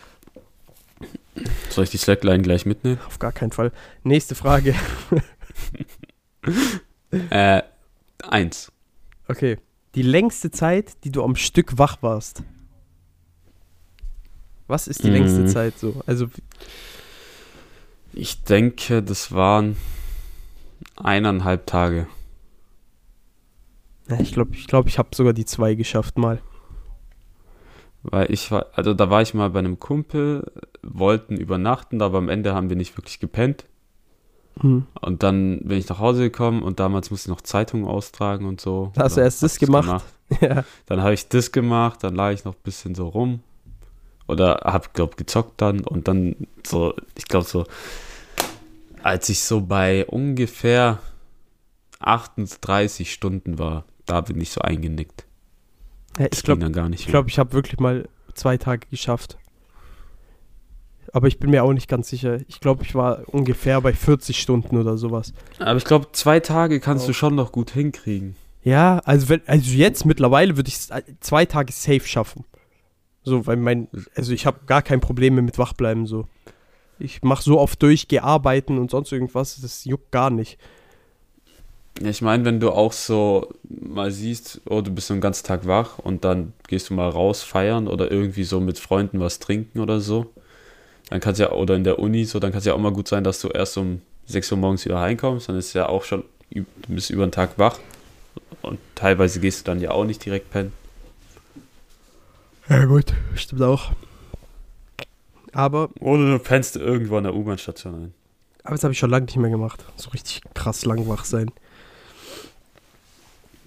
Soll 1.70 1.86
ich 1.86 1.89
die 1.89 1.98
Slackline 1.98 2.44
gleich 2.44 2.66
mitnehmen? 2.66 3.00
Auf 3.08 3.20
gar 3.20 3.32
keinen 3.32 3.52
Fall. 3.52 3.72
Nächste 4.04 4.36
Frage. 4.36 4.76
Äh, 7.30 7.62
eins. 8.24 8.72
Okay. 9.28 9.58
Die 9.96 10.02
längste 10.02 10.50
Zeit, 10.50 11.04
die 11.04 11.12
du 11.12 11.24
am 11.24 11.36
Stück 11.36 11.78
wach 11.78 11.98
warst. 12.02 12.42
Was 14.72 14.88
ist 14.88 15.03
die 15.03 15.07
Mhm. 15.09 15.13
längste 15.13 15.45
Zeit 15.47 15.78
so? 15.78 16.01
Also, 16.07 16.28
Ich 18.13 18.43
denke, 18.43 19.01
das 19.03 19.32
waren 19.32 19.76
eineinhalb 20.97 21.65
Tage. 21.67 22.07
ja, 24.09 24.19
ich 24.19 24.34
glaube, 24.34 24.51
ich, 24.55 24.67
glaub, 24.67 24.88
ich 24.88 24.97
habe 24.97 25.09
sogar 25.15 25.34
die 25.34 25.45
zwei 25.45 25.76
geschafft 25.76 26.17
mal. 26.17 26.41
Weil 28.03 28.32
ich 28.32 28.49
war, 28.51 28.65
also 28.74 28.93
da 28.93 29.09
war 29.09 29.22
ich 29.22 29.34
mal 29.34 29.49
bei 29.51 29.59
einem 29.59 29.80
Kumpel, 29.80 30.51
wollten 30.82 31.38
übernachten, 31.38 32.01
aber 32.01 32.17
am 32.17 32.30
Ende 32.30 32.53
haben 32.53 32.69
wir 32.69 32.76
nicht 32.76 32.97
wirklich 32.97 33.19
gepennt. 33.19 33.65
Hm. 34.59 34.88
Und 34.99 35.24
dann 35.24 35.59
bin 35.63 35.78
ich 35.78 35.88
nach 35.88 35.99
Hause 35.99 36.24
gekommen 36.24 36.63
und 36.63 36.80
damals 36.80 37.11
musste 37.11 37.28
ich 37.28 37.36
noch 37.36 37.41
Zeitungen 37.41 37.86
austragen 37.86 38.45
und 38.45 38.59
so. 38.59 38.91
Da 38.95 39.03
hast 39.03 39.15
du 39.17 39.22
erst 39.22 39.43
das 39.43 39.53
ich's 39.53 39.59
gemacht? 39.59 40.03
Ja. 40.41 40.63
Dann 40.86 41.01
habe 41.01 41.13
ich 41.13 41.28
das 41.28 41.51
gemacht, 41.51 42.03
dann 42.03 42.15
lag 42.15 42.32
ich 42.32 42.45
noch 42.45 42.55
ein 42.55 42.61
bisschen 42.63 42.95
so 42.95 43.09
rum. 43.09 43.41
Oder 44.32 44.61
hab, 44.63 44.93
glaub, 44.93 45.17
gezockt 45.17 45.61
dann 45.61 45.82
und 45.82 46.07
dann 46.07 46.47
so, 46.65 46.93
ich 47.17 47.25
glaube 47.25 47.45
so, 47.45 47.65
als 49.03 49.27
ich 49.27 49.41
so 49.41 49.59
bei 49.59 50.05
ungefähr 50.05 50.99
38 51.99 53.11
Stunden 53.11 53.59
war, 53.59 53.84
da 54.05 54.21
bin 54.21 54.39
ich 54.39 54.51
so 54.51 54.61
eingenickt. 54.61 55.25
Ja, 56.17 56.27
ich 56.32 56.43
glaube, 56.43 56.59
ging 56.59 56.71
dann 56.71 56.73
gar 56.73 56.88
nicht 56.88 57.01
ich, 57.01 57.07
glaub, 57.07 57.27
ich 57.27 57.39
habe 57.39 57.51
wirklich 57.51 57.77
mal 57.82 58.07
zwei 58.34 58.55
Tage 58.55 58.88
geschafft. 58.89 59.38
Aber 61.11 61.27
ich 61.27 61.38
bin 61.38 61.49
mir 61.49 61.65
auch 61.65 61.73
nicht 61.73 61.89
ganz 61.89 62.07
sicher. 62.07 62.39
Ich 62.47 62.61
glaube, 62.61 62.84
ich 62.84 62.95
war 62.95 63.23
ungefähr 63.27 63.82
bei 63.82 63.91
40 63.91 64.39
Stunden 64.39 64.77
oder 64.77 64.97
sowas. 64.97 65.34
Aber 65.59 65.75
ich 65.75 65.84
glaube, 65.84 66.07
zwei 66.13 66.39
Tage 66.39 66.79
kannst 66.79 67.03
Auch. 67.03 67.07
du 67.07 67.13
schon 67.13 67.36
noch 67.36 67.51
gut 67.51 67.71
hinkriegen. 67.71 68.38
Ja, 68.63 68.99
also, 68.99 69.27
wenn, 69.27 69.41
also 69.45 69.71
jetzt 69.71 70.05
mittlerweile 70.05 70.55
würde 70.55 70.69
ich 70.69 70.75
es 70.75 70.89
zwei 71.19 71.45
Tage 71.45 71.73
safe 71.73 72.07
schaffen. 72.07 72.45
So, 73.24 73.45
weil 73.45 73.57
mein, 73.57 73.88
also 74.15 74.34
ich 74.34 74.45
habe 74.45 74.61
gar 74.65 74.82
kein 74.82 74.99
Problem 74.99 75.36
mehr 75.36 75.43
mit 75.43 75.57
Wachbleiben 75.57 76.05
so. 76.05 76.28
Ich 76.99 77.22
mache 77.24 77.43
so 77.43 77.59
oft 77.59 77.82
durch, 77.82 78.07
gehe 78.07 78.24
arbeiten 78.24 78.78
und 78.78 78.91
sonst 78.91 79.11
irgendwas, 79.11 79.59
das 79.61 79.86
juckt 79.86 80.11
gar 80.11 80.30
nicht. 80.30 80.57
Ich 81.99 82.22
meine, 82.22 82.45
wenn 82.45 82.59
du 82.59 82.72
auch 82.72 82.93
so 82.93 83.53
mal 83.69 84.11
siehst, 84.11 84.61
oh, 84.69 84.82
du 84.82 84.91
bist 84.91 85.07
so 85.07 85.13
den 85.13 85.22
ganzen 85.22 85.45
Tag 85.45 85.67
wach 85.67 85.99
und 85.99 86.24
dann 86.24 86.53
gehst 86.67 86.89
du 86.89 86.93
mal 86.93 87.09
raus 87.09 87.43
feiern 87.43 87.88
oder 87.88 88.09
irgendwie 88.09 88.43
so 88.43 88.59
mit 88.59 88.80
Freunden 88.80 89.19
was 89.19 89.39
trinken 89.39 89.80
oder 89.80 89.99
so, 89.99 90.28
dann 91.09 91.19
kann 91.19 91.36
ja, 91.36 91.51
oder 91.51 91.76
in 91.76 91.84
der 91.84 91.99
Uni 91.99 92.26
so, 92.26 92.39
dann 92.39 92.51
kann 92.51 92.59
es 92.59 92.65
ja 92.65 92.74
auch 92.74 92.80
mal 92.80 92.93
gut 92.93 93.07
sein, 93.07 93.24
dass 93.24 93.41
du 93.41 93.49
erst 93.49 93.78
um 93.78 94.01
6 94.28 94.51
Uhr 94.51 94.57
morgens 94.57 94.86
wieder 94.86 94.99
heimkommst, 94.99 95.49
dann 95.49 95.57
ist 95.57 95.74
ja 95.74 95.89
auch 95.89 96.03
schon, 96.03 96.24
du 96.49 96.65
bist 96.88 97.09
über 97.09 97.26
den 97.26 97.32
Tag 97.32 97.59
wach 97.59 97.78
und 98.61 98.80
teilweise 98.95 99.39
gehst 99.39 99.61
du 99.61 99.72
dann 99.72 99.82
ja 99.82 99.91
auch 99.91 100.05
nicht 100.05 100.24
direkt 100.26 100.49
pennen. 100.49 100.74
Ja, 102.72 102.86
gut, 102.86 103.13
stimmt 103.36 103.61
auch. 103.63 103.91
Aber, 105.51 105.89
Oder 105.99 106.32
du 106.32 106.39
pennst 106.39 106.78
irgendwo 106.78 107.17
an 107.17 107.26
der 107.26 107.36
U-Bahn-Station 107.36 107.95
ein. 107.95 108.13
aber 108.63 108.76
das 108.76 108.84
habe 108.86 108.93
ich 108.93 108.99
schon 108.99 109.09
lange 109.09 109.26
nicht 109.26 109.36
mehr 109.36 109.49
gemacht. 109.49 109.84
So 109.97 110.09
richtig 110.11 110.41
krass 110.53 110.86
lang 110.86 111.05
wach 111.09 111.26
sein. 111.26 111.51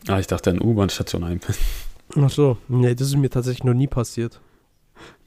Ah, 0.08 0.18
ich 0.18 0.26
dachte 0.26 0.48
an 0.48 0.56
der 0.56 0.66
U-Bahn-Station 0.66 1.22
einpennen. 1.22 1.60
Ach 2.16 2.30
so, 2.30 2.56
nee, 2.68 2.94
das 2.94 3.08
ist 3.08 3.16
mir 3.16 3.28
tatsächlich 3.28 3.64
noch 3.64 3.74
nie 3.74 3.88
passiert. 3.88 4.40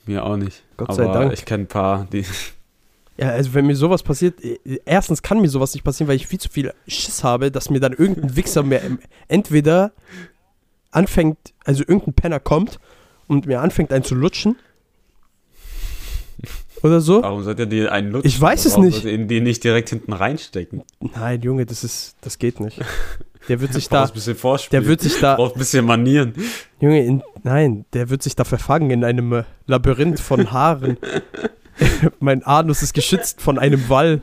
Mir 0.08 0.26
auch 0.26 0.38
nicht. 0.38 0.64
Gott 0.78 0.90
Aber 0.90 0.96
sei 0.96 1.06
Dank. 1.14 1.34
ich 1.34 1.46
kenne 1.46 1.66
ein 1.66 1.68
paar, 1.68 2.06
die. 2.12 2.26
Ja, 3.20 3.30
also 3.30 3.56
wenn 3.56 3.66
mir 3.66 3.76
sowas 3.76 4.04
passiert, 4.04 4.44
äh, 4.44 4.60
erstens 4.86 5.24
kann 5.24 5.42
mir 5.42 5.50
sowas 5.50 5.74
nicht 5.74 5.84
passieren, 5.84 6.08
weil 6.08 6.18
ich 6.18 6.28
viel 6.28 6.40
zu 6.40 6.50
viel 6.50 6.72
Schiss 6.88 7.24
habe, 7.24 7.50
dass 7.50 7.72
mir 7.72 7.80
dann 7.80 7.94
irgendein 7.94 8.36
Wichser 8.36 8.62
mir 8.62 8.84
ähm, 8.84 9.00
entweder 9.28 9.92
anfängt, 10.92 11.38
also 11.66 11.82
irgendein 11.82 12.14
Penner 12.14 12.40
kommt 12.40 12.80
und 13.28 13.46
mir 13.46 13.62
anfängt 13.62 13.92
einen 13.92 14.04
zu 14.04 14.16
lutschen 14.16 14.56
oder 16.84 17.02
so. 17.02 17.22
Warum 17.24 17.44
sollt 17.44 17.60
ihr 17.60 17.66
die 17.66 17.88
einen 17.90 18.12
lutschen? 18.12 18.28
Ich 18.28 18.40
weiß 18.40 18.66
es 18.66 18.74
Warum 18.74 18.86
nicht. 18.86 19.02
sollt 19.02 19.06
ihr 19.06 19.26
die 19.26 19.42
nicht 19.42 19.64
direkt 19.64 19.90
hinten 19.90 20.14
reinstecken? 20.14 20.84
Nein, 21.00 21.42
Junge, 21.42 21.66
das 21.66 21.84
ist, 21.84 22.16
das 22.22 22.38
geht 22.38 22.60
nicht. 22.60 22.80
Der 23.48 23.62
wird 23.62 23.72
sich 23.72 23.88
da, 23.88 24.04
ein 24.04 24.12
bisschen 24.12 24.36
Vorspiel. 24.36 24.78
der 24.82 24.90
wird 24.90 25.00
sich 25.00 25.22
da, 25.22 25.36
Braucht 25.38 25.56
ein 25.56 25.60
bisschen 25.60 25.86
Manieren. 25.86 26.34
Junge, 26.82 27.06
in, 27.06 27.24
nein, 27.44 27.86
der 27.94 28.10
wird 28.10 28.22
sich 28.22 28.36
da 28.36 28.44
verfangen 28.44 28.90
in 28.92 29.06
einem 29.06 29.32
äh, 29.32 29.44
Labyrinth 29.68 30.20
von 30.20 30.52
Haaren. 30.52 30.98
mein 32.20 32.44
Anus 32.44 32.84
ist 32.84 32.94
geschützt 32.94 33.40
von 33.42 33.58
einem 33.58 33.88
Wall. 33.88 34.22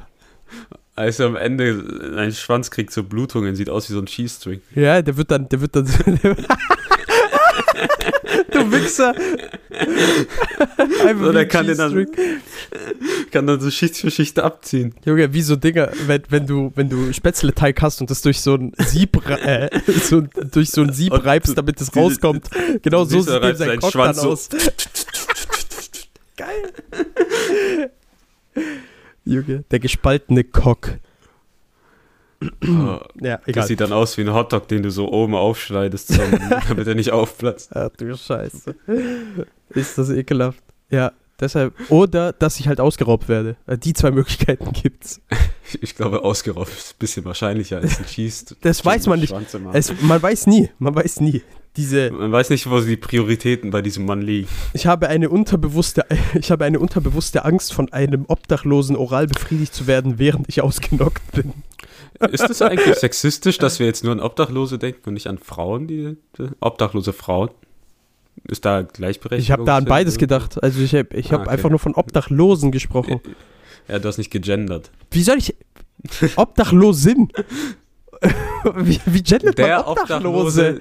Also 0.95 1.25
am 1.25 1.37
Ende, 1.37 2.13
ein 2.19 2.33
Schwanz 2.33 2.71
kriegt 2.71 2.93
so 2.93 3.03
Blutungen, 3.03 3.57
sieht 3.57 3.71
aus 3.71 3.89
wie 3.89 3.95
so 3.95 3.99
ein 4.01 4.05
Cheese-String. 4.05 4.61
Ja, 4.75 5.01
der 5.01 5.17
wird 5.17 5.31
dann, 5.31 5.49
der 5.49 5.63
wird 5.63 5.75
dann. 5.75 5.87
Du 8.65 8.73
Wichser! 8.73 9.15
Einfach 11.07 11.27
So, 11.27 11.33
der 11.33 11.43
ein 11.43 11.49
kann 11.49 11.67
den 11.67 11.77
dann-. 11.77 12.07
Kann 13.31 13.47
dann 13.47 13.61
so 13.61 13.71
Schicht 13.71 13.97
für 13.97 14.11
Schicht 14.11 14.39
abziehen. 14.39 14.95
Junge, 15.05 15.33
wie 15.33 15.43
so 15.43 15.57
Dinger, 15.57 15.91
wenn, 16.07 16.23
wenn 16.29 16.47
du, 16.47 16.73
wenn 16.75 16.89
du 16.89 17.13
Spätzleteig 17.13 17.81
hast 17.83 18.01
und 18.01 18.11
das 18.11 18.23
durch 18.23 18.41
so 18.41 18.55
ein 18.55 18.73
Sieb, 18.79 19.17
äh, 19.29 19.71
so, 20.03 20.23
durch 20.23 20.71
so 20.71 20.83
ein 20.83 20.93
Sieb 20.93 21.13
Und 21.13 21.25
reibst, 21.25 21.57
damit 21.57 21.81
es 21.81 21.95
rauskommt. 21.95 22.49
Genau 22.83 23.05
so 23.05 23.21
sieht 23.21 23.29
dem 23.43 23.57
sein 23.57 23.79
Kopf 23.79 23.93
dann 23.93 23.93
Schwanz 23.93 24.21
so. 24.21 24.31
aus. 24.31 24.49
Geil. 26.37 26.73
Junge, 29.25 29.65
der 29.71 29.79
gespaltene 29.79 30.45
Cock. 30.45 30.99
Ja, 33.21 33.39
das 33.39 33.49
egal. 33.49 33.67
sieht 33.67 33.81
dann 33.81 33.93
aus 33.93 34.17
wie 34.17 34.23
ein 34.23 34.33
Hotdog, 34.33 34.69
den 34.69 34.83
du 34.83 34.91
so 34.91 35.11
oben 35.13 35.35
aufschneidest, 35.35 36.09
zum- 36.09 36.25
damit 36.69 36.87
er 36.87 36.95
nicht 36.95 37.11
aufplatzt. 37.13 37.71
Ach 37.75 37.91
du 37.97 38.17
Scheiße. 38.17 38.75
Ist 39.71 39.99
das 39.99 40.11
ekelhaft. 40.11 40.63
Ja, 40.91 41.13
deshalb. 41.41 41.75
Oder, 41.91 42.33
dass 42.33 42.59
ich 42.61 42.69
halt 42.69 42.81
ausgeraubt 42.81 43.29
werde. 43.29 43.57
Äh, 43.67 43.79
Die 43.79 43.93
zwei 43.93 44.11
Möglichkeiten 44.11 44.73
gibt's. 44.73 45.21
Ich 45.81 45.97
glaube, 45.97 46.23
ausgeraubt 46.23 46.69
ist 46.69 46.93
ein 46.93 46.99
bisschen 46.99 47.25
wahrscheinlicher 47.25 47.79
als 47.79 47.99
ein 47.99 48.05
Cheese. 48.07 48.55
Das 48.61 48.85
weiß 48.85 49.07
man 49.07 49.19
nicht. 49.19 49.35
Es, 49.73 49.93
man 50.03 50.23
weiß 50.23 50.47
nie, 50.47 50.69
man 50.79 50.95
weiß 50.95 51.21
nie. 51.21 51.43
Diese, 51.77 52.13
Man 52.13 52.31
weiß 52.31 52.51
nicht, 52.51 52.71
wo 52.71 52.79
die 52.79 52.97
Prioritäten 52.97 53.71
bei 53.71 53.83
diesem 53.83 54.05
Mann 54.05 54.23
liegen. 54.23 54.47
ich 54.75 54.87
habe 54.87 55.09
eine 55.09 55.29
unterbewusste, 55.31 56.05
ich 56.39 56.53
habe 56.53 56.65
eine 56.67 56.79
unterbewusste 56.79 57.45
Angst, 57.45 57.73
von 57.73 57.93
einem 57.93 58.27
Obdachlosen 58.29 58.95
oral 58.95 59.27
befriedigt 59.27 59.75
zu 59.75 59.89
werden, 59.89 60.19
während 60.21 60.49
ich 60.49 60.61
ausgenockt 60.61 61.33
bin. 61.33 61.53
Ist 62.31 62.49
es 62.49 62.63
eigentlich 62.63 62.97
sexistisch, 62.97 63.59
dass 63.59 63.79
wir 63.79 63.87
jetzt 63.87 64.05
nur 64.05 64.13
an 64.13 64.21
Obdachlose 64.21 64.79
denken 64.79 65.01
und 65.09 65.15
nicht 65.15 65.27
an 65.27 65.39
Frauen, 65.39 65.87
die, 65.87 66.17
die 66.39 66.49
obdachlose 66.61 67.13
Frauen? 67.13 67.51
Ist 68.49 68.65
da 68.65 68.83
Gleichberechtigung? 68.83 69.43
Ich 69.43 69.51
habe 69.51 69.65
da 69.65 69.77
an 69.77 69.85
beides 69.85 70.19
gedacht. 70.19 70.63
Also 70.63 70.81
ich 70.81 70.95
habe 70.95 71.17
ich 71.17 71.33
hab 71.33 71.41
Ah, 71.41 71.43
okay. 71.45 71.51
einfach 71.53 71.71
nur 71.71 71.79
von 71.79 71.95
Obdachlosen 71.95 72.73
gesprochen. 72.73 73.21
Ja, 73.89 73.99
du 73.99 74.09
hast 74.09 74.19
nicht 74.19 74.31
gegendert. 74.31 74.91
Wie 75.11 75.23
soll 75.23 75.39
ich 75.39 75.55
Obdachlosin? 76.37 77.29
wie, 78.77 79.01
wie 79.07 79.23
gendert 79.23 79.59
man 79.59 79.85
Obdachlose? 79.85 80.81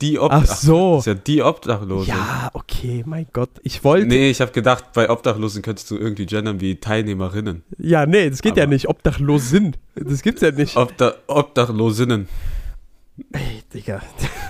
Die 0.00 0.18
Ach 0.18 0.24
Obdachlose. 0.24 0.66
so. 0.66 0.98
ist 0.98 1.06
ja 1.06 1.14
die 1.14 1.42
Obdachlose. 1.42 2.08
Ja, 2.08 2.50
okay, 2.54 3.02
mein 3.06 3.26
Gott. 3.32 3.50
Ich 3.62 3.82
wollte. 3.82 4.06
Nee, 4.06 4.30
ich 4.30 4.40
habe 4.40 4.52
gedacht, 4.52 4.92
bei 4.92 5.10
Obdachlosen 5.10 5.60
könntest 5.62 5.90
du 5.90 5.96
irgendwie 5.96 6.24
gendern 6.26 6.60
wie 6.60 6.76
Teilnehmerinnen. 6.76 7.64
Ja, 7.78 8.06
nee, 8.06 8.30
das 8.30 8.40
geht 8.42 8.56
ja 8.56 8.62
Aber- 8.64 8.72
nicht. 8.72 8.88
Obdachlosin. 8.88 9.76
Das 9.96 10.22
gibt's 10.22 10.42
ja 10.42 10.52
nicht. 10.52 10.76
Obda 10.76 11.14
Obdachlosinnen. 11.26 12.28
Ey, 13.32 13.62
Digga. 13.74 14.00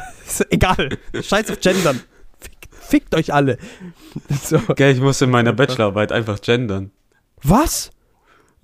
Egal. 0.51 0.91
Scheiß 1.15 1.51
auf 1.51 1.61
Gendern. 1.61 2.01
Fickt, 2.39 2.69
fickt 2.75 3.15
euch 3.15 3.33
alle. 3.33 3.57
So. 4.45 4.59
Gell, 4.77 4.93
ich 4.95 5.01
muss 5.01 5.21
in 5.23 5.31
meiner 5.31 5.55
Bachelorarbeit 5.55 6.13
einfach 6.13 6.41
gendern. 6.43 6.91
Was? 7.43 7.91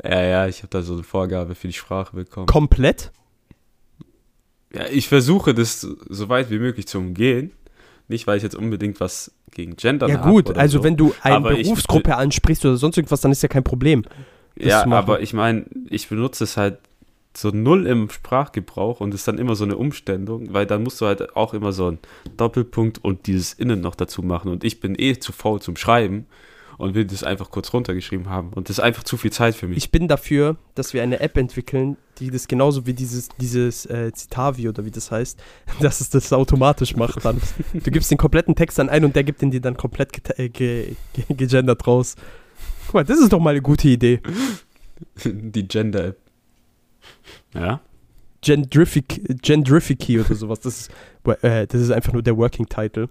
Ja, 0.02 0.20
ja, 0.20 0.46
ich 0.48 0.58
habe 0.58 0.68
da 0.68 0.82
so 0.82 0.92
eine 0.94 1.02
Vorgabe 1.04 1.54
für 1.54 1.68
die 1.68 1.72
Sprache 1.72 2.14
bekommen. 2.14 2.46
Komplett? 2.46 3.12
Ja, 4.74 4.86
ich 4.90 5.08
versuche 5.08 5.54
das 5.54 5.80
so 5.80 6.28
weit 6.28 6.50
wie 6.50 6.58
möglich 6.58 6.86
zu 6.86 6.98
umgehen. 6.98 7.52
Nicht, 8.08 8.26
weil 8.26 8.36
ich 8.36 8.42
jetzt 8.42 8.54
unbedingt 8.56 9.00
was 9.00 9.32
gegen 9.52 9.76
Gendern 9.76 10.10
Ja 10.10 10.18
habe 10.18 10.30
gut, 10.30 10.50
oder 10.50 10.60
also 10.60 10.78
so. 10.78 10.84
wenn 10.84 10.96
du 10.96 11.14
eine 11.22 11.36
Aber 11.36 11.52
ich- 11.52 11.62
Berufsgruppe 11.62 12.16
ansprichst 12.16 12.64
oder 12.66 12.76
sonst 12.76 12.96
irgendwas, 12.98 13.20
dann 13.22 13.32
ist 13.32 13.42
ja 13.42 13.48
kein 13.48 13.64
Problem. 13.64 14.04
Ja, 14.58 14.84
aber 14.86 15.20
ich 15.20 15.32
meine, 15.32 15.64
ich 15.88 16.08
benutze 16.08 16.44
es 16.44 16.56
halt 16.56 16.78
so 17.36 17.50
null 17.50 17.86
im 17.86 18.10
Sprachgebrauch 18.10 19.00
und 19.00 19.12
ist 19.14 19.26
dann 19.26 19.38
immer 19.38 19.56
so 19.56 19.64
eine 19.64 19.76
Umstellung, 19.76 20.52
weil 20.52 20.66
dann 20.66 20.82
musst 20.84 21.00
du 21.00 21.06
halt 21.06 21.34
auch 21.34 21.52
immer 21.54 21.72
so 21.72 21.88
einen 21.88 21.98
Doppelpunkt 22.36 23.02
und 23.02 23.26
dieses 23.26 23.54
Innen 23.54 23.80
noch 23.80 23.94
dazu 23.96 24.22
machen 24.22 24.50
und 24.52 24.62
ich 24.62 24.78
bin 24.80 24.94
eh 24.98 25.18
zu 25.18 25.32
faul 25.32 25.60
zum 25.60 25.76
Schreiben 25.76 26.26
und 26.78 26.94
will 26.94 27.04
das 27.04 27.22
einfach 27.22 27.50
kurz 27.50 27.72
runtergeschrieben 27.72 28.28
haben. 28.28 28.52
Und 28.54 28.68
das 28.68 28.78
ist 28.78 28.84
einfach 28.84 29.02
zu 29.02 29.16
viel 29.16 29.32
Zeit 29.32 29.54
für 29.54 29.68
mich. 29.68 29.78
Ich 29.78 29.90
bin 29.90 30.08
dafür, 30.08 30.56
dass 30.74 30.94
wir 30.94 31.02
eine 31.02 31.20
App 31.20 31.36
entwickeln, 31.36 31.96
die 32.18 32.30
das 32.30 32.48
genauso 32.48 32.86
wie 32.86 32.94
dieses, 32.94 33.28
dieses 33.40 33.86
äh, 33.86 34.12
Citavi 34.14 34.68
oder 34.68 34.84
wie 34.84 34.90
das 34.90 35.10
heißt, 35.10 35.42
dass 35.80 36.00
es 36.00 36.10
das 36.10 36.32
automatisch 36.32 36.96
macht 36.96 37.24
dann. 37.24 37.40
Du 37.72 37.90
gibst 37.90 38.10
den 38.10 38.18
kompletten 38.18 38.54
Text 38.54 38.78
an 38.80 38.88
ein 38.88 39.04
und 39.04 39.16
der 39.16 39.24
gibt 39.24 39.42
den 39.42 39.50
dir 39.50 39.60
dann 39.60 39.76
komplett 39.76 40.12
geta- 40.12 40.38
äh, 40.38 40.48
ge 40.48 40.96
ge 41.12 41.24
gegendert 41.36 41.86
raus. 41.86 42.16
Guck 42.86 42.94
mal, 42.94 43.04
das 43.04 43.18
ist 43.18 43.32
doch 43.32 43.40
mal 43.40 43.50
eine 43.50 43.62
gute 43.62 43.88
Idee. 43.88 44.20
Die 45.24 45.66
Gender-App. 45.66 46.18
Ja? 47.54 47.80
Gendrific, 48.40 49.42
Gendrificy 49.42 50.20
oder 50.20 50.34
sowas. 50.34 50.60
Das 50.60 50.80
ist, 50.80 50.90
äh, 51.42 51.66
das 51.66 51.80
ist 51.80 51.90
einfach 51.90 52.12
nur 52.12 52.22
der 52.22 52.36
Working 52.36 52.66
Title. 52.66 53.08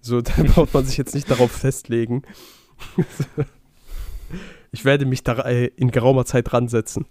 So, 0.00 0.20
da 0.22 0.32
braucht 0.42 0.74
man 0.74 0.84
sich 0.84 0.98
jetzt 0.98 1.14
nicht 1.14 1.30
darauf 1.30 1.50
festlegen. 1.50 2.22
Ich 4.74 4.84
werde 4.84 5.06
mich 5.06 5.22
da 5.22 5.34
äh, 5.42 5.66
in 5.76 5.92
geraumer 5.92 6.24
Zeit 6.24 6.52
ransetzen. 6.52 7.06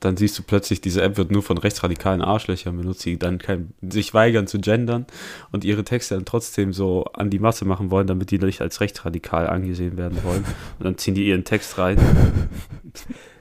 Dann 0.00 0.16
siehst 0.16 0.38
du 0.38 0.42
plötzlich, 0.42 0.80
diese 0.80 1.02
App 1.02 1.18
wird 1.18 1.30
nur 1.30 1.42
von 1.42 1.58
rechtsradikalen 1.58 2.22
Arschlöchern 2.22 2.74
benutzt, 2.74 3.04
die 3.04 3.18
dann 3.18 3.36
kein, 3.36 3.74
sich 3.82 4.14
weigern 4.14 4.46
zu 4.46 4.58
gendern 4.60 5.04
und 5.52 5.62
ihre 5.62 5.84
Texte 5.84 6.14
dann 6.14 6.24
trotzdem 6.24 6.72
so 6.72 7.04
an 7.12 7.28
die 7.28 7.38
Masse 7.38 7.66
machen 7.66 7.90
wollen, 7.90 8.06
damit 8.06 8.30
die 8.30 8.38
nicht 8.38 8.62
als 8.62 8.80
rechtsradikal 8.80 9.46
angesehen 9.46 9.98
werden 9.98 10.24
wollen. 10.24 10.46
Und 10.78 10.86
dann 10.86 10.96
ziehen 10.96 11.14
die 11.14 11.26
ihren 11.26 11.44
Text 11.44 11.76
rein. 11.76 11.98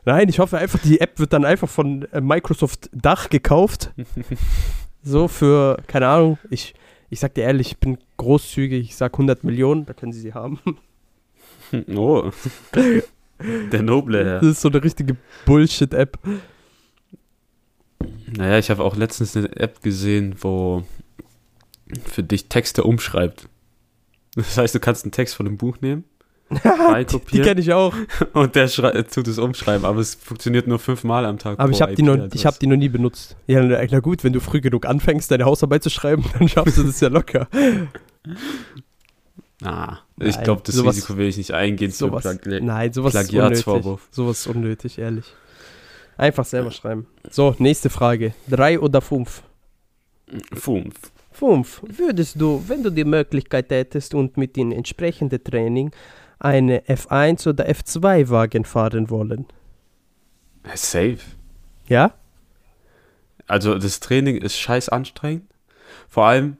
Nein, 0.03 0.27
ich 0.27 0.39
hoffe 0.39 0.57
einfach, 0.57 0.79
die 0.79 0.99
App 0.99 1.17
wird 1.17 1.31
dann 1.31 1.45
einfach 1.45 1.69
von 1.69 2.03
äh, 2.11 2.19
Microsoft 2.19 2.89
Dach 2.91 3.29
gekauft. 3.29 3.91
so 5.01 5.29
für, 5.29 5.77
keine 5.87 6.09
Ahnung, 6.09 6.39
ich, 6.49 6.73
ich 7.09 7.19
sag 7.19 7.33
dir 7.33 7.43
ehrlich, 7.43 7.71
ich 7.71 7.77
bin 7.77 7.97
großzügig, 8.17 8.85
ich 8.85 8.95
sag 8.95 9.13
100 9.13 9.43
Millionen, 9.43 9.85
da 9.85 9.93
können 9.93 10.13
sie 10.13 10.21
sie 10.21 10.33
haben. 10.33 10.59
Oh. 11.95 12.31
Der 13.71 13.83
noble 13.83 14.25
Herr. 14.25 14.39
Das 14.39 14.49
ist 14.49 14.61
so 14.61 14.69
eine 14.69 14.83
richtige 14.83 15.15
Bullshit-App. 15.45 16.17
Naja, 18.25 18.57
ich 18.57 18.71
habe 18.71 18.83
auch 18.83 18.95
letztens 18.95 19.37
eine 19.37 19.55
App 19.55 19.83
gesehen, 19.83 20.35
wo 20.39 20.83
für 22.05 22.23
dich 22.23 22.49
Texte 22.49 22.83
umschreibt. 22.83 23.49
Das 24.33 24.57
heißt, 24.57 24.73
du 24.73 24.79
kannst 24.79 25.05
einen 25.05 25.11
Text 25.11 25.35
von 25.35 25.45
einem 25.45 25.57
Buch 25.57 25.79
nehmen, 25.81 26.05
Die 26.63 26.67
reinkopieren 26.67 27.45
kenne 27.45 27.61
ich 27.61 27.71
auch. 27.73 27.93
und 28.33 28.55
der 28.55 28.67
schrei- 28.67 29.03
tut 29.03 29.27
es 29.27 29.37
umschreiben, 29.37 29.85
aber 29.85 29.99
es 29.99 30.15
funktioniert 30.15 30.65
nur 30.67 30.79
fünfmal 30.79 31.25
am 31.25 31.37
Tag. 31.37 31.59
Aber 31.59 31.71
ich 31.71 31.81
habe 31.81 31.93
die, 31.95 32.01
noch- 32.03 32.27
ich 32.33 32.45
hab 32.45 32.59
die 32.59 32.67
noch 32.67 32.75
nie 32.77 32.89
benutzt. 32.89 33.35
Ja, 33.47 33.61
na, 33.63 33.79
na 33.89 33.99
gut, 33.99 34.23
wenn 34.23 34.33
du 34.33 34.39
früh 34.39 34.59
genug 34.61 34.85
anfängst, 34.85 35.29
deine 35.29 35.45
Hausarbeit 35.45 35.83
zu 35.83 35.89
schreiben, 35.89 36.23
dann 36.39 36.47
schaffst 36.47 36.77
du 36.77 36.83
das 36.83 36.99
ja 37.01 37.09
locker. 37.09 37.47
Ah, 39.63 39.97
ich 40.21 40.41
glaube, 40.41 40.61
das 40.65 40.75
sowas- 40.75 40.95
Risiko 40.95 41.17
will 41.17 41.27
ich 41.27 41.37
nicht 41.37 41.51
eingehen. 41.51 41.91
Sowas, 41.91 42.23
Plagi- 42.25 42.61
nein, 42.61 42.93
sowas 42.93 43.13
ist 43.13 43.33
unnötig. 43.33 43.65
Sowas 44.11 44.39
ist 44.39 44.47
unnötig, 44.47 44.97
ehrlich. 44.97 45.25
Einfach 46.17 46.45
selber 46.45 46.71
schreiben. 46.71 47.07
So, 47.29 47.55
nächste 47.59 47.89
Frage. 47.89 48.33
Drei 48.47 48.79
oder 48.79 49.01
fünf? 49.01 49.41
Fünf. 50.53 50.95
Fünf. 51.31 51.81
Würdest 51.87 52.39
du, 52.41 52.61
wenn 52.67 52.83
du 52.83 52.89
die 52.89 53.05
Möglichkeit 53.05 53.69
hättest 53.69 54.13
und 54.13 54.35
mit 54.35 54.55
dem 54.57 54.71
entsprechenden 54.73 55.41
Training 55.43 55.91
eine 56.39 56.81
F1 56.87 57.47
oder 57.49 57.67
F2-Wagen 57.69 58.65
fahren 58.65 59.09
wollen? 59.09 59.45
Ja, 60.65 60.75
Safe. 60.77 61.17
Ja? 61.87 62.13
Also 63.47 63.77
das 63.77 63.99
Training 63.99 64.37
ist 64.37 64.57
scheiß 64.57 64.89
anstrengend. 64.89 65.43
Vor 66.07 66.25
allem, 66.25 66.57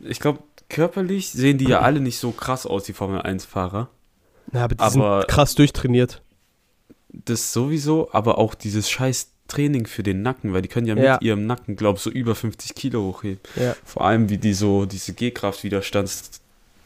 ich 0.00 0.18
glaube, 0.20 0.40
körperlich 0.68 1.30
sehen 1.30 1.58
die 1.58 1.66
ja 1.68 1.80
alle 1.80 2.00
nicht 2.00 2.18
so 2.18 2.32
krass 2.32 2.66
aus, 2.66 2.84
die 2.84 2.92
Formel 2.92 3.20
1-Fahrer. 3.20 3.88
Na, 4.50 4.64
aber 4.64 4.74
die 4.74 4.80
Aber- 4.80 5.20
sind 5.20 5.28
krass 5.28 5.54
durchtrainiert. 5.54 6.22
Das 7.08 7.52
sowieso, 7.52 8.10
aber 8.12 8.38
auch 8.38 8.54
dieses 8.54 8.90
scheiß 8.90 9.28
Training 9.46 9.86
für 9.86 10.02
den 10.02 10.22
Nacken, 10.22 10.54
weil 10.54 10.62
die 10.62 10.68
können 10.68 10.86
ja, 10.86 10.96
Ja. 10.96 11.12
mit 11.14 11.22
ihrem 11.22 11.46
Nacken, 11.46 11.76
glaube 11.76 11.98
ich, 11.98 12.02
so 12.02 12.10
über 12.10 12.34
50 12.34 12.74
Kilo 12.74 13.02
hochheben. 13.02 13.40
Ja. 13.56 13.76
Vor 13.84 14.02
allem, 14.04 14.30
wie 14.30 14.38
die 14.38 14.54
so 14.54 14.86
diese 14.86 15.12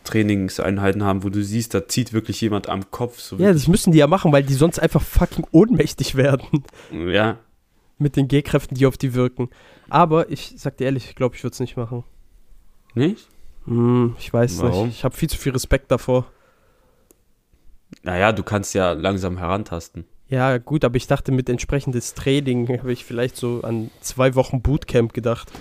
G-Kraft-Widerstandstrainingseinheiten 0.07 1.05
haben, 1.05 1.23
wo 1.23 1.29
du 1.29 1.43
siehst, 1.43 1.75
da 1.75 1.87
zieht 1.89 2.13
wirklich 2.13 2.41
jemand 2.41 2.69
am 2.69 2.91
Kopf. 2.91 3.21
So 3.21 3.37
Ja, 3.37 3.53
das 3.53 3.69
müssen 3.69 3.93
die 3.93 3.99
ja 3.99 4.07
machen, 4.07 4.33
weil 4.33 4.43
die 4.43 4.55
sonst 4.55 4.79
einfach 4.79 5.03
fucking 5.03 5.47
ohnmächtig 5.53 6.15
werden 6.15 6.65
ja. 6.93 7.39
mit 7.99 8.17
den 8.17 8.29
G-Kräften, 8.29 8.77
die 8.77 8.87
auf 8.87 8.97
die 8.97 9.15
wirken. 9.15 9.51
Aber 9.89 10.31
ich 10.31 10.55
sag 10.57 10.77
dir 10.77 10.85
ehrlich, 10.85 11.07
ich 11.07 11.17
glaube, 11.17 11.37
ich 11.37 11.43
würde 11.45 11.55
es 11.55 11.61
nicht 11.61 11.77
machen. 11.77 12.05
Nicht? 12.95 13.29
Hm, 13.67 14.17
ich 14.19 14.33
weiß 14.33 14.63
Warum? 14.63 14.87
nicht. 14.87 14.99
Ich 14.99 15.05
habe 15.05 15.17
viel 15.17 15.29
zu 15.29 15.37
viel 15.37 15.53
Respekt 15.53 15.91
davor. 15.91 16.27
Naja, 18.03 18.33
du 18.33 18.43
kannst 18.43 18.75
ja 18.75 18.93
langsam 18.93 19.39
herantasten. 19.39 20.05
Ja, 20.29 20.59
gut, 20.59 20.85
aber 20.85 20.97
ich 20.97 21.07
dachte, 21.07 21.31
mit 21.31 21.49
entsprechendes 21.49 22.15
Training 22.15 22.69
habe 22.81 22.93
ich 22.93 23.05
vielleicht 23.05 23.37
so 23.37 23.61
an 23.63 23.91
zwei 24.01 24.35
Wochen 24.35 24.61
Bootcamp 24.61 25.13
gedacht. 25.13 25.53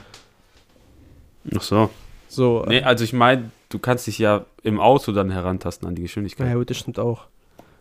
Ach 1.56 1.62
so. 1.62 1.91
So, 2.28 2.66
Nee, 2.68 2.82
also 2.82 3.04
ich 3.04 3.14
meine, 3.14 3.52
du 3.70 3.80
kannst 3.80 4.07
dich 4.07 4.20
ja 4.20 4.45
im 4.63 4.80
Auto 4.80 5.11
dann 5.11 5.32
herantasten 5.32 5.88
an 5.88 5.95
die 5.95 6.03
Geschwindigkeit. 6.03 6.47
ja, 6.47 6.55
gut, 6.55 6.70
das 6.70 6.78
stimmt 6.78 6.99
auch. 6.99 7.28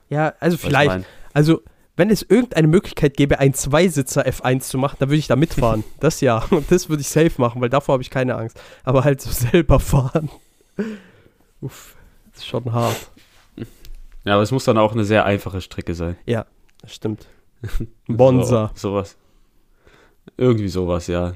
Ja, 0.08 0.34
also 0.40 0.56
vielleicht. 0.56 1.06
Also, 1.32 1.62
wenn 1.96 2.10
es 2.10 2.22
irgendeine 2.22 2.66
Möglichkeit 2.66 3.16
gäbe, 3.16 3.38
ein 3.38 3.54
Zweisitzer 3.54 4.26
F1 4.26 4.60
zu 4.60 4.78
machen, 4.78 4.96
dann 4.98 5.08
würde 5.08 5.18
ich 5.18 5.26
da 5.26 5.36
mitfahren. 5.36 5.84
das 6.00 6.20
ja. 6.20 6.38
Und 6.50 6.70
das 6.70 6.88
würde 6.88 7.02
ich 7.02 7.08
safe 7.08 7.32
machen, 7.38 7.60
weil 7.60 7.70
davor 7.70 7.94
habe 7.94 8.02
ich 8.02 8.10
keine 8.10 8.34
Angst. 8.36 8.60
Aber 8.82 9.04
halt 9.04 9.20
so 9.20 9.30
selber 9.50 9.80
fahren. 9.80 10.28
Uff, 11.60 11.96
das 12.32 12.40
ist 12.40 12.46
schon 12.46 12.72
hart. 12.72 13.10
Ja, 14.24 14.34
aber 14.34 14.42
es 14.42 14.50
muss 14.50 14.64
dann 14.64 14.78
auch 14.78 14.92
eine 14.92 15.04
sehr 15.04 15.24
einfache 15.24 15.60
Strecke 15.60 15.94
sein. 15.94 16.16
Das 16.80 16.94
stimmt. 16.94 17.26
Monza. 18.06 18.70
So, 18.74 18.90
sowas. 18.90 19.16
Irgendwie 20.36 20.68
sowas, 20.68 21.06
ja. 21.06 21.34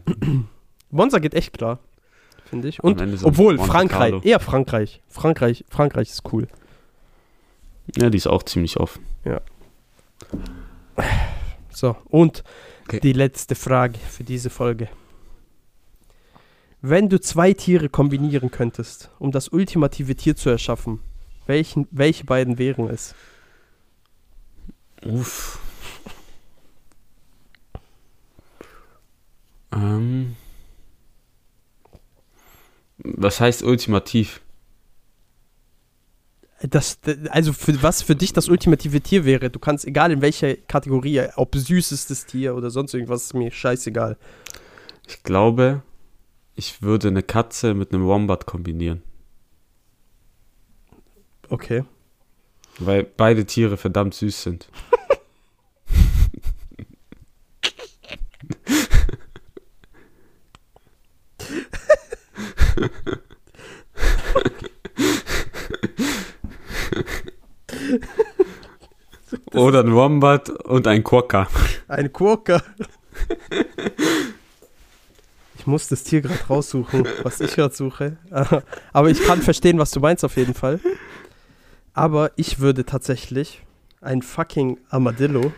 Monza 0.91 1.19
geht 1.19 1.35
echt 1.35 1.53
klar, 1.53 1.79
finde 2.49 2.69
ich. 2.69 2.83
Und 2.83 3.01
obwohl 3.25 3.57
Monte 3.57 3.71
Frankreich, 3.71 4.11
Carlo. 4.11 4.21
eher 4.23 4.41
Frankreich. 4.41 5.01
Frankreich, 5.09 5.65
Frankreich 5.69 6.09
ist 6.11 6.23
cool. 6.33 6.49
Ja, 7.97 8.11
die 8.11 8.19
ist 8.19 8.27
auch 8.27 8.43
ziemlich 8.43 8.77
offen. 8.79 9.05
So, 11.71 11.97
und 12.07 12.43
Okay. 12.89 13.01
die 13.01 13.13
letzte 13.13 13.55
Frage 13.55 13.99
für 13.99 14.25
diese 14.25 14.49
Folge. 14.51 14.89
Wenn 16.81 17.09
du 17.09 17.21
zwei 17.21 17.53
Tiere 17.53 17.89
kombinieren 17.89 18.51
könntest, 18.51 19.11
um 19.19 19.31
das 19.31 19.49
ultimative 19.49 20.17
Tier 20.17 20.37
zu 20.37 20.49
erschaffen, 20.49 21.01
welchen, 21.47 21.87
welche 21.91 22.25
beiden 22.25 22.57
wären 22.59 22.89
es? 22.89 23.15
Uff. 25.05 25.61
Ähm. 29.73 30.37
Was 33.17 33.41
heißt 33.41 33.63
ultimativ? 33.63 34.41
Das, 36.61 36.99
also 37.31 37.53
für, 37.53 37.81
was 37.83 38.03
für 38.03 38.17
dich 38.17 38.33
das 38.33 38.49
ultimative 38.49 39.01
Tier 39.01 39.25
wäre, 39.25 39.49
du 39.49 39.61
kannst, 39.61 39.85
egal 39.85 40.11
in 40.11 40.21
welcher 40.21 40.57
Kategorie, 40.57 41.23
ob 41.37 41.55
süßestes 41.55 42.27
Tier 42.27 42.57
oder 42.57 42.71
sonst 42.71 42.95
irgendwas, 42.95 43.25
ist 43.25 43.35
mir 43.35 43.53
scheißegal. 43.53 44.17
Ich 45.07 45.23
glaube, 45.23 45.83
ich 46.57 46.83
würde 46.83 47.09
eine 47.09 47.23
Katze 47.23 47.75
mit 47.75 47.93
einem 47.93 48.05
Wombat 48.07 48.47
kombinieren. 48.47 49.03
Okay. 51.49 51.85
Weil 52.81 53.05
beide 53.05 53.47
Tiere 53.47 53.77
verdammt 53.77 54.15
süß 54.15 54.43
sind. 54.43 54.69
Oder 69.59 69.81
ein 69.81 69.93
Wombat 69.93 70.51
und 70.51 70.87
ein 70.87 71.03
Quokka. 71.03 71.49
Ein 71.89 72.13
Quokka. 72.13 72.63
Ich 75.59 75.67
muss 75.67 75.89
das 75.89 76.05
Tier 76.05 76.21
gerade 76.21 76.47
raussuchen, 76.49 77.05
was 77.25 77.41
ich 77.41 77.55
gerade 77.55 77.75
suche. 77.75 78.17
Aber 78.93 79.11
ich 79.11 79.21
kann 79.23 79.43
verstehen, 79.43 79.79
was 79.79 79.91
du 79.91 80.01
meinst 80.01 80.25
auf 80.25 80.37
jeden 80.37 80.55
Fall. 80.55 80.79
Aber 81.93 82.31
ich 82.37 82.61
würde 82.61 82.87
tatsächlich 82.87 83.63
ein 84.01 84.23
fucking 84.23 84.79
Armadillo 84.91 85.53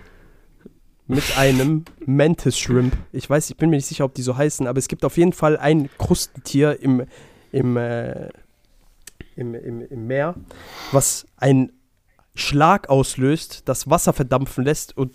mit 1.06 1.36
einem 1.36 1.84
Mantis 2.06 2.58
Shrimp. 2.58 2.96
Ich 3.12 3.28
weiß, 3.28 3.50
ich 3.50 3.56
bin 3.56 3.68
mir 3.68 3.76
nicht 3.76 3.86
sicher, 3.86 4.06
ob 4.06 4.14
die 4.14 4.22
so 4.22 4.36
heißen, 4.36 4.66
aber 4.66 4.78
es 4.78 4.88
gibt 4.88 5.04
auf 5.04 5.18
jeden 5.18 5.34
Fall 5.34 5.58
ein 5.58 5.90
Krustentier 5.98 6.78
im, 6.80 7.04
im, 7.52 7.76
äh, 7.76 8.30
im, 9.36 9.54
im, 9.54 9.82
im 9.82 10.06
Meer, 10.06 10.36
was 10.92 11.26
einen 11.36 11.72
Schlag 12.40 12.88
auslöst, 12.88 13.62
das 13.66 13.88
Wasser 13.88 14.12
verdampfen 14.12 14.64
lässt 14.64 14.96
und 14.96 15.12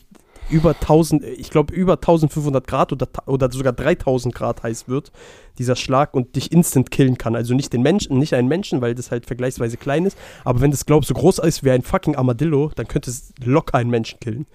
über 0.50 0.72
1000, 0.72 1.24
ich 1.24 1.50
glaube 1.50 1.74
über 1.74 1.94
1500 1.94 2.68
Grad 2.68 2.92
oder, 2.92 3.08
oder 3.26 3.52
sogar 3.52 3.74
3000 3.74 4.34
Grad 4.34 4.64
heiß 4.64 4.88
wird, 4.88 5.12
dieser 5.58 5.76
Schlag 5.76 6.14
und 6.14 6.36
dich 6.36 6.52
instant 6.52 6.92
killen 6.92 7.18
kann. 7.18 7.36
Also 7.36 7.54
nicht 7.56 7.74
den 7.74 7.82
Menschen, 7.82 8.20
nicht 8.20 8.34
einen 8.34 8.48
Menschen, 8.48 8.82
weil 8.82 8.96
das 8.96 9.12
halt 9.12 9.26
vergleichsweise 9.26 9.78
klein 9.78 10.06
ist, 10.06 10.18
aber 10.44 10.62
wenn 10.62 10.72
das, 10.72 10.86
glaub 10.86 11.06
so 11.06 11.14
groß 11.14 11.40
ist 11.40 11.64
wie 11.64 11.72
ein 11.72 11.82
fucking 11.82 12.16
Armadillo, 12.16 12.72
dann 12.76 12.88
könnte 12.88 13.10
es 13.10 13.34
locker 13.44 13.78
einen 13.78 13.90
Menschen 13.90 14.20
killen. 14.20 14.46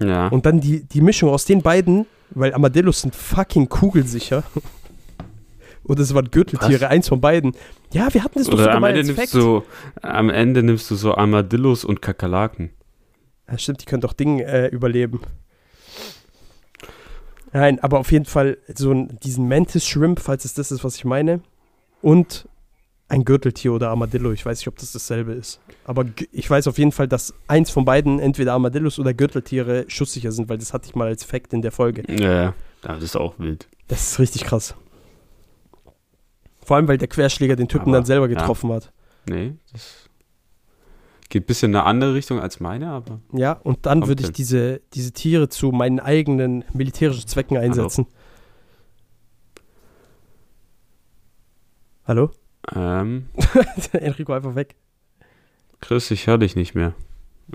Ja. 0.00 0.28
Und 0.28 0.46
dann 0.46 0.60
die, 0.60 0.84
die 0.84 1.00
Mischung 1.00 1.30
aus 1.30 1.46
den 1.46 1.62
beiden, 1.62 2.06
weil 2.30 2.52
Armadillos 2.52 3.00
sind 3.00 3.14
fucking 3.14 3.68
kugelsicher. 3.68 4.44
Oder 5.88 6.02
es 6.02 6.14
waren 6.14 6.30
Gürteltiere, 6.30 6.82
Was? 6.82 6.90
eins 6.90 7.08
von 7.08 7.20
beiden. 7.20 7.54
Ja, 7.92 8.12
wir 8.12 8.24
hatten 8.24 8.38
das 8.38 8.48
doch 8.48 8.54
Oder 8.54 8.72
am 8.74 8.80
mal 8.80 8.88
Ende, 8.88 9.00
als 9.00 9.06
nimmst 9.08 9.32
Fact. 9.32 9.34
du, 9.34 9.62
am 10.02 10.30
Ende 10.30 10.62
nimmst 10.62 10.90
du 10.90 10.96
so 10.96 11.14
Armadillos 11.14 11.84
und 11.84 12.02
Kakerlaken. 12.02 12.70
Ja, 13.48 13.56
stimmt, 13.58 13.82
die 13.82 13.84
können 13.84 14.00
doch 14.00 14.12
Ding 14.12 14.40
äh, 14.40 14.66
überleben. 14.66 15.20
Nein, 17.52 17.78
aber 17.80 17.98
auf 18.00 18.10
jeden 18.12 18.24
Fall 18.24 18.58
so 18.74 18.90
ein, 18.92 19.18
diesen 19.22 19.48
Mantis 19.48 19.86
Shrimp, 19.86 20.20
falls 20.20 20.44
es 20.44 20.54
das 20.54 20.72
ist, 20.72 20.82
was 20.84 20.96
ich 20.96 21.04
meine. 21.04 21.40
Und 22.02 22.48
ein 23.08 23.24
Gürteltier 23.24 23.72
oder 23.72 23.90
Armadillo. 23.90 24.32
Ich 24.32 24.44
weiß 24.44 24.58
nicht, 24.58 24.68
ob 24.68 24.76
das 24.78 24.90
dasselbe 24.92 25.32
ist. 25.32 25.60
Aber 25.84 26.04
ich 26.32 26.50
weiß 26.50 26.66
auf 26.66 26.76
jeden 26.78 26.90
Fall, 26.90 27.06
dass 27.06 27.32
eins 27.46 27.70
von 27.70 27.84
beiden, 27.84 28.18
entweder 28.18 28.52
Armadillos 28.52 28.98
oder 28.98 29.14
Gürteltiere, 29.14 29.84
schusssicher 29.86 30.32
sind, 30.32 30.48
weil 30.48 30.58
das 30.58 30.72
hatte 30.74 30.88
ich 30.88 30.96
mal 30.96 31.06
als 31.06 31.22
Fact 31.22 31.52
in 31.52 31.62
der 31.62 31.70
Folge. 31.70 32.02
Ja, 32.08 32.32
ja. 32.42 32.54
Das 32.82 33.02
ist 33.02 33.16
auch 33.16 33.34
wild. 33.38 33.68
Das 33.88 34.02
ist 34.12 34.18
richtig 34.18 34.42
krass. 34.44 34.74
Vor 36.66 36.76
allem, 36.76 36.88
weil 36.88 36.98
der 36.98 37.06
Querschläger 37.06 37.54
den 37.54 37.68
Typen 37.68 37.90
Aber, 37.90 37.98
dann 37.98 38.04
selber 38.04 38.28
ja. 38.28 38.36
getroffen 38.36 38.72
hat. 38.72 38.92
Nee, 39.28 39.54
das 39.72 40.10
geht 41.28 41.44
ein 41.44 41.46
bisschen 41.46 41.70
in 41.70 41.76
eine 41.76 41.84
andere 41.86 42.14
Richtung 42.14 42.40
als 42.40 42.58
meine, 42.58 42.88
aber. 42.88 43.20
Ja, 43.32 43.52
und 43.52 43.86
dann 43.86 44.08
würde 44.08 44.24
ich 44.24 44.32
diese, 44.32 44.80
diese 44.92 45.12
Tiere 45.12 45.48
zu 45.48 45.70
meinen 45.70 46.00
eigenen 46.00 46.64
militärischen 46.72 47.28
Zwecken 47.28 47.56
einsetzen. 47.56 48.06
Hallo? 52.04 52.30
Ähm, 52.74 53.28
Enrico 53.92 54.32
einfach 54.32 54.56
weg. 54.56 54.74
Chris, 55.80 56.10
ich 56.10 56.26
höre 56.26 56.38
dich 56.38 56.56
nicht 56.56 56.74
mehr. 56.74 56.94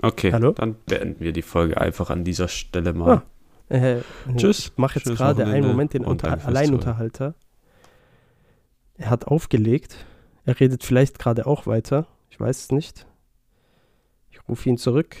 Okay, 0.00 0.32
Hallo? 0.32 0.52
dann 0.52 0.76
beenden 0.86 1.20
wir 1.20 1.32
die 1.32 1.42
Folge 1.42 1.78
einfach 1.78 2.08
an 2.08 2.24
dieser 2.24 2.48
Stelle 2.48 2.94
mal. 2.94 3.22
Ah. 3.68 3.74
Äh, 3.74 4.00
Tschüss. 4.36 4.58
Ich 4.58 4.78
mache 4.78 5.00
jetzt 5.00 5.14
gerade 5.14 5.44
einen 5.44 5.66
Moment 5.66 5.92
den 5.92 6.06
Unter. 6.06 6.46
Alleinunterhalter. 6.46 7.34
Er 9.02 9.10
hat 9.10 9.26
aufgelegt. 9.26 9.96
Er 10.44 10.60
redet 10.60 10.84
vielleicht 10.84 11.18
gerade 11.18 11.44
auch 11.44 11.66
weiter. 11.66 12.06
Ich 12.30 12.38
weiß 12.38 12.56
es 12.56 12.70
nicht. 12.70 13.04
Ich 14.30 14.38
rufe 14.48 14.68
ihn 14.68 14.78
zurück. 14.78 15.16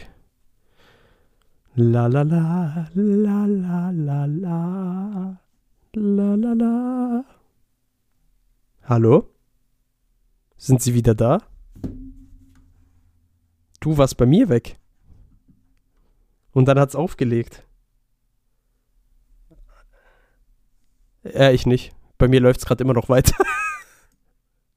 La 1.74 2.06
la 2.06 2.22
la, 2.22 2.88
la 2.94 3.46
la 3.46 3.90
la 3.90 4.24
la, 4.26 5.40
la 5.94 6.34
la 6.36 6.52
la. 6.52 7.24
Hallo? 8.84 9.28
Sind 10.56 10.80
Sie 10.80 10.94
wieder 10.94 11.16
da? 11.16 11.42
Du 13.80 13.98
warst 13.98 14.16
bei 14.16 14.26
mir 14.26 14.48
weg. 14.48 14.78
Und 16.52 16.66
dann 16.66 16.78
hat's 16.78 16.94
aufgelegt. 16.94 17.64
Ja, 21.24 21.50
ich 21.50 21.66
nicht. 21.66 21.92
Bei 22.16 22.28
mir 22.28 22.38
läuft 22.38 22.60
es 22.60 22.66
gerade 22.66 22.84
immer 22.84 22.94
noch 22.94 23.08
weiter. 23.08 23.34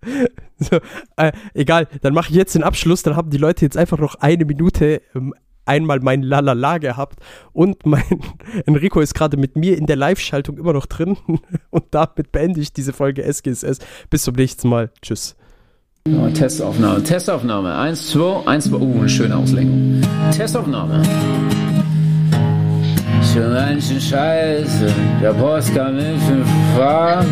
so, 0.60 0.80
äh, 1.18 1.32
egal, 1.54 1.88
dann 2.02 2.14
mache 2.14 2.30
ich 2.30 2.36
jetzt 2.36 2.56
den 2.56 2.64
Abschluss. 2.64 3.04
Dann 3.04 3.16
haben 3.16 3.30
die 3.30 3.38
Leute 3.38 3.66
jetzt 3.66 3.78
einfach 3.78 3.98
noch 3.98 4.16
eine 4.16 4.46
Minute 4.46 5.02
ähm, 5.14 5.34
einmal 5.66 6.00
mein 6.00 6.22
Lalala 6.22 6.78
gehabt. 6.78 7.20
Und 7.54 7.86
mein 7.86 8.04
Enrico 8.66 9.00
ist 9.02 9.14
gerade 9.14 9.38
mit 9.38 9.56
mir 9.56 9.78
in 9.78 9.86
der 9.86 9.96
Live-Schaltung 9.96 10.58
immer 10.58 10.74
noch 10.74 10.86
drin. 10.86 11.18
Und 11.70 11.86
damit 11.92 12.32
beende 12.32 12.62
ich 12.62 12.74
diese 12.74 12.94
Folge 12.94 13.24
SGSS. 13.24 13.80
Bis 14.10 14.24
zum 14.24 14.36
nächsten 14.36 14.70
Mal. 14.70 14.92
Tschüss. 15.02 15.36
Oh, 16.08 16.30
Testaufnahme, 16.30 17.02
Testaufnahme. 17.02 17.76
Eins, 17.76 18.12
zwei, 18.12 18.46
eins, 18.46 18.66
zwei. 18.66 18.78
Uh, 18.78 19.00
eine 19.00 19.10
schöne 19.10 19.36
Auslenkung. 19.36 20.02
Testaufnahme. 20.32 21.02
Schon 23.34 23.52
ganz 23.52 23.88
schön 23.88 24.00
scheiße, 24.00 24.94
der 25.20 25.34
Post 25.34 25.74
kam 25.74 25.96
mit 25.96 26.20
fünf 26.22 26.48
Fahren. 26.78 27.26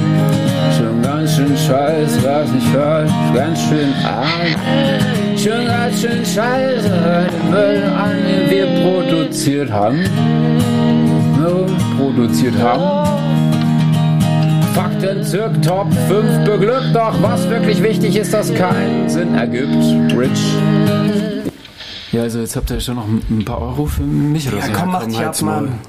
Ganz 1.04 1.36
schön 1.36 1.56
scheiße, 1.58 2.24
was 2.24 2.52
nicht 2.52 2.72
hört, 2.74 3.10
ganz 3.34 3.60
schön 3.62 3.94
arm. 4.06 4.28
Schon 5.38 5.66
ganz 5.68 6.02
schön 6.02 6.26
scheiße, 6.26 6.90
den 6.90 7.52
Müll 7.52 7.84
an, 7.84 8.16
den 8.26 8.50
wir 8.50 8.66
produziert 8.82 9.72
haben. 9.72 10.04
No, 11.40 11.66
produziert 11.98 12.56
haben. 12.58 13.10
Fakten 14.74 15.24
zirk 15.24 15.62
Top 15.62 15.88
5 16.08 16.46
beglückt, 16.46 16.96
doch 16.96 17.22
was 17.22 17.48
wirklich 17.50 17.84
wichtig 17.84 18.16
ist, 18.16 18.34
das 18.34 18.54
keinen 18.54 19.08
Sinn 19.10 19.36
ergibt. 19.36 19.76
Rich. 20.18 20.56
Ja, 22.12 22.22
also 22.24 22.40
jetzt 22.40 22.56
habt 22.56 22.72
ihr 22.72 22.80
schon 22.80 22.96
noch 22.96 23.08
ein 23.08 23.44
paar 23.46 23.62
Euro 23.62 23.86
für 23.86 24.04
mich 24.04 24.48
oder 24.48 24.58
Ja, 24.58 24.66
so. 24.66 24.72
komm, 24.74 24.92
mach 24.92 25.06
dich 25.06 25.20
ab. 25.20 25.42
Mann. 25.42 25.80